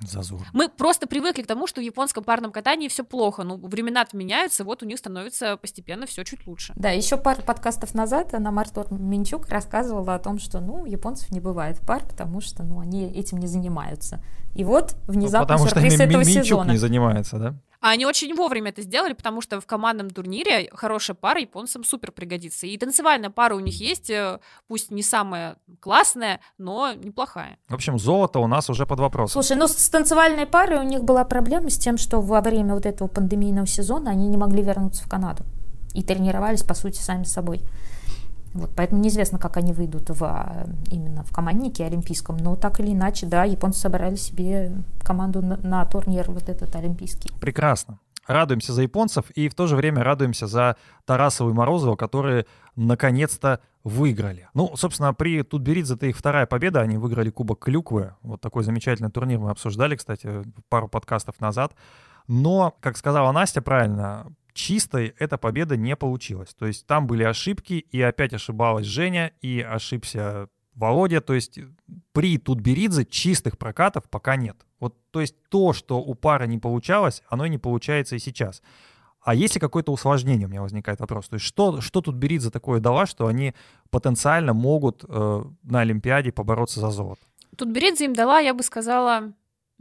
Зазор. 0.09 0.41
Мы 0.53 0.69
просто 0.69 1.07
привыкли 1.07 1.43
к 1.43 1.47
тому, 1.47 1.67
что 1.67 1.81
в 1.81 1.85
японском 1.85 2.25
парном 2.25 2.53
катании 2.53 2.89
все 2.89 3.05
плохо. 3.05 3.43
Ну, 3.45 3.57
времена 3.57 4.07
меняются, 4.13 4.65
вот 4.65 4.83
у 4.83 4.87
них 4.87 4.99
становится 4.99 5.57
постепенно 5.57 6.07
все 6.07 6.25
чуть 6.25 6.47
лучше. 6.47 6.73
Да, 6.77 6.91
еще 6.91 7.17
пару 7.17 7.43
подкастов 7.43 7.95
назад 7.95 8.35
она 8.35 8.51
Артур 8.59 8.87
Минчук 8.93 9.49
рассказывала 9.49 10.15
о 10.15 10.19
том, 10.19 10.39
что, 10.39 10.61
ну, 10.61 10.85
японцев 10.85 11.31
не 11.31 11.41
бывает 11.41 11.79
пар, 11.81 12.03
потому 12.07 12.41
что, 12.41 12.63
ну, 12.63 12.81
они 12.81 13.05
этим 13.11 13.39
не 13.39 13.47
занимаются. 13.47 14.23
И 14.55 14.65
вот 14.65 14.97
внезапно 15.07 15.47
Потому 15.47 15.67
что 15.67 15.81
сюрприз 15.81 15.99
Ми- 15.99 16.05
этого 16.05 16.21
Минчук 16.25 16.45
сезона. 16.45 16.71
не 16.71 16.77
занимается, 16.77 17.39
да? 17.39 17.55
А 17.83 17.91
они 17.91 18.07
очень 18.07 18.33
вовремя 18.35 18.71
это 18.71 18.81
сделали, 18.81 19.13
потому 19.13 19.41
что 19.41 19.61
в 19.61 19.67
командном 19.67 20.09
турнире 20.09 20.71
хорошая 20.73 21.17
пара 21.17 21.41
японцам 21.41 21.83
супер 21.83 22.13
пригодится. 22.13 22.65
И 22.69 22.79
танцевальная 22.79 23.31
пара 23.31 23.57
у 23.57 23.61
них 23.61 23.81
есть, 23.81 24.09
э, 24.09 24.39
пусть 24.69 24.93
не 24.93 25.03
самая 25.03 25.57
классная, 25.81 26.41
но 26.59 26.93
неплохая. 26.93 27.59
В 27.69 27.75
общем, 27.75 27.99
золото 27.99 28.39
у 28.39 28.47
нас 28.47 28.71
уже 28.71 28.87
под 28.87 29.01
вопросом. 29.01 29.43
Слушай, 29.43 29.59
ну 29.59 29.67
с 29.67 29.89
танцевальной 29.89 30.47
парой 30.47 30.79
у 30.79 30.85
них 30.85 31.03
была 31.03 31.25
проблема 31.25 31.71
с 31.71 31.77
тем, 31.77 31.99
что 31.99 32.21
во 32.21 32.41
время 32.41 32.75
вот 32.75 32.87
этого 32.87 33.09
пандемийного 33.09 33.67
сезона 33.67 34.13
они 34.13 34.29
не 34.29 34.37
могли 34.37 34.63
вернуться 34.63 35.03
в 35.03 35.09
Канаду. 35.09 35.43
И 35.93 36.05
тренировались, 36.05 36.63
по 36.63 36.75
сути, 36.75 37.01
сами 37.01 37.25
с 37.25 37.33
собой. 37.33 37.63
Вот, 38.55 38.71
поэтому 38.77 39.01
неизвестно, 39.01 39.39
как 39.39 39.57
они 39.57 39.73
выйдут 39.73 40.11
в, 40.11 40.23
а, 40.25 40.67
именно 40.91 41.25
в 41.25 41.33
команднике 41.33 41.85
олимпийском. 41.85 42.37
Но 42.37 42.57
так 42.57 42.81
или 42.81 42.93
иначе, 42.93 43.27
да, 43.27 43.45
японцы 43.45 43.81
собрали 43.81 44.17
себе 44.17 44.73
команду 45.03 45.43
на, 45.43 45.57
на 45.57 45.85
турнир 45.87 46.31
вот 46.31 46.49
этот 46.49 46.75
олимпийский. 46.77 47.31
Прекрасно. 47.41 47.99
Радуемся 48.27 48.73
за 48.73 48.83
японцев 48.83 49.31
и 49.31 49.49
в 49.49 49.55
то 49.55 49.67
же 49.67 49.75
время 49.75 50.05
радуемся 50.05 50.47
за 50.47 50.77
Тарасову 51.07 51.51
и 51.51 51.53
Морозова, 51.53 51.97
которые 51.97 52.47
наконец-то 52.77 53.61
выиграли. 53.83 54.49
Ну, 54.55 54.77
собственно, 54.77 55.13
при 55.13 55.43
Тутберидзе 55.43 55.95
это 55.95 56.07
их 56.07 56.17
вторая 56.17 56.47
победа. 56.47 56.81
Они 56.83 56.99
выиграли 56.99 57.31
Кубок 57.31 57.59
Клюквы. 57.59 58.15
Вот 58.23 58.41
такой 58.41 58.63
замечательный 58.63 59.11
турнир 59.11 59.41
мы 59.41 59.51
обсуждали, 59.51 59.97
кстати, 59.97 60.43
пару 60.69 60.89
подкастов 60.89 61.41
назад. 61.41 61.75
Но, 62.29 62.77
как 62.81 62.97
сказала 62.97 63.33
Настя 63.33 63.61
правильно, 63.61 64.27
чистой 64.55 65.15
эта 65.19 65.39
победа 65.39 65.77
не 65.77 65.97
получилась. 65.97 66.55
То 66.55 66.67
есть 66.67 66.87
там 66.87 67.07
были 67.07 67.23
ошибки, 67.23 67.75
и 67.75 68.01
опять 68.01 68.33
ошибалась 68.33 68.87
Женя, 68.87 69.33
и 69.41 69.61
ошибся 69.61 70.49
Володя. 70.75 71.21
То 71.21 71.35
есть 71.35 71.59
при 72.13 72.39
Тутберидзе 72.39 73.05
чистых 73.05 73.59
прокатов 73.59 74.05
пока 74.09 74.37
нет. 74.37 74.57
Вот, 74.81 74.97
то 75.11 75.21
есть 75.21 75.37
то, 75.49 75.73
что 75.73 76.01
у 76.01 76.15
пары 76.15 76.47
не 76.47 76.59
получалось, 76.59 77.23
оно 77.29 77.47
и 77.47 77.51
не 77.51 77.59
получается 77.59 78.17
и 78.17 78.19
сейчас. 78.19 78.63
А 79.21 79.35
есть 79.35 79.55
ли 79.55 79.61
какое-то 79.61 79.93
усложнение, 79.93 80.49
у 80.49 80.51
меня 80.51 80.63
возникает 80.63 80.99
вопрос. 80.99 81.29
То 81.29 81.35
есть 81.35 81.47
что, 81.47 81.81
что 81.81 82.01
тут 82.01 82.17
Беридзе 82.17 82.51
такое 82.51 82.81
дала, 82.81 83.07
что 83.07 83.29
они 83.29 83.55
потенциально 83.91 84.53
могут 84.53 85.05
э, 85.09 85.45
на 85.63 85.81
Олимпиаде 85.81 86.33
побороться 86.33 86.81
за 86.81 86.91
золото? 86.91 87.21
Тут 87.57 87.69
Беридзе 87.69 88.07
им 88.07 88.15
дала, 88.15 88.41
я 88.41 88.55
бы 88.55 88.65
сказала, 88.65 89.33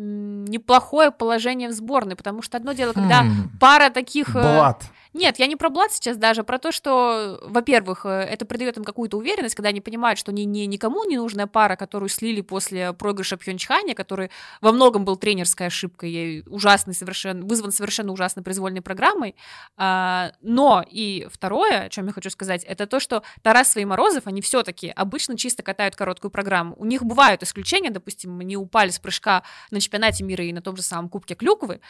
неплохое 0.01 1.11
положение 1.11 1.69
в 1.69 1.73
сборной, 1.73 2.15
потому 2.15 2.41
что 2.41 2.57
одно 2.57 2.73
дело, 2.73 2.93
когда 2.93 3.23
Хм, 3.23 3.49
пара 3.59 3.89
таких... 3.89 4.35
э, 4.35 4.41
Блат. 4.41 4.83
Нет, 5.13 5.39
я 5.39 5.47
не 5.47 5.57
про 5.57 5.69
Блад 5.69 5.91
сейчас 5.91 6.15
даже, 6.15 6.43
про 6.43 6.57
то, 6.57 6.71
что, 6.71 7.39
во-первых, 7.43 8.05
э, 8.05 8.09
это 8.09 8.45
придает 8.45 8.77
им 8.77 8.85
какую-то 8.85 9.17
уверенность, 9.17 9.55
когда 9.55 9.69
они 9.69 9.81
понимают, 9.81 10.17
что 10.17 10.31
они 10.31 10.45
не 10.45 10.65
никому 10.67 11.03
не 11.03 11.17
нужная 11.17 11.47
пара, 11.47 11.75
которую 11.75 12.07
слили 12.07 12.39
после 12.39 12.93
проигрыша 12.93 13.35
Пьончхане, 13.35 13.93
который 13.93 14.31
во 14.61 14.71
многом 14.71 15.03
был 15.03 15.17
тренерской 15.17 15.67
ошибкой, 15.67 16.11
и 16.11 16.43
ужасный 16.47 16.93
совершенно, 16.93 17.45
вызван 17.45 17.73
совершенно 17.73 18.13
ужасной 18.13 18.41
произвольной 18.43 18.81
программой. 18.81 19.35
А, 19.75 20.31
но 20.41 20.83
и 20.89 21.27
второе, 21.29 21.83
о 21.83 21.89
чем 21.89 22.07
я 22.07 22.13
хочу 22.13 22.29
сказать, 22.29 22.63
это 22.63 22.87
то, 22.87 23.01
что 23.01 23.23
Тарас 23.41 23.75
и 23.75 23.83
Морозов, 23.83 24.27
они 24.27 24.41
все-таки 24.41 24.93
обычно 24.95 25.37
чисто 25.37 25.61
катают 25.61 25.97
короткую 25.97 26.31
программу. 26.31 26.75
У 26.77 26.85
них 26.85 27.03
бывают 27.03 27.43
исключения, 27.43 27.89
допустим, 27.89 28.39
они 28.39 28.55
упали 28.55 28.89
с 28.91 28.99
прыжка 28.99 29.43
на 29.71 29.81
чемпионате 29.81 30.23
мира 30.23 30.45
и 30.45 30.53
на 30.53 30.61
том 30.61 30.77
же 30.77 30.83
самом 30.83 31.09
Кубке 31.09 31.35
Клюквы, 31.35 31.81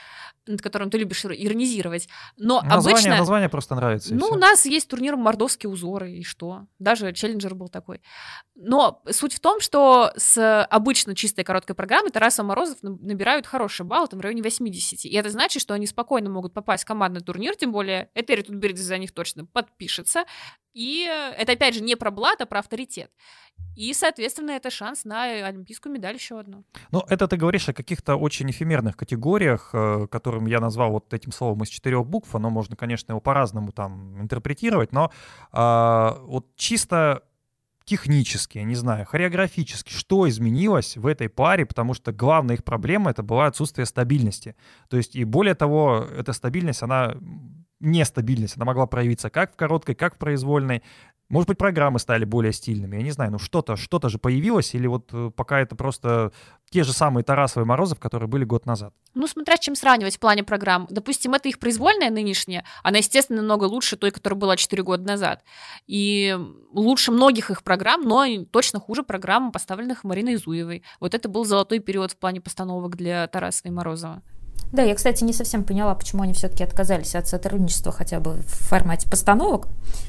над 0.48 0.62
которым 0.62 0.90
ты 0.90 0.98
любишь 0.98 1.24
иронизировать, 1.26 2.08
но 2.38 2.62
Название, 2.62 2.92
обычно... 2.92 3.11
название 3.20 3.50
просто 3.50 3.76
нравится. 3.76 4.14
Ну, 4.16 4.28
у 4.28 4.36
нас 4.36 4.66
есть 4.66 4.88
турнир 4.88 5.16
«Мордовские 5.16 5.70
узоры», 5.70 6.12
и 6.14 6.24
что? 6.24 6.68
Даже 6.80 7.14
челленджер 7.14 7.56
был 7.56 7.70
такой. 7.70 8.02
Но 8.56 9.02
суть 9.10 9.34
в 9.34 9.40
том, 9.40 9.60
что 9.60 10.12
с 10.18 10.64
обычно 10.66 11.16
чистой 11.16 11.44
короткой 11.44 11.76
программой 11.76 12.12
Тарасов 12.12 12.46
Морозов 12.46 12.82
наб- 12.84 13.02
набирают 13.02 13.48
хороший 13.48 13.86
балл, 13.86 14.08
там 14.08 14.20
в 14.20 14.22
районе 14.24 14.42
80. 14.44 15.06
И 15.06 15.14
это 15.16 15.30
значит, 15.30 15.62
что 15.62 15.74
они 15.74 15.88
спокойно 15.88 16.30
могут 16.30 16.54
попасть 16.54 16.84
в 16.84 16.88
командный 16.88 17.22
турнир, 17.22 17.56
тем 17.56 17.72
более 17.72 18.10
Этери 18.14 18.42
Тутберидзе 18.42 18.84
за 18.84 18.98
них 18.98 19.12
точно 19.14 19.46
подпишется. 19.46 20.26
И 20.74 21.06
это, 21.38 21.54
опять 21.54 21.76
же, 21.76 21.82
не 21.82 21.96
про 21.96 22.12
блат, 22.12 22.40
а 22.42 22.46
про 22.46 22.60
авторитет. 22.60 23.12
И, 23.76 23.94
соответственно, 23.94 24.52
это 24.52 24.70
шанс 24.70 25.06
на 25.06 25.24
олимпийскую 25.24 25.94
медаль 25.94 26.16
еще 26.16 26.40
одну. 26.40 26.66
Ну, 26.92 27.04
это 27.08 27.28
ты 27.28 27.38
говоришь 27.38 27.70
о 27.70 27.74
каких-то 27.74 28.16
очень 28.16 28.50
эфемерных 28.50 28.98
категориях, 28.98 29.70
э, 29.74 30.08
которым 30.10 30.46
я 30.46 30.60
назвал 30.60 30.92
вот 30.92 31.14
этим 31.14 31.32
словом 31.32 31.64
из 31.64 31.70
четырех 31.70 32.06
букв. 32.06 32.34
Оно 32.36 32.50
можно, 32.50 32.76
конечно, 32.76 33.01
его 33.10 33.20
по-разному 33.20 33.72
там 33.72 34.22
интерпретировать, 34.22 34.92
но 34.92 35.12
а, 35.52 36.18
вот 36.24 36.48
чисто 36.56 37.24
технически, 37.86 38.60
я 38.60 38.64
не 38.64 38.76
знаю, 38.76 39.06
хореографически, 39.06 39.92
что 39.92 40.30
изменилось 40.30 40.98
в 40.98 41.08
этой 41.08 41.30
паре, 41.30 41.66
потому 41.66 41.94
что 41.94 42.12
главная 42.12 42.56
их 42.56 42.64
проблема 42.64 43.12
это 43.12 43.24
была 43.24 43.48
отсутствие 43.48 43.86
стабильности. 43.86 44.56
То 44.90 44.98
есть 44.98 45.16
и 45.16 45.24
более 45.24 45.56
того, 45.56 46.08
эта 46.18 46.34
стабильность, 46.34 46.84
она 46.84 47.16
нестабильность, 47.82 48.56
она 48.58 48.66
могла 48.66 48.86
проявиться 48.86 49.30
как 49.30 49.54
в 49.54 49.56
короткой, 49.56 49.96
как 49.96 50.16
в 50.16 50.18
произвольной. 50.18 50.84
Может 51.32 51.48
быть, 51.48 51.58
программы 51.58 51.98
стали 52.00 52.26
более 52.26 52.52
стильными, 52.52 52.98
я 52.98 53.02
не 53.02 53.12
знаю, 53.12 53.32
ну 53.32 53.40
что-то, 53.40 53.78
что-то 53.78 54.10
же 54.10 54.18
появилось, 54.18 54.76
или 54.76 54.86
вот 54.86 55.10
э, 55.14 55.32
пока 55.34 55.62
это 55.62 55.78
просто 55.78 56.34
те 56.70 56.84
же 56.84 56.92
самые 56.92 57.24
Тарасовы 57.24 57.64
и 57.64 57.68
Морозов, 57.68 58.02
которые 58.02 58.28
были 58.28 58.44
год 58.44 58.66
назад? 58.66 58.94
Ну, 59.14 59.28
смотря 59.28 59.58
чем 59.58 59.76
сравнивать 59.76 60.18
в 60.18 60.20
плане 60.20 60.44
программ. 60.44 60.88
Допустим, 60.90 61.34
это 61.34 61.48
их 61.48 61.58
произвольная 61.60 62.10
нынешняя, 62.10 62.66
она, 62.84 62.98
естественно, 62.98 63.40
намного 63.40 63.64
лучше 63.64 63.96
той, 63.96 64.12
которая 64.12 64.38
была 64.38 64.58
4 64.58 64.84
года 64.84 65.08
назад. 65.08 65.44
И 65.88 66.38
лучше 66.74 67.12
многих 67.14 67.50
их 67.50 67.64
программ, 67.64 68.02
но 68.02 68.26
точно 68.52 68.82
хуже 68.82 69.04
программ, 69.04 69.54
поставленных 69.54 70.04
Мариной 70.04 70.36
Зуевой. 70.36 70.84
Вот 71.00 71.14
это 71.14 71.30
был 71.30 71.46
золотой 71.46 71.80
период 71.80 72.12
в 72.12 72.18
плане 72.18 72.42
постановок 72.42 72.98
для 72.98 73.26
Тарасова 73.28 73.70
и 73.70 73.72
Морозова. 73.72 74.22
Да, 74.72 74.84
я, 74.84 74.96
кстати, 74.96 75.24
не 75.24 75.34
совсем 75.34 75.64
поняла, 75.64 75.94
почему 75.96 76.24
они 76.24 76.34
все-таки 76.34 76.64
отказались 76.64 77.16
от 77.16 77.28
сотрудничества 77.28 77.92
хотя 77.92 78.20
бы 78.22 78.36
в 78.36 78.70
формате 78.70 79.10
постановок, 79.10 79.68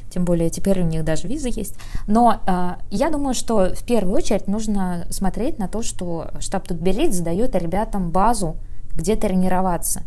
тем 0.08 0.24
более 0.24 0.50
теперь 0.50 0.80
у 0.82 0.84
них 0.84 1.04
даже 1.04 1.26
виза 1.26 1.48
есть. 1.48 1.74
Но 2.06 2.40
э, 2.46 2.74
я 2.90 3.10
думаю, 3.10 3.34
что 3.34 3.74
в 3.74 3.82
первую 3.82 4.16
очередь 4.16 4.46
нужно 4.46 5.06
смотреть 5.10 5.58
на 5.58 5.66
то, 5.66 5.82
что 5.82 6.30
штаб 6.38 6.68
Тутберид 6.68 7.12
задает 7.12 7.56
ребятам 7.56 8.10
базу, 8.10 8.56
где 8.94 9.16
тренироваться. 9.16 10.02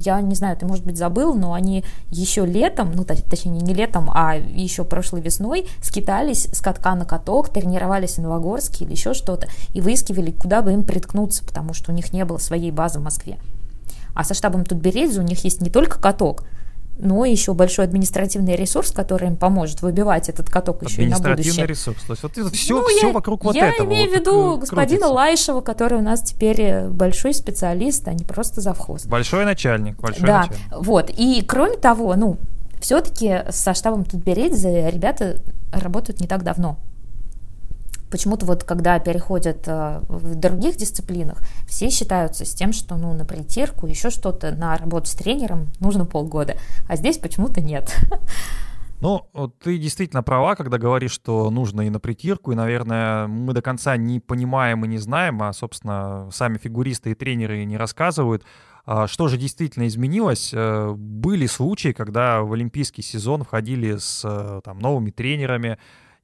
Я 0.00 0.20
не 0.22 0.34
знаю, 0.34 0.56
ты, 0.56 0.66
может 0.66 0.84
быть, 0.84 0.96
забыл, 0.96 1.34
но 1.34 1.52
они 1.52 1.84
еще 2.10 2.44
летом, 2.46 2.92
ну, 2.92 3.04
точнее, 3.04 3.60
не 3.60 3.74
летом, 3.74 4.10
а 4.12 4.34
еще 4.34 4.84
прошлой 4.84 5.20
весной 5.20 5.68
скитались 5.82 6.48
с 6.52 6.60
катка 6.60 6.94
на 6.94 7.04
каток, 7.04 7.50
тренировались 7.50 8.14
в 8.14 8.22
Новогорске 8.22 8.84
или 8.84 8.92
еще 8.92 9.14
что-то, 9.14 9.46
и 9.74 9.80
выискивали, 9.80 10.32
куда 10.32 10.62
бы 10.62 10.72
им 10.72 10.82
приткнуться, 10.82 11.44
потому 11.44 11.74
что 11.74 11.92
у 11.92 11.94
них 11.94 12.12
не 12.12 12.24
было 12.24 12.38
своей 12.38 12.72
базы 12.72 12.98
в 12.98 13.02
Москве. 13.02 13.38
А 14.14 14.24
со 14.24 14.34
штабом 14.34 14.64
Тутберидзе 14.64 15.20
у 15.20 15.22
них 15.22 15.44
есть 15.44 15.60
не 15.60 15.70
только 15.70 15.98
каток, 16.00 16.44
но 16.98 17.24
еще 17.24 17.54
большой 17.54 17.84
административный 17.84 18.56
ресурс, 18.56 18.90
который 18.90 19.28
им 19.28 19.36
поможет 19.36 19.82
выбивать 19.82 20.28
этот 20.28 20.50
каток 20.50 20.82
еще 20.82 21.04
и 21.04 21.06
на 21.06 21.16
будущее. 21.16 21.32
Административный 21.32 21.66
ресурс. 21.68 22.02
То 22.02 22.12
есть 22.12 22.22
вот 22.24 22.38
это 22.38 22.50
все, 22.50 22.80
ну, 22.80 22.86
все 22.88 23.06
я, 23.06 23.12
вокруг 23.12 23.44
вот 23.44 23.54
я 23.54 23.68
этого. 23.68 23.88
Я 23.88 23.94
имею 23.94 24.10
в 24.10 24.14
виду 24.14 24.56
господина 24.58 25.00
крутится. 25.00 25.14
Лайшева, 25.14 25.60
который 25.60 25.98
у 25.98 26.02
нас 26.02 26.22
теперь 26.22 26.60
э, 26.60 26.88
большой 26.88 27.34
специалист, 27.34 28.06
а 28.08 28.12
не 28.12 28.24
просто 28.24 28.60
завхоз. 28.60 29.06
Большой 29.06 29.44
начальник. 29.44 30.00
Большой 30.00 30.26
да, 30.26 30.40
начальник. 30.42 30.60
вот. 30.72 31.10
И 31.16 31.42
кроме 31.46 31.76
того, 31.76 32.14
ну, 32.16 32.36
все-таки 32.80 33.44
со 33.50 33.74
штабом 33.74 34.04
Тутберидзе 34.04 34.90
ребята 34.90 35.40
работают 35.72 36.20
не 36.20 36.26
так 36.26 36.42
давно. 36.42 36.78
Почему-то 38.10 38.46
вот 38.46 38.64
когда 38.64 38.98
переходят 38.98 39.66
э, 39.66 40.00
в 40.08 40.34
других 40.34 40.76
дисциплинах, 40.76 41.38
все 41.66 41.90
считаются 41.90 42.44
с 42.44 42.54
тем, 42.54 42.72
что 42.72 42.96
ну, 42.96 43.12
на 43.12 43.24
притирку, 43.24 43.86
еще 43.86 44.10
что-то, 44.10 44.50
на 44.52 44.76
работу 44.76 45.06
с 45.06 45.14
тренером 45.14 45.68
нужно 45.80 46.04
полгода, 46.04 46.56
а 46.88 46.96
здесь 46.96 47.18
почему-то 47.18 47.60
нет. 47.60 47.94
Ну, 49.00 49.28
ты 49.62 49.78
действительно 49.78 50.24
права, 50.24 50.56
когда 50.56 50.76
говоришь, 50.76 51.12
что 51.12 51.50
нужно 51.50 51.82
и 51.82 51.90
на 51.90 52.00
притирку, 52.00 52.50
и, 52.50 52.56
наверное, 52.56 53.28
мы 53.28 53.52
до 53.52 53.62
конца 53.62 53.96
не 53.96 54.18
понимаем 54.18 54.84
и 54.84 54.88
не 54.88 54.98
знаем, 54.98 55.40
а, 55.40 55.52
собственно, 55.52 56.28
сами 56.32 56.58
фигуристы 56.58 57.12
и 57.12 57.14
тренеры 57.14 57.64
не 57.64 57.76
рассказывают, 57.76 58.44
а, 58.86 59.06
что 59.06 59.28
же 59.28 59.36
действительно 59.36 59.86
изменилось. 59.86 60.50
Э, 60.52 60.94
были 60.96 61.46
случаи, 61.46 61.92
когда 61.92 62.42
в 62.42 62.52
олимпийский 62.54 63.02
сезон 63.02 63.44
входили 63.44 63.98
с 63.98 64.22
э, 64.24 64.62
там, 64.64 64.78
новыми 64.78 65.10
тренерами, 65.10 65.78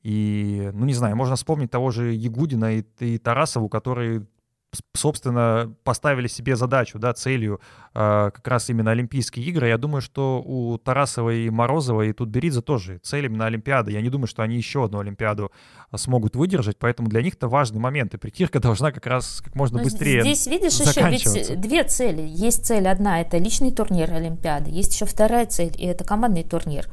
и, 0.05 0.71
ну, 0.75 0.85
не 0.85 0.93
знаю, 0.93 1.17
можно 1.17 1.35
вспомнить 1.35 1.71
того 1.71 1.91
же 1.91 2.13
Ягудина 2.13 2.77
и, 2.77 2.85
и 3.01 3.19
Тарасову, 3.19 3.69
которые 3.69 4.27
собственно, 4.95 5.73
поставили 5.85 6.27
себе 6.27 6.57
задачу, 6.57 6.99
да, 6.99 7.13
целью 7.13 7.61
э, 7.95 8.31
как 8.35 8.47
раз 8.49 8.71
именно 8.71 8.91
Олимпийские 8.91 9.47
игры. 9.47 9.69
Я 9.69 9.79
думаю, 9.79 10.01
что 10.01 10.43
у 10.45 10.79
Тарасова 10.79 11.31
и 11.31 11.49
Морозова 11.49 12.03
и 12.03 12.13
Тутберидзе 12.13 12.61
тоже 12.61 12.99
цель 12.99 13.27
именно 13.27 13.47
Олимпиада. 13.47 13.91
Я 13.91 14.01
не 14.01 14.11
думаю, 14.11 14.27
что 14.27 14.43
они 14.43 14.57
еще 14.57 14.85
одну 14.85 14.99
Олимпиаду 14.99 15.53
смогут 15.95 16.37
выдержать, 16.37 16.77
поэтому 16.79 17.09
для 17.09 17.23
них 17.23 17.35
это 17.35 17.49
важный 17.49 17.81
момент, 17.81 18.15
и 18.15 18.19
притирка 18.19 18.61
должна 18.61 18.93
как 18.93 19.07
раз 19.07 19.41
как 19.45 19.55
можно 19.55 19.79
Но 19.79 19.85
быстрее 19.85 20.23
Здесь, 20.23 20.47
видишь, 20.47 20.81
еще 20.81 21.09
ведь 21.09 21.61
две 21.61 21.85
цели. 21.85 22.23
Есть 22.27 22.67
цель 22.67 22.89
одна, 22.89 23.21
это 23.21 23.39
личный 23.39 23.73
турнир 23.73 24.13
Олимпиады, 24.13 24.71
есть 24.71 24.95
еще 24.95 25.07
вторая 25.07 25.47
цель, 25.47 25.75
и 25.79 25.87
это 25.87 26.05
командный 26.05 26.43
турнир 26.43 26.89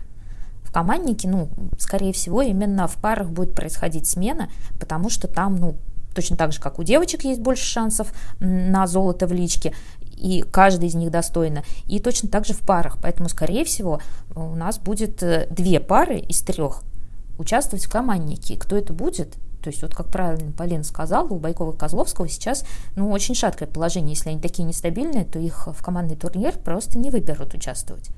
в 0.72 0.74
команднике, 0.74 1.28
ну, 1.28 1.50
скорее 1.78 2.14
всего, 2.14 2.42
именно 2.42 2.88
в 2.88 2.96
парах 2.96 3.30
будет 3.30 3.54
происходить 3.54 4.08
смена, 4.08 4.50
потому 4.80 5.10
что 5.10 5.28
там, 5.28 5.58
ну, 5.58 5.76
точно 6.16 6.38
так 6.38 6.54
же, 6.54 6.62
как 6.62 6.80
у 6.80 6.84
девочек 6.84 7.26
есть 7.26 7.42
больше 7.42 7.66
шансов 7.66 8.14
на 8.40 8.88
золото 8.88 9.28
в 9.28 9.34
личке, 9.34 9.74
и 10.16 10.46
каждый 10.50 10.88
из 10.88 10.96
них 10.96 11.12
достойно, 11.12 11.64
и 11.88 12.00
точно 12.00 12.30
так 12.30 12.46
же 12.46 12.54
в 12.54 12.62
парах. 12.62 13.00
Поэтому, 13.02 13.28
скорее 13.28 13.66
всего, 13.66 14.00
у 14.34 14.56
нас 14.56 14.80
будет 14.80 15.22
э, 15.24 15.46
две 15.50 15.82
пары 15.82 16.20
из 16.20 16.40
трех 16.40 16.84
участвовать 17.38 17.84
в 17.84 17.92
команднике. 17.92 18.56
Кто 18.56 18.78
это 18.78 18.94
будет? 18.94 19.36
То 19.62 19.70
есть, 19.70 19.82
вот 19.82 19.94
как 19.94 20.08
правильно 20.08 20.54
Полина 20.54 20.86
сказала, 20.86 21.28
у 21.28 21.38
Байкова 21.38 21.74
и 21.74 21.78
Козловского 21.78 22.30
сейчас 22.30 22.64
ну, 22.96 23.12
очень 23.12 23.36
шаткое 23.36 23.68
положение. 23.68 24.14
Если 24.14 24.30
они 24.30 24.40
такие 24.40 24.64
нестабильные, 24.64 25.26
то 25.26 25.38
их 25.38 25.68
в 25.68 25.84
командный 25.84 26.16
турнир 26.16 26.58
просто 26.58 26.98
не 26.98 27.10
выберут 27.10 27.54
участвовать. 27.54 28.10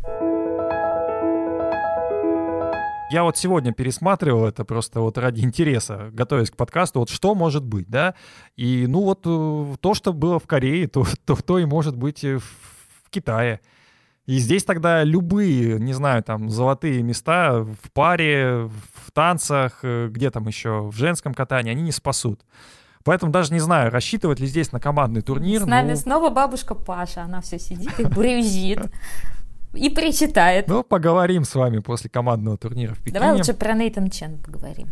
Я 3.14 3.22
вот 3.22 3.38
сегодня 3.38 3.72
пересматривал 3.72 4.48
это 4.48 4.66
просто 4.66 5.00
вот 5.00 5.20
ради 5.20 5.42
интереса, 5.42 6.10
готовясь 6.12 6.50
к 6.50 6.56
подкасту, 6.56 7.00
вот 7.00 7.12
что 7.12 7.36
может 7.36 7.64
быть, 7.64 7.88
да? 7.88 8.16
И 8.56 8.88
ну 8.88 9.04
вот 9.04 9.20
э, 9.26 9.76
то, 9.80 9.94
что 9.94 10.14
было 10.14 10.40
в 10.40 10.48
Корее, 10.48 10.88
то, 10.88 11.06
то, 11.26 11.36
то 11.36 11.60
и 11.60 11.66
может 11.66 11.96
быть 11.96 12.24
в, 12.24 12.40
в 12.40 13.12
Китае. 13.12 13.60
И 14.26 14.40
здесь 14.40 14.64
тогда 14.64 15.04
любые, 15.04 15.80
не 15.80 15.94
знаю, 15.94 16.24
там, 16.24 16.50
золотые 16.50 17.04
места 17.04 17.60
в 17.60 17.92
паре, 17.94 18.68
в 19.06 19.12
танцах, 19.12 19.82
э, 19.84 20.08
где 20.10 20.32
там 20.32 20.48
еще, 20.48 20.82
в 20.82 20.96
женском 20.96 21.36
катании, 21.36 21.70
они 21.70 21.84
не 21.84 21.92
спасут. 21.92 22.42
Поэтому 23.04 23.32
даже 23.32 23.54
не 23.54 23.60
знаю, 23.60 23.92
рассчитывать 23.92 24.40
ли 24.40 24.48
здесь 24.48 24.72
на 24.72 24.80
командный 24.80 25.22
турнир. 25.22 25.62
С 25.62 25.66
нами 25.68 25.92
ну... 25.92 25.98
снова 25.98 26.32
бабушка 26.32 26.74
Паша, 26.74 27.22
она 27.22 27.42
все 27.42 27.60
сидит 27.60 28.00
и 28.00 28.06
брюзжит 28.06 28.90
и 29.74 29.90
причитает. 29.90 30.68
Ну, 30.68 30.84
поговорим 30.84 31.44
с 31.44 31.56
вами 31.56 31.80
после 31.80 32.10
командного 32.10 32.58
турнира 32.58 32.94
в 32.94 33.00
Пекине. 33.00 33.20
Давай 33.20 33.36
лучше 33.36 33.54
про 33.54 33.74
Нейтан 33.74 34.10
Чен 34.10 34.38
поговорим. 34.38 34.88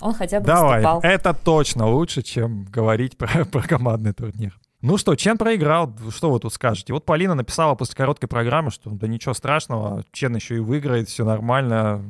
Он 0.00 0.14
хотя 0.14 0.40
бы 0.40 0.46
Давай, 0.46 0.78
выступал. 0.78 1.00
это 1.02 1.34
точно 1.34 1.88
лучше, 1.88 2.22
чем 2.22 2.64
говорить 2.64 3.16
про, 3.16 3.44
про 3.52 3.62
командный 3.62 4.12
турнир. 4.12 4.58
Ну 4.80 4.96
что, 4.96 5.16
Чен 5.16 5.38
проиграл, 5.38 5.92
что 6.10 6.30
вы 6.30 6.38
тут 6.38 6.52
скажете? 6.52 6.92
Вот 6.92 7.04
Полина 7.04 7.34
написала 7.34 7.74
после 7.74 7.96
короткой 7.96 8.28
программы, 8.28 8.70
что 8.70 8.90
да 8.90 9.08
ничего 9.08 9.34
страшного, 9.34 10.04
Чен 10.12 10.36
еще 10.36 10.56
и 10.56 10.60
выиграет, 10.60 11.08
все 11.08 11.24
нормально. 11.24 12.04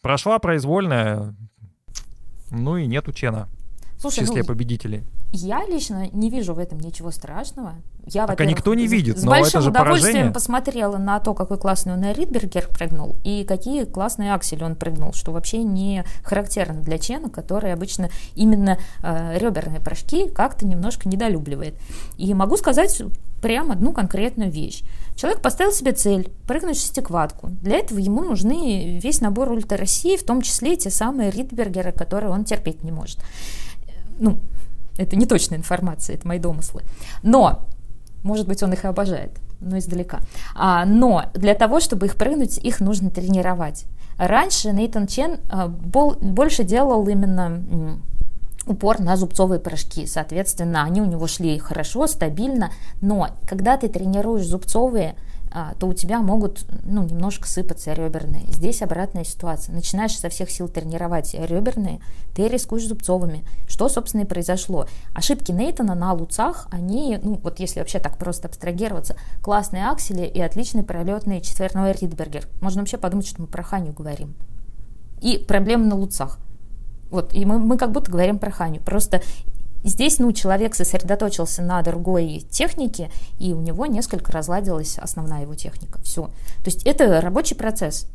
Прошла 0.00 0.38
произвольная, 0.38 1.34
ну 2.50 2.78
и 2.78 2.86
нету 2.86 3.12
Чена 3.12 3.48
Слушай, 4.00 4.24
в 4.24 4.28
числе 4.28 4.42
ну, 4.42 4.46
победителей. 4.46 5.04
Я 5.32 5.66
лично 5.66 6.08
не 6.12 6.30
вижу 6.30 6.54
в 6.54 6.58
этом 6.58 6.78
ничего 6.78 7.10
страшного. 7.10 7.74
Я, 8.06 8.26
так 8.26 8.40
а 8.40 8.44
никто 8.46 8.72
не 8.74 8.86
видит, 8.86 9.18
с 9.18 9.22
но 9.22 9.32
большим 9.32 9.48
это 9.48 9.60
же 9.60 9.70
удовольствием 9.70 10.12
поражение. 10.12 10.32
посмотрела 10.32 10.96
на 10.96 11.20
то, 11.20 11.34
какой 11.34 11.58
классный 11.58 11.92
он 11.92 12.02
Ридбергер 12.02 12.68
прыгнул, 12.68 13.16
и 13.24 13.44
какие 13.44 13.84
классные 13.84 14.32
аксели 14.32 14.64
он 14.64 14.76
прыгнул, 14.76 15.12
что 15.12 15.32
вообще 15.32 15.58
не 15.58 16.04
характерно 16.22 16.80
для 16.80 16.98
Чена, 16.98 17.28
который 17.28 17.72
обычно 17.72 18.08
именно 18.34 18.78
э, 19.02 19.38
реберные 19.38 19.80
прыжки 19.80 20.28
как-то 20.28 20.66
немножко 20.66 21.08
недолюбливает. 21.08 21.74
И 22.16 22.32
могу 22.32 22.56
сказать 22.56 23.02
прямо 23.42 23.74
одну 23.74 23.92
конкретную 23.92 24.50
вещь. 24.50 24.82
Человек 25.16 25.42
поставил 25.42 25.72
себе 25.72 25.92
цель 25.92 26.30
прыгнуть 26.46 26.78
шестиквадку. 26.78 27.48
Для 27.60 27.78
этого 27.78 27.98
ему 27.98 28.22
нужны 28.22 28.98
весь 29.02 29.20
набор 29.20 29.50
ультра 29.50 29.76
России, 29.76 30.16
в 30.16 30.24
том 30.24 30.42
числе 30.42 30.76
те 30.76 30.90
самые 30.90 31.30
Ридбергеры, 31.30 31.92
которые 31.92 32.30
он 32.30 32.44
терпеть 32.44 32.82
не 32.82 32.92
может. 32.92 33.18
Ну, 34.18 34.38
это 34.96 35.16
не 35.16 35.26
точная 35.26 35.58
информация, 35.58 36.16
это 36.16 36.26
мои 36.26 36.38
домыслы. 36.38 36.82
Но, 37.22 37.66
может 38.22 38.46
быть, 38.46 38.62
он 38.62 38.72
их 38.72 38.84
и 38.84 38.88
обожает, 38.88 39.30
но 39.60 39.78
издалека. 39.78 40.20
А, 40.54 40.84
но 40.84 41.24
для 41.34 41.54
того, 41.54 41.80
чтобы 41.80 42.06
их 42.06 42.16
прыгнуть, 42.16 42.58
их 42.58 42.80
нужно 42.80 43.10
тренировать. 43.10 43.84
Раньше 44.18 44.72
Нейтан 44.72 45.06
Чен 45.06 45.38
а, 45.48 45.68
бол, 45.68 46.16
больше 46.16 46.64
делал 46.64 47.06
именно 47.08 47.62
упор 48.66 49.00
на 49.00 49.16
зубцовые 49.16 49.60
прыжки. 49.60 50.06
Соответственно, 50.06 50.84
они 50.84 51.00
у 51.00 51.06
него 51.06 51.26
шли 51.26 51.58
хорошо, 51.58 52.06
стабильно. 52.06 52.70
Но 53.00 53.28
когда 53.46 53.76
ты 53.76 53.88
тренируешь 53.88 54.46
зубцовые, 54.46 55.14
то 55.78 55.86
у 55.86 55.94
тебя 55.94 56.20
могут 56.20 56.64
ну, 56.84 57.04
немножко 57.04 57.48
сыпаться 57.48 57.92
реберные. 57.92 58.44
Здесь 58.48 58.82
обратная 58.82 59.24
ситуация. 59.24 59.74
Начинаешь 59.74 60.18
со 60.18 60.28
всех 60.28 60.50
сил 60.50 60.68
тренировать 60.68 61.34
реберные, 61.34 62.00
ты 62.34 62.48
рискуешь 62.48 62.86
зубцовыми. 62.86 63.44
Что, 63.66 63.88
собственно, 63.88 64.22
и 64.22 64.26
произошло. 64.26 64.86
Ошибки 65.14 65.52
Нейтона 65.52 65.94
на 65.94 66.12
луцах, 66.12 66.68
они, 66.70 67.18
ну 67.22 67.40
вот 67.42 67.60
если 67.60 67.80
вообще 67.80 67.98
так 67.98 68.18
просто 68.18 68.48
абстрагироваться, 68.48 69.16
классные 69.42 69.88
аксели 69.88 70.26
и 70.26 70.40
отличный 70.40 70.82
пролетный 70.82 71.40
четверной 71.40 71.92
Ридбергер. 71.92 72.46
Можно 72.60 72.82
вообще 72.82 72.98
подумать, 72.98 73.26
что 73.26 73.40
мы 73.40 73.46
про 73.46 73.62
Ханю 73.62 73.92
говорим. 73.92 74.34
И 75.20 75.38
проблемы 75.38 75.86
на 75.86 75.96
луцах. 75.96 76.38
Вот, 77.10 77.32
и 77.32 77.44
мы, 77.44 77.58
мы 77.58 77.78
как 77.78 77.92
будто 77.92 78.10
говорим 78.10 78.38
про 78.38 78.50
Ханю. 78.50 78.80
Просто 78.80 79.22
Здесь, 79.84 80.18
ну, 80.18 80.32
человек 80.32 80.74
сосредоточился 80.74 81.62
на 81.62 81.82
другой 81.82 82.40
технике, 82.50 83.10
и 83.38 83.52
у 83.52 83.60
него 83.60 83.86
несколько 83.86 84.32
разладилась 84.32 84.98
основная 84.98 85.42
его 85.42 85.54
техника. 85.54 86.00
Все. 86.02 86.24
То 86.24 86.66
есть 86.66 86.84
это 86.84 87.20
рабочий 87.20 87.54
процесс. 87.54 88.06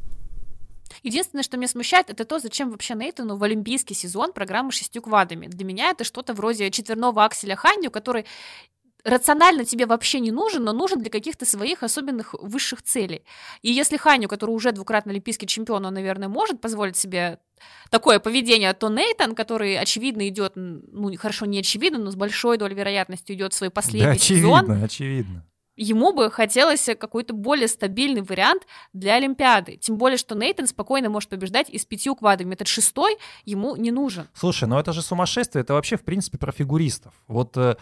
Единственное, 1.02 1.44
что 1.44 1.58
меня 1.58 1.68
смущает, 1.68 2.10
это 2.10 2.26
то, 2.26 2.40
зачем 2.40 2.72
вообще 2.72 2.94
Нейтану 2.94 3.36
в 3.38 3.44
олимпийский 3.44 3.94
сезон 3.94 4.32
программы 4.32 4.72
шестью 4.72 5.02
квадами. 5.02 5.48
Для 5.48 5.66
меня 5.66 5.90
это 5.90 6.04
что-то 6.04 6.34
вроде 6.34 6.70
четверного 6.72 7.26
акселя 7.26 7.56
Ханью, 7.56 7.92
который 7.92 8.26
рационально 9.04 9.66
тебе 9.66 9.86
вообще 9.86 10.20
не 10.20 10.32
нужен, 10.32 10.64
но 10.64 10.74
нужен 10.74 11.00
для 11.00 11.10
каких-то 11.10 11.46
своих 11.46 11.84
особенных 11.84 12.34
высших 12.34 12.82
целей. 12.82 13.24
И 13.62 13.72
если 13.72 13.98
Ханю, 13.98 14.28
который 14.28 14.52
уже 14.52 14.72
двукратный 14.72 15.14
олимпийский 15.14 15.48
чемпион, 15.48 15.86
он, 15.86 15.94
наверное, 15.94 16.30
может 16.30 16.62
позволить 16.62 16.98
себе 16.98 17.40
такое 17.90 18.20
поведение, 18.20 18.74
то 18.74 18.90
Нейтан, 18.90 19.36
который, 19.36 19.78
очевидно, 19.78 20.28
идет, 20.28 20.54
ну, 20.56 21.16
хорошо, 21.18 21.46
не 21.46 21.60
очевидно, 21.60 22.00
но 22.00 22.12
с 22.12 22.16
большой 22.16 22.58
долей 22.58 22.76
вероятности 22.76 23.34
идет 23.34 23.54
в 23.54 23.56
свой 23.56 23.70
последний 23.70 24.08
да, 24.08 24.14
очевидно, 24.14 24.62
сезон. 24.62 24.84
очевидно. 24.84 25.46
Ему 25.76 26.14
бы 26.14 26.30
хотелось 26.30 26.88
какой-то 27.00 27.34
более 27.34 27.68
стабильный 27.68 28.22
вариант 28.22 28.68
для 28.94 29.16
Олимпиады. 29.16 29.78
Тем 29.78 29.98
более, 29.98 30.18
что 30.18 30.36
Нейтан 30.36 30.68
спокойно 30.68 31.10
может 31.10 31.30
побеждать 31.30 31.68
и 31.68 31.80
с 31.80 31.86
пятью 31.86 32.16
квадами. 32.16 32.54
Этот 32.54 32.68
шестой 32.68 33.18
ему 33.44 33.76
не 33.76 33.90
нужен. 33.90 34.28
Слушай, 34.36 34.68
ну 34.68 34.78
это 34.78 34.94
же 34.94 35.02
сумасшествие. 35.02 35.64
Это 35.64 35.74
вообще, 35.74 35.98
в 35.98 36.04
принципе, 36.04 36.38
про 36.38 36.52
фигуристов. 36.52 37.14
Вот 37.28 37.58
Э, 37.58 37.76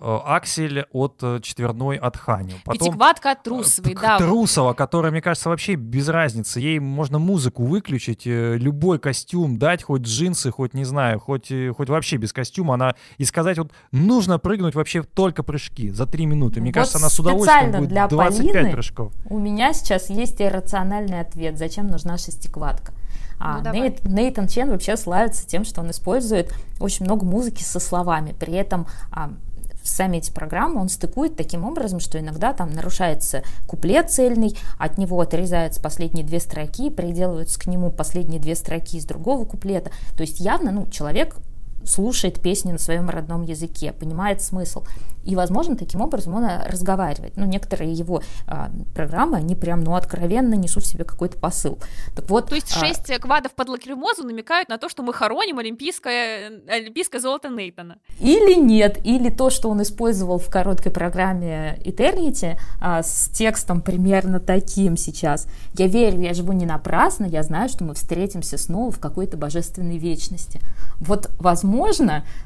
аксель 0.00 0.86
от 0.92 1.18
э, 1.22 1.40
четверной 1.42 1.96
от 1.96 2.16
Ханю. 2.16 2.54
Потом 2.64 2.88
Пятиквадка 2.88 3.32
от 3.32 3.42
Трусовой, 3.42 3.94
да. 3.94 4.18
Трусова, 4.18 4.72
которая, 4.72 5.12
мне 5.12 5.20
кажется, 5.20 5.50
вообще 5.50 5.74
без 5.74 6.08
разницы. 6.08 6.60
Ей 6.60 6.78
можно 6.78 7.18
музыку 7.18 7.64
выключить, 7.64 8.26
э, 8.26 8.56
любой 8.56 8.98
костюм 8.98 9.58
дать, 9.58 9.82
хоть 9.82 10.02
джинсы, 10.02 10.50
хоть, 10.50 10.72
не 10.72 10.84
знаю, 10.84 11.20
хоть, 11.20 11.52
хоть 11.76 11.88
вообще 11.90 12.16
без 12.16 12.32
костюма. 12.32 12.74
Она 12.74 12.94
и 13.18 13.24
сказать, 13.24 13.58
вот 13.58 13.72
нужно 13.90 14.38
прыгнуть 14.38 14.74
вообще 14.74 15.02
только 15.02 15.42
прыжки 15.42 15.90
за 15.90 16.06
три 16.06 16.24
минуты. 16.24 16.60
Мне 16.60 16.70
вот 16.70 16.74
кажется, 16.74 16.98
она 16.98 17.10
с 17.10 17.20
удовольствием 17.20 17.72
будет 17.72 17.88
для 17.90 18.08
25 18.08 18.52
Полины 18.52 18.72
прыжков. 18.72 19.12
У 19.28 19.38
меня 19.38 19.74
сейчас 19.74 20.08
есть 20.08 20.40
иррациональный 20.40 21.20
ответ, 21.20 21.58
зачем 21.58 21.88
нужна 21.88 22.16
шестиквадка. 22.16 22.94
А 23.44 23.60
ну, 23.60 23.72
Нейт, 23.72 24.04
Нейтан 24.04 24.46
Чен 24.46 24.70
вообще 24.70 24.96
славится 24.96 25.46
тем, 25.46 25.64
что 25.64 25.80
он 25.80 25.90
использует 25.90 26.54
очень 26.78 27.04
много 27.04 27.26
музыки 27.26 27.62
со 27.62 27.80
словами. 27.80 28.34
При 28.38 28.52
этом 28.54 28.86
а, 29.10 29.32
сами 29.82 30.18
эти 30.18 30.30
программы 30.30 30.80
он 30.80 30.88
стыкует 30.88 31.36
таким 31.36 31.64
образом, 31.64 32.00
что 32.00 32.18
иногда 32.18 32.52
там 32.52 32.70
нарушается 32.70 33.42
куплет 33.66 34.10
цельный, 34.10 34.56
от 34.78 34.98
него 34.98 35.20
отрезаются 35.20 35.80
последние 35.80 36.24
две 36.24 36.40
строки, 36.40 36.90
приделываются 36.90 37.60
к 37.60 37.66
нему 37.66 37.90
последние 37.90 38.40
две 38.40 38.54
строки 38.54 38.96
из 38.96 39.04
другого 39.04 39.44
куплета. 39.44 39.90
То 40.16 40.22
есть 40.22 40.40
явно 40.40 40.70
ну, 40.70 40.86
человек 40.90 41.36
слушает 41.86 42.40
песни 42.40 42.72
на 42.72 42.78
своем 42.78 43.08
родном 43.08 43.42
языке, 43.42 43.92
понимает 43.92 44.42
смысл. 44.42 44.84
И, 45.24 45.36
возможно, 45.36 45.76
таким 45.76 46.00
образом 46.00 46.34
он 46.34 46.44
э, 46.44 46.68
разговаривает. 46.68 47.36
Ну, 47.36 47.44
некоторые 47.46 47.92
его 47.92 48.22
а, 48.46 48.70
программы, 48.94 49.36
они 49.36 49.54
прям, 49.54 49.84
ну, 49.84 49.94
откровенно 49.94 50.54
несут 50.54 50.82
в 50.82 50.86
себе 50.86 51.04
какой-то 51.04 51.38
посыл. 51.38 51.78
Так 52.16 52.28
вот, 52.28 52.48
то 52.48 52.54
есть 52.54 52.74
а... 52.76 52.80
шесть 52.80 53.06
квадов 53.20 53.52
под 53.52 53.68
лакримозу 53.68 54.24
намекают 54.24 54.68
на 54.68 54.78
то, 54.78 54.88
что 54.88 55.02
мы 55.02 55.12
хороним 55.12 55.58
олимпийское, 55.58 56.62
олимпийское 56.68 57.20
золото 57.20 57.48
Нейтана. 57.50 57.98
Или 58.18 58.54
нет, 58.58 58.98
или 59.04 59.30
то, 59.30 59.50
что 59.50 59.70
он 59.70 59.82
использовал 59.82 60.38
в 60.38 60.50
короткой 60.50 60.90
программе 60.90 61.78
Eternity 61.84 62.58
а, 62.80 63.02
с 63.02 63.28
текстом 63.28 63.80
примерно 63.80 64.40
таким 64.40 64.96
сейчас. 64.96 65.46
Я 65.74 65.86
верю, 65.86 66.20
я 66.20 66.34
живу 66.34 66.52
не 66.52 66.66
напрасно, 66.66 67.26
я 67.26 67.42
знаю, 67.42 67.68
что 67.68 67.84
мы 67.84 67.94
встретимся 67.94 68.58
снова 68.58 68.90
в 68.90 68.98
какой-то 68.98 69.36
божественной 69.36 69.98
вечности. 69.98 70.60
Вот, 70.98 71.30
возможно, 71.38 71.71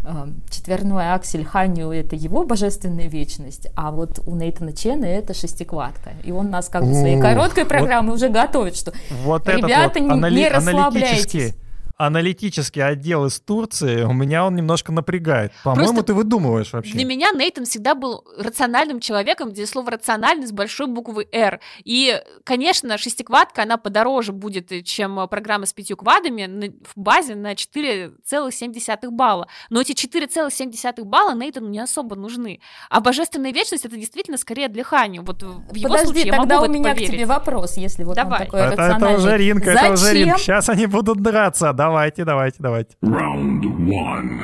а, 0.04 0.28
четверной 0.50 1.12
аксель 1.12 1.44
Ханю— 1.44 1.90
это 1.92 2.16
его 2.16 2.44
божественная 2.44 3.08
вечность, 3.08 3.68
а 3.74 3.90
вот 3.90 4.20
у 4.26 4.34
Нейтана 4.34 4.72
Чена 4.72 5.04
это 5.04 5.34
шестиквадка. 5.34 6.12
И 6.24 6.32
он 6.32 6.50
нас 6.50 6.68
как 6.68 6.84
бы 6.84 6.94
своей 6.94 7.20
короткой 7.20 7.64
программы 7.64 8.10
вот, 8.10 8.16
уже 8.16 8.28
готовит, 8.28 8.76
что 8.76 8.92
вот 9.24 9.48
ребята, 9.48 10.00
не 10.00 10.48
расслабляйтесь 10.48 11.54
аналитический 11.96 12.84
отдел 12.84 13.24
из 13.26 13.40
Турции, 13.40 14.02
у 14.02 14.12
меня 14.12 14.44
он 14.44 14.54
немножко 14.54 14.92
напрягает. 14.92 15.52
По-моему, 15.64 16.02
ты 16.02 16.12
выдумываешь 16.12 16.72
вообще. 16.72 16.92
Для 16.92 17.04
меня 17.04 17.30
Нейтан 17.32 17.64
всегда 17.64 17.94
был 17.94 18.24
рациональным 18.38 19.00
человеком, 19.00 19.50
где 19.50 19.66
слово 19.66 19.92
рациональный 19.92 20.46
с 20.46 20.52
большой 20.52 20.88
буквы 20.88 21.26
«Р». 21.32 21.60
И, 21.84 22.20
конечно, 22.44 22.98
шестиквадка, 22.98 23.62
она 23.62 23.78
подороже 23.78 24.32
будет, 24.32 24.72
чем 24.84 25.26
программа 25.28 25.64
с 25.66 25.72
пятью 25.72 25.96
квадами 25.96 26.74
в 26.94 27.00
базе 27.00 27.34
на 27.34 27.54
4,7 27.54 29.10
балла. 29.10 29.48
Но 29.70 29.80
эти 29.80 29.92
4,7 29.92 31.04
балла 31.04 31.34
Нейтану 31.34 31.68
не 31.68 31.78
особо 31.78 32.14
нужны. 32.14 32.60
А 32.90 33.00
божественная 33.00 33.52
вечность 33.52 33.86
это 33.86 33.96
действительно 33.96 34.36
скорее 34.36 34.68
для 34.68 34.84
Хани. 34.84 35.20
Вот 35.20 35.42
в 35.42 35.74
его 35.74 35.88
Подожди, 35.88 36.12
случае 36.12 36.32
тогда 36.32 36.54
я 36.56 36.60
могу 36.60 36.72
у 36.72 36.74
меня 36.74 36.92
поверить. 36.92 37.08
к 37.08 37.12
тебе 37.12 37.26
вопрос, 37.26 37.76
если 37.78 38.04
вот 38.04 38.16
Давай. 38.16 38.40
он 38.40 38.44
такой 38.44 38.60
это, 38.60 38.70
рациональный. 38.70 39.08
это 39.08 39.16
уже 39.18 39.38
Зачем? 39.64 39.84
это 39.84 39.92
уже 39.94 40.14
ринг. 40.14 40.38
Сейчас 40.38 40.68
они 40.68 40.86
будут 40.86 41.22
драться, 41.22 41.72
да? 41.72 41.85
Давайте, 41.86 42.24
давайте, 42.24 42.56
давайте. 42.58 42.96
Round 43.00 43.62
one. 43.62 44.40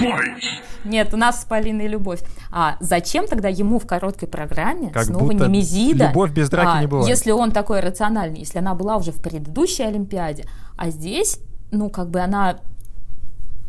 Fight! 0.00 0.42
Нет, 0.84 1.14
у 1.14 1.16
нас 1.16 1.42
с 1.42 1.44
Полиной 1.44 1.86
любовь. 1.86 2.20
А 2.50 2.78
зачем 2.80 3.28
тогда 3.28 3.48
ему 3.48 3.78
в 3.78 3.86
короткой 3.86 4.26
программе 4.26 4.90
как 4.90 5.04
снова 5.04 5.22
будто 5.22 5.46
Немезида? 5.46 6.08
Любовь 6.08 6.32
без 6.32 6.50
драки 6.50 6.78
а, 6.78 6.80
не 6.80 6.88
бывает. 6.88 7.08
Если 7.08 7.30
он 7.30 7.52
такой 7.52 7.78
рациональный, 7.78 8.40
если 8.40 8.58
она 8.58 8.74
была 8.74 8.96
уже 8.96 9.12
в 9.12 9.22
предыдущей 9.22 9.84
Олимпиаде, 9.84 10.46
а 10.76 10.90
здесь, 10.90 11.38
ну, 11.70 11.90
как 11.90 12.10
бы 12.10 12.18
она 12.18 12.58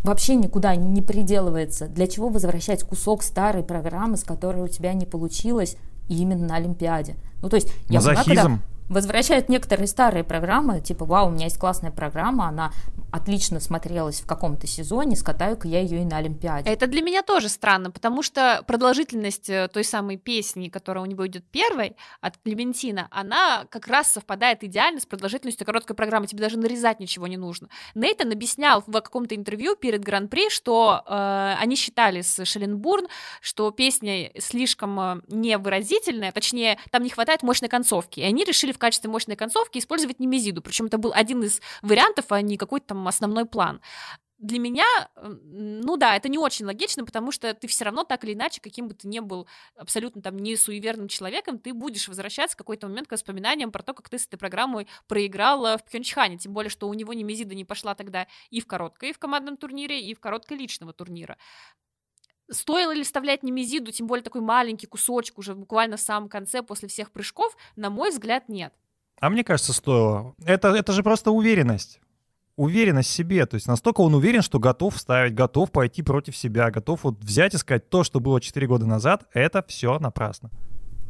вообще 0.03 0.34
никуда 0.34 0.76
не 0.76 1.03
приделывается. 1.03 1.88
Для 1.88 2.07
чего 2.07 2.30
возвращать 2.30 2.82
кусок 2.84 3.22
старой 3.22 3.61
программы, 3.61 4.17
с 4.17 4.24
которой 4.24 4.63
у 4.63 4.67
тебя 4.67 4.93
не 4.93 5.05
получилось 5.05 5.78
именно 6.09 6.47
на 6.47 6.55
Олимпиаде? 6.55 7.17
Ну, 7.43 7.49
то 7.49 7.55
есть, 7.55 7.72
я 7.88 7.99
понимаю, 7.99 8.26
когда 8.26 8.59
возвращают 8.91 9.47
некоторые 9.47 9.88
старые 9.88 10.24
программы, 10.24 10.82
типа, 10.82 11.05
вау, 11.05 11.28
у 11.28 11.32
меня 11.32 11.45
есть 11.45 11.57
классная 11.57 11.91
программа, 11.91 12.49
она 12.49 12.72
отлично 13.12 13.59
смотрелась 13.59 14.22
в 14.22 14.26
каком-то 14.26 14.68
сезоне, 14.68 15.16
скатаю-ка 15.16 15.68
я 15.68 15.82
ее 15.82 16.01
и 16.01 16.05
на 16.05 16.18
Олимпиаде. 16.18 16.70
Это 16.70 16.88
для 16.88 17.01
меня 17.01 17.22
тоже 17.22 17.49
странно, 17.49 17.91
потому 17.91 18.24
что 18.24 18.64
продолжительность 18.66 19.49
э, 19.49 19.68
той 19.68 19.84
самой 19.84 20.18
песни, 20.18 20.70
которая 20.70 21.03
у 21.03 21.07
него 21.07 21.28
идет 21.28 21.45
первой, 21.45 21.95
от 22.22 22.38
Клементина, 22.38 23.07
она 23.12 23.66
как 23.70 23.88
раз 23.88 24.12
совпадает 24.12 24.64
идеально 24.64 24.99
с 24.99 25.05
продолжительностью 25.05 25.66
короткой 25.66 25.95
программы, 25.95 26.28
тебе 26.28 26.41
даже 26.41 26.57
нарезать 26.57 26.99
ничего 26.99 27.28
не 27.28 27.38
нужно. 27.38 27.68
Нейтан 27.95 28.32
объяснял 28.32 28.84
в 28.86 28.91
каком-то 28.91 29.36
интервью 29.36 29.76
перед 29.76 30.03
Гран-при, 30.03 30.49
что 30.49 31.03
э, 31.05 31.55
они 31.59 31.76
считали 31.76 32.22
с 32.22 32.45
Шеленбурн, 32.45 33.07
что 33.41 33.72
песня 33.72 34.32
слишком 34.39 34.99
э, 34.99 35.22
невыразительная, 35.28 36.32
точнее, 36.32 36.80
там 36.91 37.03
не 37.03 37.09
хватает 37.09 37.43
мощной 37.43 37.70
концовки, 37.70 38.22
и 38.22 38.24
они 38.24 38.45
решили 38.45 38.72
в 38.72 38.78
качестве 38.78 39.09
мощной 39.09 39.36
концовки 39.36 39.80
использовать 39.80 40.20
немезиду, 40.20 40.62
причем 40.62 40.86
это 40.86 40.97
был 40.97 41.12
один 41.14 41.43
из 41.43 41.62
вариантов, 41.82 42.26
а 42.30 42.41
не 42.41 42.57
какой-то 42.57 42.88
там 42.88 43.00
основной 43.07 43.45
план 43.45 43.81
для 44.41 44.57
меня, 44.57 44.85
ну 45.15 45.97
да, 45.97 46.15
это 46.15 46.27
не 46.27 46.39
очень 46.39 46.65
логично, 46.65 47.05
потому 47.05 47.31
что 47.31 47.53
ты 47.53 47.67
все 47.67 47.85
равно 47.85 48.03
так 48.03 48.23
или 48.23 48.33
иначе, 48.33 48.59
каким 48.59 48.87
бы 48.87 48.95
ты 48.95 49.07
ни 49.07 49.19
был 49.19 49.47
абсолютно 49.75 50.21
там 50.21 50.37
не 50.39 50.55
суеверным 50.55 51.07
человеком, 51.07 51.59
ты 51.59 51.73
будешь 51.73 52.07
возвращаться 52.07 52.55
в 52.55 52.57
какой-то 52.57 52.87
момент 52.87 53.07
к 53.07 53.11
воспоминаниям 53.11 53.71
про 53.71 53.83
то, 53.83 53.93
как 53.93 54.09
ты 54.09 54.17
с 54.17 54.25
этой 54.25 54.37
программой 54.37 54.87
проиграла 55.07 55.77
в 55.77 55.85
Пхенчхане, 55.85 56.39
тем 56.39 56.53
более, 56.53 56.71
что 56.71 56.89
у 56.89 56.93
него 56.95 57.13
Немезида 57.13 57.53
не 57.53 57.65
пошла 57.65 57.93
тогда 57.93 58.25
и 58.49 58.59
в 58.61 58.65
короткой, 58.65 59.11
и 59.11 59.13
в 59.13 59.19
командном 59.19 59.57
турнире, 59.57 60.01
и 60.01 60.15
в 60.15 60.19
короткой 60.19 60.57
личного 60.57 60.91
турнира. 60.91 61.37
Стоило 62.49 62.93
ли 62.93 63.03
вставлять 63.03 63.43
Немезиду, 63.43 63.91
тем 63.91 64.07
более 64.07 64.23
такой 64.23 64.41
маленький 64.41 64.87
кусочек 64.87 65.37
уже 65.37 65.53
буквально 65.53 65.97
в 65.97 66.01
самом 66.01 66.29
конце 66.29 66.63
после 66.63 66.89
всех 66.89 67.11
прыжков? 67.11 67.55
На 67.75 67.91
мой 67.91 68.09
взгляд, 68.09 68.49
нет. 68.49 68.73
А 69.19 69.29
мне 69.29 69.43
кажется, 69.43 69.71
стоило. 69.71 70.33
Это, 70.43 70.69
это 70.69 70.93
же 70.93 71.03
просто 71.03 71.29
уверенность. 71.29 72.01
Уверенность 72.55 73.09
в 73.09 73.13
себе. 73.13 73.45
То 73.45 73.55
есть 73.55 73.67
настолько 73.67 74.01
он 74.01 74.13
уверен, 74.13 74.41
что 74.41 74.59
готов 74.59 74.95
вставить, 74.95 75.33
готов 75.33 75.71
пойти 75.71 76.03
против 76.03 76.35
себя, 76.35 76.69
готов 76.69 77.03
вот 77.03 77.23
взять 77.23 77.53
и 77.53 77.57
сказать 77.57 77.89
то, 77.89 78.03
что 78.03 78.19
было 78.19 78.41
4 78.41 78.67
года 78.67 78.85
назад, 78.85 79.25
это 79.33 79.63
все 79.67 79.97
напрасно. 79.99 80.49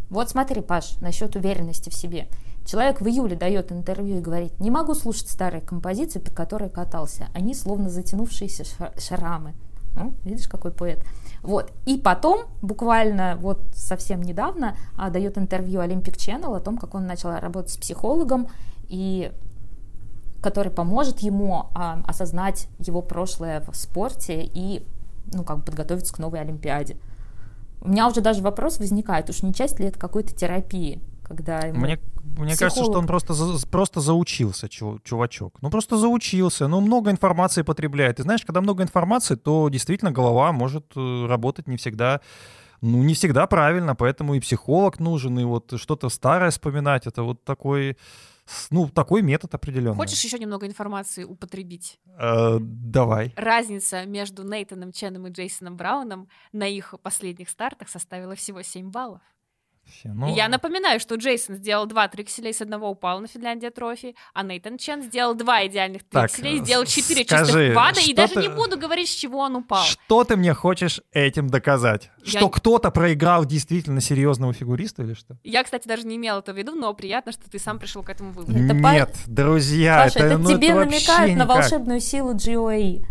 Вот 0.10 0.30
смотри, 0.30 0.62
Паш, 0.62 0.98
насчет 1.00 1.36
уверенности 1.38 1.90
в 1.90 1.94
себе. 1.94 2.28
Человек 2.66 3.00
в 3.02 3.08
июле 3.08 3.36
дает 3.36 3.72
интервью 3.72 4.18
и 4.18 4.22
говорит, 4.22 4.60
не 4.60 4.70
могу 4.70 4.94
слушать 4.94 5.30
старые 5.30 5.62
композиции, 5.62 6.20
под 6.20 6.34
которые 6.34 6.70
катался. 6.70 7.30
Они 7.34 7.56
словно 7.56 7.90
затянувшиеся 7.90 8.66
шрамы. 9.00 9.54
Ну, 9.96 10.14
видишь, 10.24 10.48
какой 10.48 10.72
поэт. 10.72 11.04
Вот. 11.42 11.72
И 11.86 11.98
потом, 11.98 12.46
буквально 12.62 13.38
вот 13.40 13.62
совсем 13.74 14.22
недавно, 14.22 14.78
а, 14.98 15.10
дает 15.10 15.38
интервью 15.38 15.82
Olympic 15.82 16.16
Channel 16.18 16.56
о 16.56 16.60
том, 16.60 16.78
как 16.78 16.94
он 16.94 17.08
начал 17.08 17.32
работать 17.32 17.72
с 17.72 17.78
психологом, 17.78 18.48
и 18.88 19.32
который 20.42 20.72
поможет 20.72 21.20
ему 21.20 21.70
а, 21.74 22.02
осознать 22.06 22.68
его 22.80 23.02
прошлое 23.02 23.62
в 23.62 23.76
спорте 23.76 24.44
и 24.44 24.84
ну, 25.34 25.44
как 25.44 25.60
бы 25.60 25.64
подготовиться 25.64 26.14
к 26.14 26.20
новой 26.20 26.42
Олимпиаде. 26.42 26.98
У 27.82 27.90
меня 27.90 28.08
уже 28.08 28.22
даже 28.22 28.42
вопрос 28.42 28.80
возникает, 28.80 29.30
уж 29.30 29.44
не 29.44 29.54
часть 29.54 29.80
ли 29.80 29.88
это 29.88 30.00
какой-то 30.00 30.36
терапии, 30.36 31.02
когда 31.24 31.60
ему 31.60 31.80
Мне, 31.80 32.00
мне 32.38 32.56
кажется, 32.56 32.84
что 32.84 33.00
он 33.00 33.08
просто, 33.08 33.34
просто 33.70 34.02
заучился, 34.02 34.68
чу- 34.68 35.00
чувачок. 35.04 35.58
Ну, 35.62 35.70
просто 35.70 35.98
заучился, 35.98 36.68
ну, 36.68 36.80
много 36.82 37.10
информации 37.10 37.64
потребляет. 37.64 38.20
И 38.20 38.24
знаешь, 38.24 38.46
когда 38.46 38.62
много 38.62 38.84
информации, 38.84 39.36
то 39.36 39.70
действительно 39.70 40.12
голова 40.12 40.52
может 40.52 40.86
э, 40.96 41.26
работать 41.28 41.68
не 41.68 41.78
всегда, 41.78 42.22
ну, 42.82 43.04
не 43.04 43.14
всегда 43.14 43.48
правильно, 43.48 43.96
поэтому 43.96 44.36
и 44.36 44.40
психолог 44.40 45.00
нужен, 45.00 45.40
и 45.40 45.44
вот 45.44 45.74
что-то 45.78 46.10
старое 46.10 46.52
вспоминать, 46.52 47.08
это 47.08 47.24
вот 47.24 47.44
такой, 47.44 47.98
ну, 48.70 48.90
такой 48.90 49.22
метод 49.22 49.54
определенный. 49.54 49.96
Хочешь 49.96 50.24
еще 50.24 50.40
немного 50.40 50.68
информации 50.68 51.24
употребить? 51.24 52.00
Э, 52.18 52.58
давай. 52.60 53.34
Разница 53.36 54.06
между 54.06 54.44
Нейтаном 54.44 54.92
Ченом 54.92 55.28
и 55.28 55.32
Джейсоном 55.32 55.78
Брауном 55.78 56.30
на 56.52 56.68
их 56.68 56.96
последних 57.02 57.50
стартах 57.50 57.90
составила 57.90 58.36
всего 58.36 58.62
7 58.62 58.92
баллов. 58.92 59.22
Ну, 60.04 60.36
Я 60.36 60.48
напоминаю, 60.48 61.00
что 61.00 61.16
Джейсон 61.16 61.56
сделал 61.56 61.86
два 61.86 62.08
трикселя, 62.08 62.50
из 62.52 62.62
одного 62.62 62.90
упал 62.90 63.20
на 63.20 63.28
Финляндия 63.28 63.70
трофи, 63.72 64.16
а 64.34 64.44
Нейтан 64.44 64.78
Чен 64.78 65.02
сделал 65.04 65.34
два 65.36 65.66
идеальных 65.68 66.04
Так, 66.04 66.32
трикселя 66.32 66.52
и 66.52 66.60
сделал 66.60 66.86
с- 66.86 66.90
четыре 66.90 67.24
скажи, 67.26 67.46
чистых 67.46 67.72
квада, 67.74 68.00
и 68.02 68.14
даже 68.14 68.34
ты- 68.36 68.42
не 68.42 68.50
буду 68.50 68.78
говорить, 68.78 69.10
с 69.10 69.14
чего 69.14 69.40
он 69.40 69.56
упал. 69.56 69.84
Что 69.84 70.24
ты 70.24 70.36
мне 70.36 70.54
хочешь 70.54 71.02
этим 71.12 71.48
доказать? 71.50 72.10
Я 72.24 72.40
Что 72.40 72.50
кто-то 72.50 72.92
проиграл 72.92 73.46
действительно 73.46 74.02
серьезного 74.02 74.54
фигуриста 74.54 75.04
или 75.04 75.14
что? 75.14 75.38
Я, 75.44 75.64
кстати, 75.64 75.88
даже 75.88 76.06
не 76.08 76.16
имела 76.18 76.40
это 76.40 76.54
в 76.54 76.58
виду, 76.58 76.76
но 76.76 76.94
приятно, 76.94 77.32
что 77.32 77.50
ты 77.50 77.60
сам 77.60 77.80
пришел 77.80 78.04
к 78.04 78.10
этому 78.10 78.32
выводу. 78.32 78.58
Это 78.58 78.74
по- 78.74 78.92
Нет, 78.94 79.16
друзья, 79.28 80.04
Паша, 80.04 80.20
это, 80.20 80.38
ну, 80.38 80.50
тебе 80.56 80.74
вообще 80.74 80.90
намекают 80.96 81.30
на 81.38 81.44
никак. 81.44 81.48
волшебную 81.56 82.00
силу 82.00 82.34
GOE. 82.34 83.06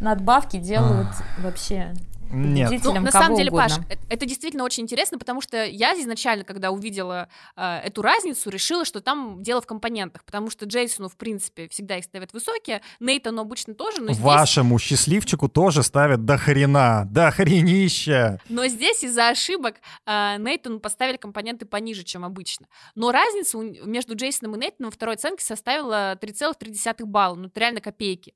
Надбавки 0.00 0.58
делают 0.58 1.08
вообще 1.38 1.94
Нет. 2.36 2.84
Ну, 2.84 3.00
на 3.00 3.10
самом 3.10 3.36
деле, 3.36 3.50
угодно. 3.50 3.76
Паш, 3.76 3.86
э- 3.90 3.98
это 4.08 4.26
действительно 4.26 4.64
очень 4.64 4.84
интересно, 4.84 5.18
потому 5.18 5.40
что 5.40 5.64
я 5.64 5.92
изначально, 6.00 6.44
когда 6.44 6.70
увидела 6.70 7.28
э, 7.56 7.78
эту 7.84 8.02
разницу, 8.02 8.50
решила, 8.50 8.84
что 8.84 9.00
там 9.00 9.42
дело 9.42 9.60
в 9.60 9.66
компонентах, 9.66 10.24
потому 10.24 10.50
что 10.50 10.66
Джейсону, 10.66 11.08
в 11.08 11.16
принципе, 11.16 11.68
всегда 11.68 11.96
их 11.98 12.04
ставят 12.04 12.32
высокие, 12.32 12.82
Нейтану 13.00 13.42
обычно 13.42 13.74
тоже, 13.74 14.00
но 14.00 14.12
здесь, 14.12 14.18
Вашему 14.24 14.78
счастливчику 14.78 15.48
тоже 15.48 15.82
ставят 15.82 16.24
до 16.24 16.36
хрена, 16.36 17.06
до 17.10 17.30
хренища. 17.30 18.40
но 18.48 18.66
здесь 18.66 19.02
из-за 19.02 19.28
ошибок 19.28 19.76
э, 20.06 20.36
Нейтану 20.38 20.80
поставили 20.80 21.16
компоненты 21.16 21.66
пониже, 21.66 22.04
чем 22.04 22.24
обычно. 22.24 22.66
Но 22.94 23.12
разница 23.12 23.58
между 23.58 24.14
Джейсоном 24.14 24.56
и 24.56 24.58
Нейтаном 24.58 24.90
во 24.90 24.94
второй 24.94 25.14
оценке 25.14 25.44
составила 25.44 26.16
3,3 26.20 27.04
балла, 27.04 27.34
ну 27.34 27.46
это 27.46 27.60
реально 27.60 27.80
копейки 27.80 28.34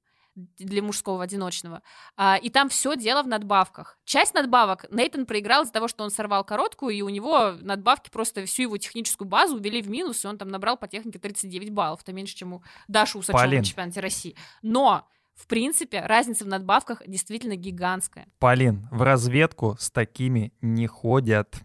для 0.58 0.82
мужского 0.82 1.22
одиночного. 1.22 1.82
А, 2.16 2.36
и 2.36 2.50
там 2.50 2.68
все 2.68 2.96
дело 2.96 3.22
в 3.22 3.28
надбавках. 3.28 3.98
Часть 4.04 4.34
надбавок 4.34 4.86
Нейтан 4.90 5.26
проиграл 5.26 5.62
из-за 5.62 5.72
того, 5.72 5.88
что 5.88 6.04
он 6.04 6.10
сорвал 6.10 6.44
короткую, 6.44 6.94
и 6.94 7.02
у 7.02 7.08
него 7.08 7.52
надбавки 7.60 8.10
просто 8.10 8.44
всю 8.46 8.62
его 8.62 8.76
техническую 8.76 9.28
базу 9.28 9.56
увели 9.56 9.82
в 9.82 9.88
минус, 9.88 10.24
и 10.24 10.28
он 10.28 10.38
там 10.38 10.48
набрал 10.48 10.76
по 10.76 10.88
технике 10.88 11.18
39 11.18 11.70
баллов. 11.70 12.02
Это 12.02 12.12
меньше, 12.12 12.34
чем 12.34 12.54
у 12.54 12.62
Даши 12.88 13.18
Усачева 13.18 13.46
на 13.46 13.64
чемпионате 13.64 14.00
России. 14.00 14.36
Но, 14.62 15.08
в 15.34 15.46
принципе, 15.46 16.00
разница 16.00 16.44
в 16.44 16.48
надбавках 16.48 17.02
действительно 17.06 17.56
гигантская. 17.56 18.26
Полин, 18.38 18.88
в 18.90 19.02
разведку 19.02 19.76
с 19.78 19.90
такими 19.90 20.52
не 20.60 20.86
ходят. 20.86 21.62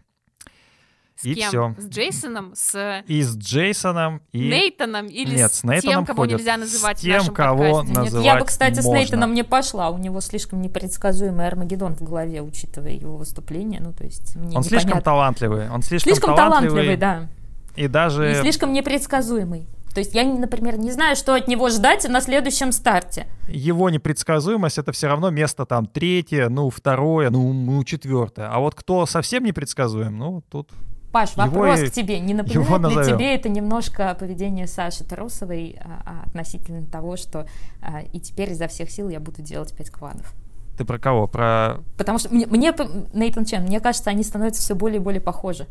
С 1.18 1.24
И 1.24 1.34
кем? 1.34 1.48
всё. 1.48 1.74
С 1.78 1.88
Джейсоном, 1.88 2.52
с 2.54 3.02
И 3.06 3.22
с 3.22 3.36
Джейсоном, 3.38 4.20
и 4.32 4.48
Нейтаном 4.50 5.06
или 5.06 5.34
Нет, 5.36 5.50
с 5.52 5.60
с 5.60 5.64
Нейтаном 5.64 6.04
тем, 6.04 6.06
кого 6.06 6.22
ходят. 6.22 6.38
нельзя 6.38 6.56
С 6.56 6.60
называть 6.60 6.98
в 6.98 7.00
тем, 7.00 7.12
нашем 7.18 7.34
кого 7.34 7.58
подкасте? 7.58 7.86
наз- 7.86 7.86
Нет, 7.88 7.96
называть 8.04 8.26
я 8.26 8.38
бы, 8.38 8.44
кстати, 8.44 8.80
с 8.80 8.84
можно. 8.84 8.98
Нейтаном 8.98 9.34
не 9.34 9.42
пошла. 9.42 9.88
У 9.90 9.96
него 9.98 10.20
слишком 10.20 10.60
непредсказуемый 10.60 11.46
Армагеддон 11.46 11.94
в 11.96 12.02
голове, 12.02 12.42
учитывая 12.42 12.92
его 12.92 13.16
выступление. 13.16 13.80
Ну, 13.80 13.92
то 13.94 14.04
есть 14.04 14.36
мне 14.36 14.56
он 14.58 14.62
слишком 14.62 14.88
непонятно. 14.90 15.10
талантливый. 15.10 15.70
Он 15.70 15.82
слишком, 15.82 16.12
Слишком 16.12 16.36
талантливый, 16.36 16.96
да. 16.98 17.28
И 17.76 17.88
даже... 17.88 18.32
И 18.32 18.34
слишком 18.34 18.72
непредсказуемый. 18.74 19.66
То 19.94 20.00
есть 20.00 20.14
я, 20.14 20.24
например, 20.24 20.76
не 20.76 20.92
знаю, 20.92 21.16
что 21.16 21.32
от 21.32 21.48
него 21.48 21.70
ждать 21.70 22.06
на 22.06 22.20
следующем 22.20 22.70
старте. 22.72 23.26
его 23.48 23.88
непредсказуемость 23.88 24.76
это 24.76 24.92
все 24.92 25.06
равно 25.08 25.30
место 25.30 25.64
там 25.64 25.86
третье, 25.86 26.50
ну 26.50 26.68
второе, 26.68 27.30
ну, 27.30 27.50
ну 27.54 27.82
четвертое. 27.84 28.48
А 28.50 28.58
вот 28.58 28.74
кто 28.74 29.06
совсем 29.06 29.44
непредсказуем, 29.44 30.18
ну 30.18 30.42
тут 30.50 30.68
Паш, 31.16 31.30
Его 31.32 31.44
вопрос 31.44 31.80
и- 31.80 31.86
к 31.86 31.92
тебе. 31.92 32.20
Не 32.20 32.34
его 32.34 32.42
напоминает 32.42 32.90
ли 32.90 32.96
назовем. 32.96 33.18
тебе 33.18 33.34
это 33.34 33.48
немножко 33.48 34.14
поведение 34.20 34.66
Саши 34.66 35.02
Тарусовой 35.02 35.78
а, 35.80 36.02
а, 36.04 36.26
относительно 36.26 36.84
того, 36.84 37.16
что 37.16 37.46
а, 37.80 38.02
и 38.12 38.20
теперь 38.20 38.52
изо 38.52 38.68
всех 38.68 38.90
сил 38.90 39.08
я 39.08 39.18
буду 39.18 39.40
делать 39.40 39.74
пять 39.74 39.88
квадов? 39.88 40.34
ты 40.76 40.84
про 40.84 40.98
кого? 40.98 41.26
Про 41.26 41.78
Потому 41.96 42.18
что 42.18 42.28
мне, 42.34 42.46
мне 42.46 42.74
Нейтан 43.14 43.46
Чен, 43.46 43.62
мне 43.62 43.80
кажется, 43.80 44.10
они 44.10 44.22
становятся 44.22 44.60
все 44.60 44.74
более 44.74 45.00
и 45.00 45.02
более 45.02 45.22
похожи. 45.22 45.66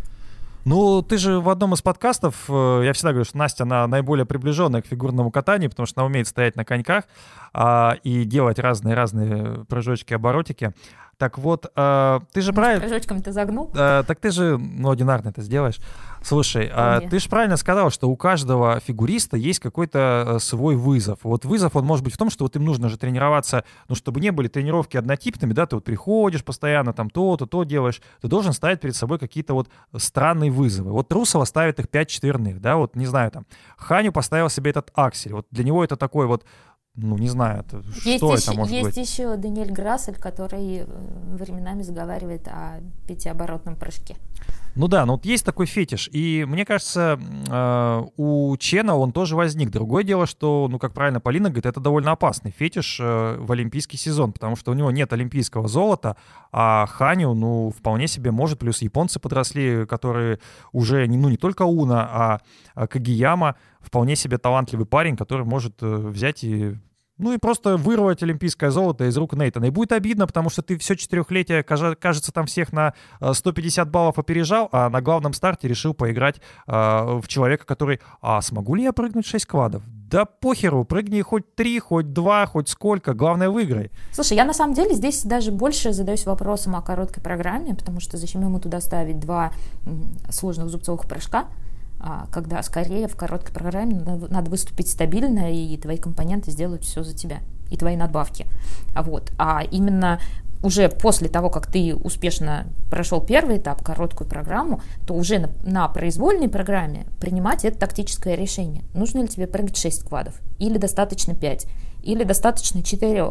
Ну, 0.66 1.04
ты 1.04 1.20
же 1.20 1.40
в 1.40 1.50
одном 1.50 1.76
из 1.76 1.84
подкастов, 1.84 2.46
э, 2.50 2.82
я 2.84 2.94
всегда 2.94 3.12
говорю, 3.12 3.26
что 3.26 3.38
Настя, 3.38 3.64
она 3.66 3.86
наиболее 3.86 4.26
приближенная 4.26 4.82
к 4.82 4.88
фигурному 4.88 5.30
катанию, 5.30 5.70
потому 5.70 5.86
что 5.86 6.02
она 6.02 6.08
умеет 6.08 6.28
стоять 6.28 6.56
на 6.56 6.66
коньках 6.66 7.04
а, 7.54 7.98
и 8.04 8.24
делать 8.24 8.58
разные-разные 8.58 9.66
прыжочки, 9.66 10.16
оборотики. 10.16 10.74
Так 11.18 11.38
вот, 11.38 11.72
э, 11.76 12.20
ты 12.34 12.42
же 12.42 12.52
правильно... 12.52 12.82
Прыжочком 12.82 13.22
ты 13.22 13.32
загнул? 13.32 13.72
Э, 13.74 14.04
так 14.06 14.20
ты 14.20 14.32
же, 14.32 14.58
ну, 14.58 14.90
одинарно 14.90 15.30
это 15.30 15.42
сделаешь. 15.42 15.80
Слушай, 16.22 16.70
Вполне. 16.70 17.10
ты 17.10 17.20
же 17.20 17.30
правильно 17.30 17.56
сказал, 17.56 17.92
что 17.92 18.10
у 18.10 18.16
каждого 18.16 18.80
фигуриста 18.80 19.38
есть 19.38 19.60
какой-то 19.60 20.24
э, 20.28 20.40
свой 20.40 20.76
вызов. 20.76 21.20
Вот 21.24 21.46
вызов, 21.46 21.76
он 21.76 21.86
может 21.86 22.04
быть 22.04 22.14
в 22.14 22.18
том, 22.18 22.30
что 22.30 22.46
вот 22.46 22.56
им 22.56 22.66
нужно 22.66 22.90
же 22.90 22.98
тренироваться, 22.98 23.64
ну, 23.88 23.96
чтобы 23.96 24.20
не 24.20 24.32
были 24.32 24.48
тренировки 24.48 24.98
однотипными, 24.98 25.54
да, 25.54 25.68
ты 25.68 25.76
вот 25.76 25.86
приходишь 25.86 26.44
постоянно, 26.44 26.94
там, 26.94 27.10
то-то, 27.10 27.46
то 27.46 27.64
делаешь, 27.64 28.02
ты 28.22 28.28
должен 28.28 28.54
ставить 28.54 28.82
перед 28.82 28.96
собой 28.96 29.20
какие-то 29.20 29.54
вот 29.54 29.70
странные 29.96 30.52
вызовы. 30.52 30.92
Вот 30.92 31.08
Трусова 31.08 31.46
ставит 31.46 31.80
их 31.80 31.90
5 31.90 32.10
четверных, 32.10 32.60
да, 32.60 32.76
вот, 32.78 32.96
не 32.96 33.06
знаю, 33.06 33.32
там, 33.32 33.46
Ханю 33.78 34.12
поставил 34.12 34.50
себе 34.50 34.72
этот 34.72 34.92
аксель, 34.96 35.34
вот 35.34 35.46
для 35.52 35.64
него 35.64 35.84
это 35.84 35.96
такой 35.96 36.26
вот, 36.26 36.44
ну, 36.96 37.18
не 37.18 37.28
знаю, 37.28 37.62
это, 37.62 37.84
Есть, 38.06 38.18
что 38.18 38.34
еще, 38.34 38.52
это 38.52 38.54
может 38.58 38.74
есть 38.74 38.86
быть? 38.86 38.98
еще 38.98 39.36
Даниэль 39.36 39.72
Грассель, 39.72 40.16
который 40.16 40.80
э, 40.80 40.86
временами 41.36 41.82
заговаривает 41.82 42.48
о 42.48 42.80
пятиоборотном 43.08 43.76
прыжке. 43.76 44.16
Ну 44.76 44.90
да, 44.90 45.06
ну 45.06 45.14
вот 45.14 45.26
есть 45.26 45.46
такой 45.46 45.68
фетиш. 45.68 46.10
И 46.12 46.46
мне 46.46 46.66
кажется, 46.66 47.18
э, 47.50 48.04
у 48.18 48.58
Чена 48.58 48.98
он 48.98 49.14
тоже 49.14 49.38
возник. 49.38 49.70
Другое 49.70 50.04
дело, 50.04 50.26
что, 50.26 50.68
ну 50.70 50.80
как 50.80 50.94
правильно 50.94 51.22
Полина 51.22 51.50
говорит, 51.50 51.66
это 51.66 51.80
довольно 51.80 52.12
опасный 52.12 52.52
фетиш 52.52 53.00
э, 53.00 53.38
в 53.40 53.50
олимпийский 53.54 53.96
сезон, 53.96 54.34
потому 54.34 54.58
что 54.58 54.72
у 54.72 54.74
него 54.74 54.92
нет 54.92 55.14
олимпийского 55.14 55.70
золота, 55.70 56.18
а 56.52 56.88
Ханю, 56.88 57.34
ну, 57.34 57.72
вполне 57.72 58.08
себе 58.08 58.32
может. 58.32 58.60
Плюс 58.60 58.82
японцы 58.82 59.18
подросли, 59.20 59.86
которые 59.86 60.40
уже, 60.74 61.08
ну, 61.08 61.30
не 61.30 61.38
только 61.38 61.64
Уна, 61.64 62.10
а, 62.12 62.40
а 62.74 62.88
Кагияма, 62.88 63.56
вполне 63.80 64.18
себе 64.18 64.38
талантливый 64.38 64.86
парень, 64.86 65.16
который 65.16 65.46
может 65.46 65.82
э, 65.82 65.88
взять 65.88 66.44
и 66.44 66.76
ну 67.18 67.34
и 67.34 67.38
просто 67.38 67.78
вырвать 67.78 68.24
олимпийское 68.24 68.72
золото 68.72 69.06
из 69.06 69.18
рук 69.18 69.34
Нейтана. 69.34 69.66
И 69.66 69.70
будет 69.70 69.92
обидно, 69.92 70.28
потому 70.28 70.50
что 70.50 70.62
ты 70.62 70.78
все 70.78 70.96
четырехлетие, 70.96 71.64
кажется, 71.64 72.32
там 72.32 72.46
всех 72.46 72.74
на 72.74 72.94
э, 73.22 73.34
150 73.34 73.90
баллов 73.90 74.20
опережал, 74.20 74.70
а 74.72 74.90
на 74.90 75.02
главном 75.02 75.34
старте 75.34 75.68
решил 75.68 75.94
поиграть 75.94 76.42
э, 76.68 76.72
в 76.72 77.28
человека, 77.28 77.66
который, 77.66 78.02
а 78.22 78.42
смогу 78.42 78.76
ли 78.76 78.84
я 78.84 78.94
прыгнуть 78.94 79.26
6 79.26 79.46
квадов? 79.46 79.84
Да 79.88 80.26
похеру, 80.26 80.86
прыгни 80.86 81.22
хоть 81.22 81.56
3, 81.56 81.80
хоть 81.80 82.14
2, 82.14 82.46
хоть 82.46 82.70
сколько, 82.70 83.14
главное 83.14 83.50
выиграй. 83.50 83.92
Слушай, 84.12 84.38
я 84.38 84.46
на 84.46 84.54
самом 84.54 84.74
деле 84.74 84.94
здесь 84.94 85.24
даже 85.24 85.52
больше 85.52 85.94
задаюсь 85.94 86.26
вопросом 86.26 86.76
о 86.76 86.82
короткой 86.82 87.24
программе, 87.24 87.74
потому 87.76 88.00
что 88.00 88.18
зачем 88.18 88.42
ему 88.42 88.60
туда 88.60 88.82
ставить 88.82 89.20
два 89.20 89.52
сложных 90.30 90.70
зубцовых 90.70 91.08
прыжка, 91.08 91.46
а, 91.46 91.65
когда 92.32 92.62
скорее 92.64 93.08
в 93.08 93.16
короткой 93.16 93.54
программе 93.54 93.96
надо, 93.96 94.50
выступить 94.50 94.90
стабильно, 94.90 95.52
и 95.52 95.78
твои 95.78 95.98
компоненты 95.98 96.52
сделают 96.52 96.84
все 96.84 97.04
за 97.04 97.16
тебя, 97.16 97.40
и 97.70 97.78
твои 97.78 97.96
надбавки. 97.96 98.46
А 98.96 99.04
вот, 99.04 99.32
а 99.38 99.64
именно 99.64 100.20
уже 100.66 100.90
после 100.90 101.30
того, 101.30 101.50
как 101.50 101.68
ты 101.68 101.96
успешно 101.96 102.66
прошел 102.90 103.22
первый 103.22 103.58
этап, 103.58 103.84
короткую 103.84 104.28
программу, 104.28 104.82
то 105.06 105.14
уже 105.14 105.40
на, 105.40 105.50
на 105.64 105.88
произвольной 105.88 106.50
программе 106.50 107.06
принимать 107.20 107.66
это 107.66 107.80
тактическое 107.80 108.36
решение. 108.36 108.84
Нужно 108.94 109.22
ли 109.22 109.28
тебе 109.28 109.48
прыгать 109.48 109.78
6 109.78 110.04
квадов, 110.04 110.40
или 110.58 110.78
достаточно 110.78 111.36
5, 111.36 111.68
или 112.04 112.24
достаточно 112.24 112.82
4. 112.82 113.26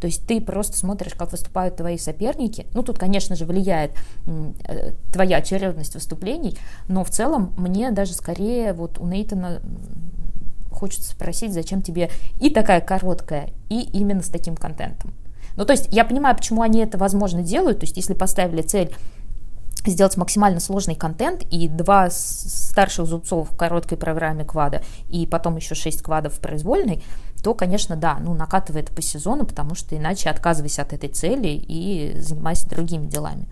То 0.00 0.06
есть 0.06 0.26
ты 0.26 0.40
просто 0.40 0.76
смотришь, 0.76 1.14
как 1.14 1.32
выступают 1.32 1.76
твои 1.76 1.98
соперники. 1.98 2.66
Ну, 2.72 2.82
тут, 2.82 2.98
конечно 2.98 3.36
же, 3.36 3.44
влияет 3.44 3.92
э, 4.26 4.92
твоя 5.12 5.38
очередность 5.38 5.94
выступлений, 5.94 6.56
но 6.88 7.04
в 7.04 7.10
целом 7.10 7.52
мне 7.56 7.90
даже 7.90 8.14
скорее 8.14 8.72
вот 8.72 8.98
у 8.98 9.06
Нейтана 9.06 9.60
хочется 10.70 11.10
спросить, 11.10 11.52
зачем 11.52 11.82
тебе 11.82 12.10
и 12.40 12.48
такая 12.48 12.80
короткая, 12.80 13.50
и 13.68 13.82
именно 13.82 14.22
с 14.22 14.28
таким 14.28 14.56
контентом. 14.56 15.12
Ну, 15.56 15.66
то 15.66 15.72
есть 15.72 15.88
я 15.92 16.04
понимаю, 16.04 16.36
почему 16.36 16.62
они 16.62 16.80
это, 16.80 16.96
возможно, 16.96 17.42
делают. 17.42 17.80
То 17.80 17.84
есть 17.84 17.96
если 17.96 18.14
поставили 18.14 18.62
цель 18.62 18.90
сделать 19.86 20.16
максимально 20.16 20.60
сложный 20.60 20.94
контент 20.94 21.42
и 21.50 21.68
два 21.68 22.08
старших 22.10 23.06
зубцов 23.06 23.50
в 23.50 23.56
короткой 23.56 23.98
программе 23.98 24.44
квада 24.44 24.82
и 25.08 25.26
потом 25.26 25.56
еще 25.56 25.74
шесть 25.74 26.02
квадов 26.02 26.34
в 26.34 26.40
произвольной, 26.40 27.02
то, 27.42 27.54
конечно, 27.54 27.96
да, 27.96 28.18
ну, 28.20 28.34
накатывает 28.34 28.90
по 28.90 29.02
сезону, 29.02 29.46
потому 29.46 29.74
что 29.74 29.96
иначе 29.96 30.30
отказывайся 30.30 30.82
от 30.82 30.92
этой 30.92 31.08
цели 31.08 31.48
и 31.48 32.14
занимайся 32.20 32.68
другими 32.68 33.06
делами 33.06 33.46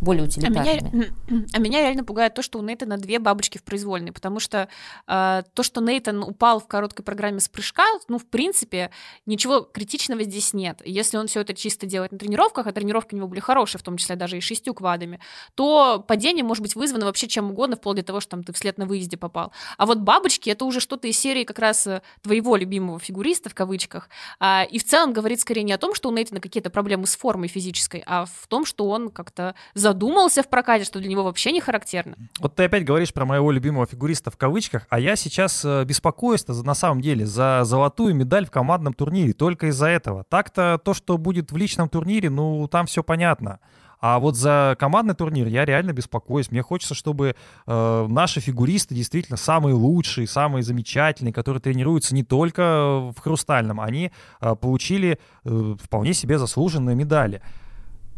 более 0.00 0.24
утилитарными. 0.24 0.78
А 0.80 0.96
меня, 0.96 1.46
а 1.52 1.58
меня 1.58 1.80
реально 1.80 2.04
пугает 2.04 2.34
то, 2.34 2.42
что 2.42 2.58
у 2.58 2.62
Нейтана 2.62 2.98
две 2.98 3.18
бабочки 3.18 3.58
в 3.58 3.64
произвольной, 3.64 4.12
потому 4.12 4.40
что 4.40 4.68
э, 5.06 5.42
то, 5.54 5.62
что 5.62 5.80
Нейтан 5.80 6.22
упал 6.22 6.60
в 6.60 6.66
короткой 6.66 7.04
программе 7.04 7.40
с 7.40 7.48
прыжка, 7.48 7.84
ну, 8.08 8.18
в 8.18 8.26
принципе, 8.26 8.90
ничего 9.26 9.60
критичного 9.60 10.22
здесь 10.22 10.52
нет. 10.54 10.80
Если 10.84 11.16
он 11.16 11.26
все 11.26 11.40
это 11.40 11.54
чисто 11.54 11.86
делает 11.86 12.12
на 12.12 12.18
тренировках, 12.18 12.66
а 12.66 12.72
тренировки 12.72 13.14
у 13.14 13.16
него 13.16 13.28
были 13.28 13.40
хорошие, 13.40 13.78
в 13.80 13.82
том 13.82 13.96
числе 13.96 14.16
даже 14.16 14.36
и 14.36 14.40
шестью 14.40 14.74
квадами, 14.74 15.20
то 15.54 16.04
падение 16.06 16.44
может 16.44 16.62
быть 16.62 16.74
вызвано 16.74 17.06
вообще 17.06 17.28
чем 17.28 17.50
угодно, 17.50 17.76
вплоть 17.76 17.96
до 17.96 18.02
того, 18.02 18.20
что 18.20 18.32
там 18.32 18.44
ты 18.44 18.52
вслед 18.52 18.78
на 18.78 18.86
выезде 18.86 19.16
попал. 19.16 19.52
А 19.76 19.86
вот 19.86 19.98
бабочки— 19.98 20.50
это 20.50 20.64
уже 20.64 20.80
что-то 20.80 21.08
из 21.08 21.18
серии 21.18 21.44
как 21.44 21.58
раз 21.58 21.86
э, 21.86 22.02
твоего 22.22 22.56
любимого 22.56 22.98
фигуриста, 23.00 23.50
в 23.50 23.54
кавычках, 23.54 24.08
а, 24.38 24.64
и 24.64 24.78
в 24.78 24.84
целом 24.84 25.12
говорит 25.12 25.40
скорее 25.40 25.62
не 25.62 25.72
о 25.72 25.78
том, 25.78 25.94
что 25.94 26.08
у 26.08 26.12
Нейтана 26.12 26.40
какие-то 26.40 26.70
проблемы 26.70 27.06
с 27.06 27.16
формой 27.16 27.48
физической, 27.48 28.02
а 28.06 28.26
в 28.26 28.46
том, 28.48 28.64
что 28.64 28.88
он 28.88 29.10
как-то 29.10 29.54
задумался 29.88 30.42
в 30.42 30.48
прокате, 30.48 30.84
что 30.84 30.98
для 30.98 31.08
него 31.08 31.24
вообще 31.24 31.50
не 31.50 31.60
характерно. 31.60 32.16
Вот 32.40 32.54
ты 32.54 32.64
опять 32.64 32.84
говоришь 32.84 33.12
про 33.12 33.24
моего 33.24 33.50
любимого 33.50 33.86
фигуриста 33.86 34.30
в 34.30 34.36
кавычках, 34.36 34.86
а 34.90 35.00
я 35.00 35.16
сейчас 35.16 35.64
э, 35.64 35.84
беспокоюсь 35.84 36.46
на 36.46 36.74
самом 36.74 37.00
деле 37.00 37.24
за 37.24 37.62
золотую 37.64 38.14
медаль 38.14 38.46
в 38.46 38.50
командном 38.50 38.92
турнире 38.92 39.32
только 39.32 39.68
из-за 39.68 39.86
этого. 39.86 40.24
Так-то 40.28 40.78
то, 40.84 40.92
что 40.92 41.16
будет 41.16 41.52
в 41.52 41.56
личном 41.56 41.88
турнире, 41.88 42.28
ну 42.28 42.68
там 42.68 42.86
все 42.86 43.02
понятно. 43.02 43.60
А 44.00 44.18
вот 44.18 44.36
за 44.36 44.76
командный 44.78 45.14
турнир 45.14 45.48
я 45.48 45.64
реально 45.64 45.92
беспокоюсь. 45.92 46.50
Мне 46.50 46.62
хочется, 46.62 46.94
чтобы 46.94 47.34
э, 47.66 48.06
наши 48.08 48.40
фигуристы 48.40 48.94
действительно 48.94 49.36
самые 49.36 49.74
лучшие, 49.74 50.28
самые 50.28 50.62
замечательные, 50.62 51.32
которые 51.32 51.60
тренируются 51.60 52.14
не 52.14 52.22
только 52.22 53.10
в 53.16 53.18
хрустальном, 53.18 53.80
они 53.80 54.12
э, 54.40 54.54
получили 54.54 55.18
э, 55.44 55.76
вполне 55.82 56.14
себе 56.14 56.38
заслуженные 56.38 56.94
медали. 56.94 57.42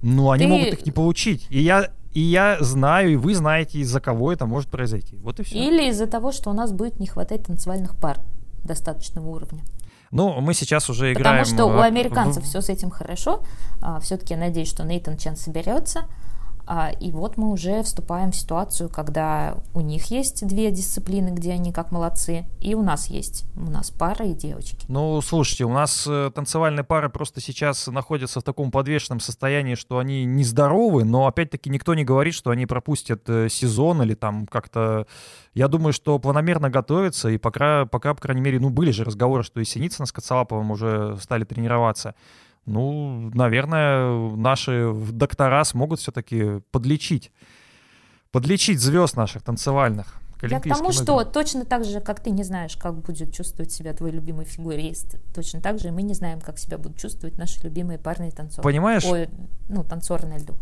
Ну, 0.02 0.30
они 0.30 0.44
Ты... 0.44 0.48
могут 0.50 0.68
их 0.68 0.86
не 0.86 0.92
получить. 0.92 1.46
И 1.50 1.60
я, 1.60 1.90
и 2.12 2.20
я 2.20 2.56
знаю, 2.60 3.12
и 3.12 3.16
вы 3.16 3.34
знаете, 3.34 3.78
из-за 3.78 4.00
кого 4.00 4.32
это 4.32 4.46
может 4.46 4.68
произойти. 4.68 5.16
Вот 5.16 5.40
и 5.40 5.42
все. 5.42 5.58
Или 5.58 5.88
из-за 5.90 6.06
того, 6.06 6.32
что 6.32 6.50
у 6.50 6.52
нас 6.52 6.72
будет 6.72 6.98
не 6.98 7.06
хватать 7.06 7.44
танцевальных 7.44 7.96
пар 7.96 8.18
достаточного 8.64 9.28
уровня. 9.28 9.62
Ну, 10.10 10.40
мы 10.40 10.54
сейчас 10.54 10.90
уже 10.90 11.12
играем... 11.12 11.44
Потому 11.44 11.44
что 11.44 11.66
у 11.66 11.80
американцев 11.80 12.42
в... 12.42 12.46
все 12.46 12.60
с 12.60 12.68
этим 12.68 12.90
хорошо. 12.90 13.44
А, 13.80 14.00
Все-таки 14.00 14.34
я 14.34 14.40
надеюсь, 14.40 14.68
что 14.68 14.82
Нейтан 14.82 15.16
Чен 15.16 15.36
соберется. 15.36 16.02
А, 16.72 16.92
и 17.00 17.10
вот 17.10 17.36
мы 17.36 17.50
уже 17.50 17.82
вступаем 17.82 18.30
в 18.30 18.36
ситуацию, 18.36 18.88
когда 18.88 19.56
у 19.74 19.80
них 19.80 20.04
есть 20.12 20.46
две 20.46 20.70
дисциплины, 20.70 21.30
где 21.30 21.50
они 21.50 21.72
как 21.72 21.90
молодцы, 21.90 22.44
и 22.60 22.76
у 22.76 22.82
нас 22.82 23.08
есть. 23.08 23.44
У 23.56 23.68
нас 23.68 23.90
пара 23.90 24.24
и 24.24 24.34
девочки. 24.34 24.86
Ну, 24.86 25.20
слушайте, 25.20 25.64
у 25.64 25.72
нас 25.72 26.06
э, 26.08 26.30
танцевальные 26.32 26.84
пары 26.84 27.08
просто 27.08 27.40
сейчас 27.40 27.88
находятся 27.88 28.38
в 28.38 28.44
таком 28.44 28.70
подвешенном 28.70 29.18
состоянии, 29.18 29.74
что 29.74 29.98
они 29.98 30.24
нездоровы, 30.24 31.02
но 31.02 31.26
опять-таки 31.26 31.70
никто 31.70 31.94
не 31.94 32.04
говорит, 32.04 32.34
что 32.34 32.50
они 32.50 32.66
пропустят 32.66 33.28
э, 33.28 33.48
сезон 33.48 34.02
или 34.02 34.14
там 34.14 34.46
как-то... 34.46 35.08
Я 35.54 35.66
думаю, 35.66 35.92
что 35.92 36.20
планомерно 36.20 36.70
готовятся, 36.70 37.30
и 37.30 37.36
пока, 37.36 37.86
пока, 37.86 38.14
по 38.14 38.20
крайней 38.20 38.42
мере, 38.42 38.60
ну, 38.60 38.70
были 38.70 38.92
же 38.92 39.02
разговоры, 39.02 39.42
что 39.42 39.58
и 39.58 39.64
Синицын 39.64 40.06
с 40.06 40.12
Коцалаповым 40.12 40.70
уже 40.70 41.18
стали 41.20 41.42
тренироваться. 41.42 42.14
Ну, 42.66 43.30
наверное, 43.34 44.36
наши 44.36 44.92
доктора 45.12 45.64
смогут 45.64 46.00
все-таки 46.00 46.60
подлечить, 46.70 47.32
подлечить 48.30 48.80
звезд 48.80 49.16
наших 49.16 49.42
танцевальных. 49.42 50.20
Я 50.42 50.60
к 50.60 50.68
тому, 50.68 50.92
что 50.92 51.24
точно 51.24 51.64
так 51.64 51.84
же, 51.84 52.00
как 52.00 52.20
ты 52.20 52.30
не 52.30 52.44
знаешь, 52.44 52.76
как 52.76 52.94
будет 52.94 53.34
чувствовать 53.34 53.72
себя 53.72 53.92
твой 53.92 54.10
любимый 54.10 54.46
фигурист, 54.46 55.16
точно 55.34 55.60
так 55.60 55.78
же 55.78 55.90
мы 55.90 56.02
не 56.02 56.14
знаем, 56.14 56.40
как 56.40 56.58
себя 56.58 56.78
будут 56.78 56.98
чувствовать 56.98 57.36
наши 57.36 57.60
любимые 57.62 57.98
парные 57.98 58.30
танцоры. 58.30 58.62
Понимаешь? 58.62 59.04
Ой, 59.04 59.28
ну, 59.68 59.84
танцоры 59.84 60.26
на 60.26 60.38
льду 60.38 60.54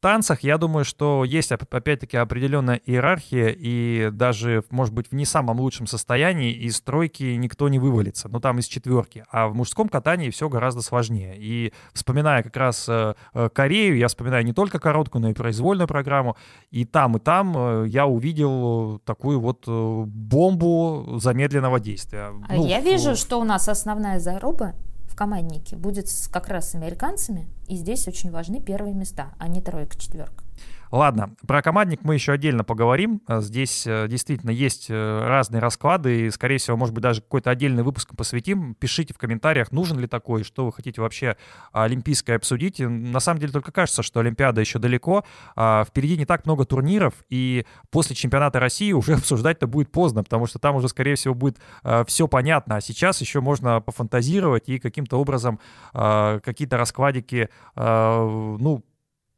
танцах, 0.00 0.40
я 0.40 0.58
думаю, 0.58 0.84
что 0.84 1.24
есть 1.24 1.52
опять-таки 1.52 2.16
определенная 2.16 2.80
иерархия, 2.84 3.54
и 3.56 4.10
даже, 4.10 4.64
может 4.70 4.94
быть, 4.94 5.10
в 5.10 5.14
не 5.14 5.24
самом 5.24 5.60
лучшем 5.60 5.86
состоянии 5.86 6.52
из 6.52 6.76
стройки 6.76 7.22
никто 7.36 7.68
не 7.68 7.78
вывалится, 7.78 8.28
ну 8.28 8.40
там 8.40 8.58
из 8.58 8.66
четверки. 8.66 9.24
А 9.30 9.48
в 9.48 9.54
мужском 9.54 9.88
катании 9.88 10.30
все 10.30 10.48
гораздо 10.48 10.82
сложнее. 10.82 11.34
И 11.36 11.72
вспоминая 11.92 12.42
как 12.42 12.56
раз 12.56 12.88
э, 12.88 13.14
э, 13.34 13.48
Корею, 13.52 13.96
я 13.96 14.08
вспоминаю 14.08 14.44
не 14.44 14.52
только 14.52 14.78
короткую, 14.78 15.22
но 15.22 15.30
и 15.30 15.34
произвольную 15.34 15.88
программу, 15.88 16.36
и 16.70 16.84
там, 16.84 17.16
и 17.16 17.20
там 17.20 17.54
э, 17.56 17.88
я 17.88 18.06
увидел 18.06 19.00
такую 19.04 19.40
вот 19.40 19.64
бомбу 19.66 21.18
замедленного 21.18 21.80
действия. 21.80 22.32
А 22.48 22.54
ну, 22.54 22.66
я 22.66 22.80
вижу, 22.80 23.14
что 23.16 23.40
у 23.40 23.44
нас 23.44 23.68
основная 23.68 24.18
заруба 24.18 24.74
команднике 25.14 25.76
будет 25.76 26.08
как 26.30 26.48
раз 26.48 26.70
с 26.70 26.74
американцами, 26.74 27.48
и 27.68 27.76
здесь 27.76 28.08
очень 28.08 28.30
важны 28.30 28.60
первые 28.60 28.94
места, 28.94 29.32
а 29.38 29.48
не 29.48 29.60
тройка-четверка. 29.60 30.44
Ладно, 30.90 31.36
про 31.46 31.62
командник 31.62 32.00
мы 32.02 32.14
еще 32.14 32.32
отдельно 32.32 32.64
поговорим. 32.64 33.22
Э, 33.28 33.40
здесь 33.40 33.86
э, 33.86 34.08
действительно 34.08 34.50
есть 34.50 34.86
э, 34.88 35.24
разные 35.24 35.60
расклады, 35.60 36.26
и, 36.26 36.30
скорее 36.30 36.58
всего, 36.58 36.76
может 36.76 36.92
быть, 36.94 37.02
даже 37.02 37.20
какой-то 37.20 37.50
отдельный 37.50 37.84
выпуск 37.84 38.16
посвятим. 38.16 38.74
Пишите 38.74 39.14
в 39.14 39.18
комментариях, 39.18 39.70
нужен 39.70 40.00
ли 40.00 40.08
такой, 40.08 40.42
что 40.42 40.66
вы 40.66 40.72
хотите 40.72 41.00
вообще 41.00 41.36
олимпийское 41.72 42.36
обсудить. 42.36 42.80
На 42.80 43.20
самом 43.20 43.38
деле 43.38 43.52
только 43.52 43.70
кажется, 43.70 44.02
что 44.02 44.18
Олимпиада 44.18 44.60
еще 44.60 44.80
далеко. 44.80 45.24
А, 45.54 45.84
впереди 45.84 46.16
не 46.16 46.26
так 46.26 46.44
много 46.44 46.64
турниров, 46.64 47.14
и 47.28 47.66
после 47.90 48.16
чемпионата 48.16 48.58
России 48.58 48.90
уже 48.92 49.14
обсуждать-то 49.18 49.68
будет 49.68 49.92
поздно, 49.92 50.24
потому 50.24 50.46
что 50.46 50.58
там 50.58 50.74
уже, 50.74 50.88
скорее 50.88 51.14
всего, 51.14 51.34
будет 51.34 51.58
все 52.06 52.26
понятно. 52.26 52.76
А 52.76 52.80
сейчас 52.80 53.20
еще 53.20 53.40
можно 53.40 53.80
пофантазировать 53.80 54.68
и 54.68 54.78
каким-то 54.78 55.20
образом 55.20 55.60
какие-то 55.92 56.76
раскладики, 56.76 57.48
ну, 57.76 58.84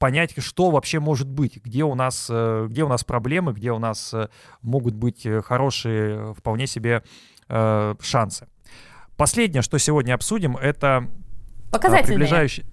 понять, 0.02 0.34
что 0.42 0.72
вообще 0.72 0.98
может 0.98 1.28
быть, 1.28 1.60
где 1.64 1.84
у 1.84 1.94
нас, 1.94 2.26
э, 2.28 2.66
где 2.68 2.82
у 2.82 2.88
нас 2.88 3.04
проблемы, 3.04 3.52
где 3.52 3.70
у 3.70 3.78
нас 3.78 4.12
э, 4.12 4.26
могут 4.60 4.94
быть 4.94 5.24
э, 5.24 5.40
хорошие, 5.42 6.34
вполне 6.34 6.66
себе 6.66 7.04
шансы. 7.48 8.48
Последнее, 9.16 9.60
что 9.60 9.78
сегодня 9.78 10.14
обсудим, 10.14 10.56
это 10.56 11.06
показательные. 11.70 12.16
приближающий. 12.16 12.64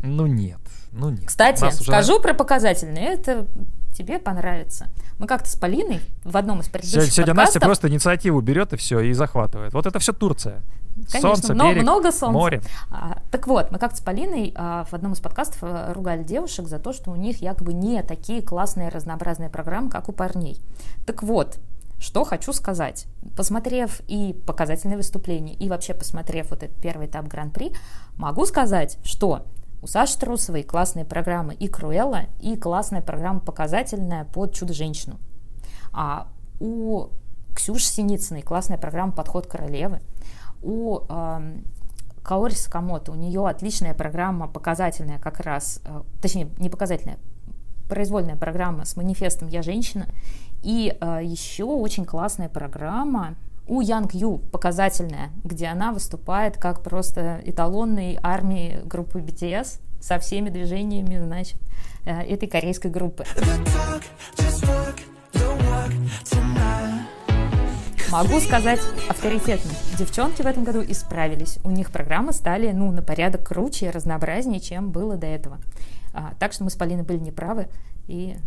Ну 0.00 0.26
нет, 0.26 0.60
ну 0.92 1.08
нет. 1.08 1.26
Кстати, 1.26 1.64
уже... 1.64 1.72
скажу 1.72 2.20
про 2.20 2.34
показательные. 2.34 3.14
Это 3.14 3.48
тебе 3.94 4.18
понравится. 4.18 4.88
Мы 5.18 5.26
как-то 5.26 5.48
с 5.48 5.56
Полиной 5.56 6.00
в 6.24 6.36
одном 6.36 6.60
из 6.60 6.68
предыдущих 6.68 7.12
Сегодня 7.12 7.34
подкастов... 7.34 7.54
Настя 7.54 7.60
просто 7.60 7.88
инициативу 7.88 8.40
берет 8.40 8.72
и 8.72 8.76
все, 8.76 9.00
и 9.00 9.12
захватывает. 9.12 9.72
Вот 9.72 9.86
это 9.86 9.98
все 9.98 10.12
Турция. 10.12 10.62
Конечно, 11.10 11.20
солнце, 11.20 11.54
много, 11.54 11.70
берег, 11.70 11.82
много 11.82 12.12
солнца. 12.12 12.32
Море. 12.32 12.62
А, 12.90 13.18
так 13.30 13.46
вот, 13.46 13.70
мы 13.70 13.78
как-то 13.78 13.96
с 13.96 14.00
Полиной 14.00 14.52
а, 14.56 14.84
в 14.84 14.94
одном 14.94 15.12
из 15.12 15.20
подкастов 15.20 15.58
а, 15.62 15.92
ругали 15.92 16.24
девушек 16.24 16.66
за 16.66 16.78
то, 16.78 16.92
что 16.92 17.10
у 17.10 17.16
них 17.16 17.40
якобы 17.40 17.72
не 17.72 18.02
такие 18.02 18.42
классные 18.42 18.88
разнообразные 18.88 19.48
программы, 19.48 19.90
как 19.90 20.08
у 20.08 20.12
парней. 20.12 20.60
Так 21.06 21.22
вот, 21.22 21.58
что 22.00 22.24
хочу 22.24 22.52
сказать. 22.52 23.06
Посмотрев 23.36 24.00
и 24.08 24.36
показательные 24.46 24.96
выступления, 24.96 25.54
и 25.54 25.68
вообще 25.68 25.94
посмотрев 25.94 26.50
вот 26.50 26.62
этот 26.62 26.76
первый 26.76 27.06
этап 27.06 27.26
Гран-при, 27.26 27.72
могу 28.16 28.46
сказать, 28.46 28.98
что 29.04 29.46
у 29.82 29.86
Саши 29.86 30.18
Трусовой 30.18 30.62
классные 30.62 31.04
программы 31.04 31.54
и 31.54 31.68
Круэлла, 31.68 32.22
и 32.40 32.56
классная 32.56 33.02
программа 33.02 33.40
показательная 33.40 34.24
под 34.24 34.54
Чудо-женщину. 34.54 35.18
А 35.92 36.28
у 36.60 37.08
Ксюши 37.54 37.86
Синицыной 37.86 38.42
классная 38.42 38.78
программа 38.78 39.12
«Подход 39.12 39.46
королевы». 39.46 40.00
У 40.62 41.00
э, 41.08 41.56
Каори 42.22 42.54
Сакамото, 42.54 43.12
у 43.12 43.14
нее 43.14 43.46
отличная 43.46 43.94
программа 43.94 44.48
показательная 44.48 45.18
как 45.18 45.40
раз, 45.40 45.80
э, 45.84 46.02
точнее, 46.20 46.48
не 46.58 46.68
показательная, 46.68 47.18
произвольная 47.88 48.36
программа 48.36 48.84
с 48.84 48.96
манифестом 48.96 49.48
«Я 49.48 49.62
женщина». 49.62 50.06
И 50.62 50.96
э, 51.00 51.20
еще 51.22 51.64
очень 51.64 52.04
классная 52.04 52.48
программа 52.48 53.36
у 53.68 53.80
Янг 53.80 54.14
Ю 54.14 54.38
показательная, 54.38 55.30
где 55.44 55.66
она 55.66 55.92
выступает 55.92 56.56
как 56.56 56.82
просто 56.82 57.40
эталонной 57.44 58.18
армии 58.22 58.80
группы 58.84 59.20
BTS 59.20 59.80
со 60.00 60.18
всеми 60.18 60.48
движениями, 60.48 61.18
значит, 61.18 61.60
э, 62.04 62.22
этой 62.22 62.48
корейской 62.48 62.90
группы. 62.90 63.24
Могу 68.10 68.40
сказать 68.40 68.80
авторитетно. 69.08 69.70
Девчонки 69.98 70.40
в 70.40 70.46
этом 70.46 70.64
году 70.64 70.82
исправились. 70.82 71.58
У 71.62 71.70
них 71.70 71.90
программы 71.90 72.32
стали, 72.32 72.72
ну, 72.72 72.90
на 72.90 73.02
порядок 73.02 73.46
круче 73.46 73.86
и 73.86 73.90
разнообразнее, 73.90 74.60
чем 74.60 74.90
было 74.90 75.16
до 75.16 75.26
этого. 75.26 75.58
А, 76.14 76.32
так 76.38 76.54
что 76.54 76.64
мы 76.64 76.70
с 76.70 76.74
Полиной 76.74 77.02
были 77.02 77.18
неправы, 77.18 77.68
и 78.06 78.38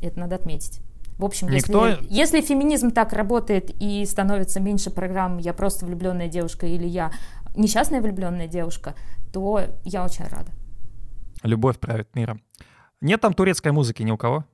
это 0.00 0.18
надо 0.18 0.36
отметить. 0.36 0.80
В 1.20 1.24
общем, 1.26 1.48
Никто- 1.48 1.86
если, 1.86 2.06
если 2.08 2.40
феминизм 2.40 2.90
так 2.92 3.12
работает 3.12 3.70
и 3.78 4.06
становится 4.06 4.58
меньше 4.58 4.90
программ 4.90 5.36
«я 5.36 5.52
просто 5.52 5.84
влюбленная 5.84 6.28
девушка» 6.28 6.66
или 6.66 6.86
«я 6.86 7.12
несчастная 7.56 8.00
влюбленная 8.00 8.46
девушка», 8.48 8.94
то 9.32 9.60
я 9.84 10.02
очень 10.02 10.24
рада. 10.24 10.50
Любовь 11.42 11.78
правит 11.78 12.08
миром. 12.14 12.40
Нет 13.02 13.20
там 13.20 13.34
турецкой 13.34 13.72
музыки 13.72 14.02
ни 14.02 14.10
у 14.10 14.16
кого? 14.16 14.46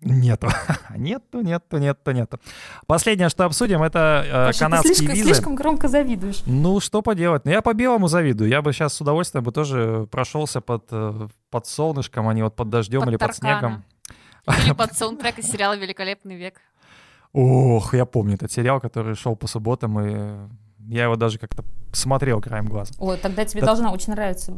Нету. 0.00 0.48
Нету, 0.96 1.40
нету, 1.42 1.78
нету, 1.78 2.10
нету. 2.10 2.40
Последнее, 2.88 3.28
что 3.28 3.44
обсудим, 3.44 3.84
это 3.84 4.50
э, 4.52 4.58
канадские 4.58 4.94
слишком, 4.96 5.14
визы. 5.14 5.24
слишком 5.34 5.54
громко 5.54 5.86
завидуешь. 5.86 6.42
Ну, 6.46 6.80
что 6.80 7.02
поделать? 7.02 7.44
Ну, 7.44 7.52
я 7.52 7.62
по 7.62 7.72
белому 7.72 8.08
завидую. 8.08 8.50
Я 8.50 8.62
бы 8.62 8.72
сейчас 8.72 8.94
с 8.94 9.00
удовольствием 9.00 9.44
бы 9.44 9.52
тоже 9.52 10.08
прошелся 10.10 10.60
под, 10.60 10.86
э, 10.90 11.28
под 11.50 11.66
солнышком, 11.68 12.26
а 12.26 12.34
не 12.34 12.42
вот 12.42 12.56
под 12.56 12.68
дождем 12.70 13.00
Под 13.02 13.08
или 13.10 13.16
под 13.16 13.30
Таркана. 13.30 13.58
снегом. 13.60 13.84
Или 14.46 14.72
под 14.76 14.94
саундтрек 14.94 15.38
из 15.38 15.50
сериала 15.50 15.76
«Великолепный 15.76 16.36
век». 16.36 16.60
Ох, 17.32 17.94
я 17.94 18.04
помню 18.04 18.34
этот 18.34 18.52
сериал, 18.52 18.80
который 18.80 19.14
шел 19.14 19.36
по 19.36 19.46
субботам, 19.46 19.98
и 20.00 20.48
я 20.88 21.04
его 21.04 21.16
даже 21.16 21.38
как-то 21.38 21.64
смотрел 21.92 22.40
краем 22.40 22.66
глаза. 22.66 22.92
О, 22.98 23.16
тогда 23.16 23.44
тебе 23.44 23.60
Да- 23.60 23.68
должна 23.68 23.90
очень 23.92 24.12
нравиться 24.12 24.52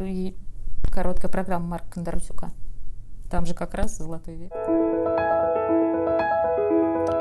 короткая 0.91 1.31
программа 1.31 1.67
Марка 1.67 1.91
Кондратюка. 1.91 2.51
Там 3.31 3.47
же 3.47 3.55
как 3.55 3.75
раз 3.75 3.97
«Золотой 3.99 4.35
век». 4.37 4.53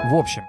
В 0.03 0.15
общем, 0.15 0.43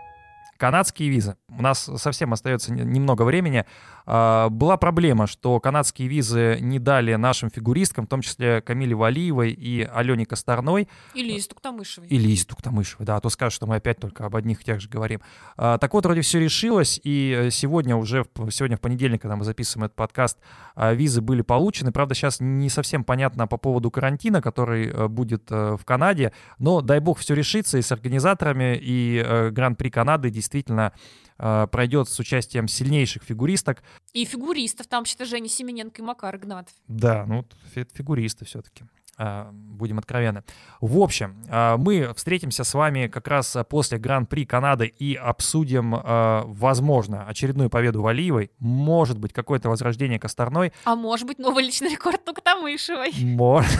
канадские 0.56 1.08
визы. 1.08 1.36
У 1.48 1.62
нас 1.62 1.90
совсем 1.96 2.32
остается 2.32 2.72
не- 2.72 2.82
немного 2.82 3.22
времени. 3.22 3.64
А, 4.06 4.48
Была 4.50 4.76
проблема, 4.76 5.26
что 5.26 5.58
канадские 5.60 6.08
визы 6.08 6.58
не 6.60 6.78
дали 6.78 7.14
нашим 7.14 7.50
фигуристкам, 7.50 8.06
в 8.06 8.08
том 8.08 8.20
числе 8.20 8.60
Камиле 8.60 8.94
Валиевой 8.94 9.50
и 9.52 9.82
Алене 9.82 10.26
Косторной, 10.26 10.88
Или 11.14 11.32
из 11.34 11.46
Туктамышевой. 11.48 12.08
или 12.08 12.28
из 12.32 12.44
Туктамышевой, 12.46 13.06
да, 13.06 13.16
а 13.16 13.20
то 13.20 13.30
скажут, 13.30 13.54
что 13.54 13.66
мы 13.66 13.76
опять 13.76 13.98
только 13.98 14.26
об 14.26 14.36
одних 14.36 14.60
и 14.60 14.64
тех 14.64 14.80
же 14.80 14.88
говорим. 14.88 15.20
А, 15.56 15.78
Так 15.78 15.94
вот, 15.94 16.04
вроде 16.04 16.20
все 16.20 16.38
решилось, 16.40 17.00
и 17.02 17.34
э, 17.46 17.50
сегодня 17.50 17.96
уже, 17.96 18.24
сегодня 18.50 18.76
в 18.76 18.80
понедельник, 18.80 19.22
когда 19.22 19.36
мы 19.36 19.44
записываем 19.44 19.86
этот 19.86 19.96
подкаст, 19.96 20.38
а, 20.74 20.92
визы 20.92 21.20
были 21.20 21.42
получены. 21.42 21.92
Правда, 21.92 22.14
сейчас 22.14 22.40
не 22.40 22.68
совсем 22.68 23.04
понятно 23.04 23.46
по 23.46 23.56
поводу 23.56 23.90
карантина, 23.90 24.42
который 24.42 24.88
э, 24.88 25.08
будет 25.08 25.50
э, 25.50 25.76
в 25.80 25.84
Канаде, 25.84 26.32
но 26.58 26.80
дай 26.80 27.00
бог 27.00 27.18
все 27.18 27.34
решится 27.34 27.78
и 27.78 27.82
с 27.82 27.90
организаторами, 27.92 28.78
и 28.80 29.50
Гран-при 29.52 29.88
Канады 29.90 30.30
действительно 30.30 30.43
э, 30.52 31.66
пройдет 31.70 32.08
с 32.08 32.18
участием 32.18 32.68
сильнейших 32.68 33.22
фигуристок. 33.22 33.82
И 34.12 34.24
фигуристов, 34.24 34.86
там 34.86 35.04
что-то 35.04 35.24
Женя 35.24 35.48
Семененко 35.48 36.02
и 36.02 36.04
Макар 36.04 36.36
Игнатов. 36.36 36.74
Да, 36.88 37.24
ну, 37.26 37.44
фи- 37.74 37.86
фигуристы 37.92 38.44
все-таки. 38.44 38.84
Будем 39.16 39.98
откровенны. 39.98 40.42
В 40.80 40.98
общем, 40.98 41.36
а, 41.48 41.76
мы 41.76 42.12
встретимся 42.14 42.64
с 42.64 42.74
вами 42.74 43.06
как 43.06 43.28
раз 43.28 43.56
после 43.68 43.96
Гран-при 43.96 44.44
Канады 44.44 44.86
и 44.86 45.14
обсудим, 45.14 45.94
а, 45.94 46.42
возможно, 46.46 47.24
очередную 47.28 47.70
победу 47.70 48.02
Валиевой. 48.02 48.50
Может 48.58 49.18
быть, 49.20 49.32
какое-то 49.32 49.68
возрождение 49.68 50.18
Косторной. 50.18 50.72
А 50.84 50.96
может 50.96 51.28
быть, 51.28 51.38
новый 51.38 51.62
личный 51.62 51.90
рекорд 51.90 52.24
Туктамышевой. 52.24 53.12
Может. 53.20 53.70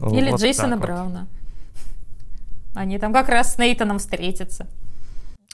Или 0.00 0.34
Джейсона. 0.34 0.78
Брауна. 0.78 1.28
Они 2.74 2.98
там 2.98 3.12
как 3.12 3.28
раз 3.28 3.54
с 3.54 3.58
Нейтаном 3.58 3.98
встретятся. 3.98 4.66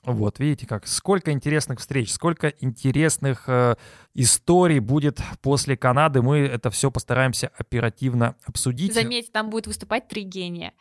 Вот, 0.05 0.38
видите 0.38 0.66
как, 0.66 0.86
сколько 0.86 1.30
интересных 1.30 1.78
встреч, 1.80 2.11
сколько 2.12 2.48
интересных 2.48 3.44
э, 3.48 3.74
историй 4.14 4.78
будет 4.78 5.20
после 5.42 5.76
Канады. 5.76 6.22
Мы 6.22 6.38
это 6.38 6.70
все 6.70 6.90
постараемся 6.90 7.51
оперативно 7.59 8.34
обсудить. 8.44 8.94
Заметьте, 8.94 9.30
там 9.30 9.51
будет 9.51 9.66
выступать 9.66 10.09
три 10.09 10.22
гения. 10.22 10.72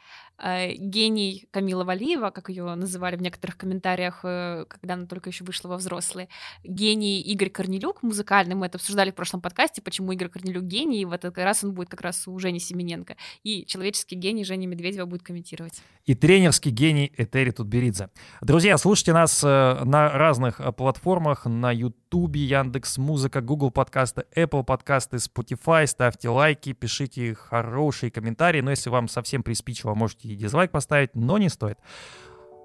Э, 0.42 0.74
Гений 0.74 1.48
Камила 1.52 1.84
Валиева, 1.84 2.30
как 2.30 2.50
ее 2.50 2.64
называли 2.76 3.16
в 3.16 3.22
некоторых 3.22 3.58
комментариях, 3.58 4.22
э, 4.24 4.66
когда 4.68 4.94
она 4.94 5.06
только 5.06 5.30
еще 5.30 5.44
вышла 5.44 5.70
во 5.70 5.78
взрослые. 5.78 6.30
Гений 6.64 7.22
Игорь 7.22 7.50
Корнелюк, 7.50 8.04
музыкальный. 8.04 8.56
Мы 8.56 8.68
это 8.68 8.78
обсуждали 8.78 9.12
в 9.12 9.16
прошлом 9.16 9.42
подкасте, 9.42 9.82
почему 9.82 10.12
Игорь 10.12 10.30
Корнелюк 10.30 10.64
гений. 10.64 11.02
И 11.02 11.06
в 11.06 11.12
этот 11.12 11.38
раз 11.38 11.64
он 11.64 11.74
будет 11.74 11.90
как 11.90 12.02
раз 12.02 12.28
у 12.28 12.38
Жени 12.40 12.60
Семененко. 12.60 13.16
И 13.44 13.66
человеческий 13.66 14.16
гений 14.16 14.46
Женя 14.46 14.68
Медведева 14.68 15.06
будет 15.06 15.24
комментировать. 15.24 15.82
и 16.06 16.16
тренерский 16.16 16.72
гений 16.72 17.12
Этери 17.18 17.52
Тутберидзе. 17.52 18.10
Друзья, 18.42 18.78
слушайте 18.78 19.14
нас 19.14 19.44
э, 19.44 19.84
на 19.84 20.10
разных 20.10 20.62
платформах, 20.76 21.46
на 21.46 21.72
Ютубе, 22.10 22.42
Яндекс 22.42 22.98
Музыка, 22.98 23.42
Google 23.42 23.70
подкасты, 23.70 24.26
Apple 24.36 24.64
подкасты, 24.64 25.18
Spotify. 25.18 25.86
Ставьте 25.86 26.30
лайки, 26.30 26.74
пишите 26.74 27.36
хорошие 27.36 28.10
комментарии. 28.12 28.62
Но 28.62 28.72
если 28.72 28.90
вам 28.90 29.08
совсем 29.08 29.44
приспичило, 29.44 29.94
можете 29.94 30.28
и 30.30 30.36
дизлайк 30.36 30.72
поставить, 30.72 31.14
но 31.14 31.38
не 31.38 31.50
стоит. 31.50 31.78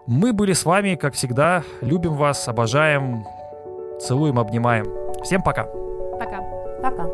Мы 0.06 0.32
были 0.32 0.54
с 0.54 0.64
вами, 0.64 0.94
как 0.94 1.14
всегда. 1.14 1.62
Любим 1.82 2.14
вас, 2.14 2.48
обожаем, 2.48 3.24
целуем, 4.00 4.38
обнимаем. 4.38 4.86
Всем 5.22 5.42
пока. 5.42 5.64
Пока. 5.64 6.40
Пока. 6.82 7.13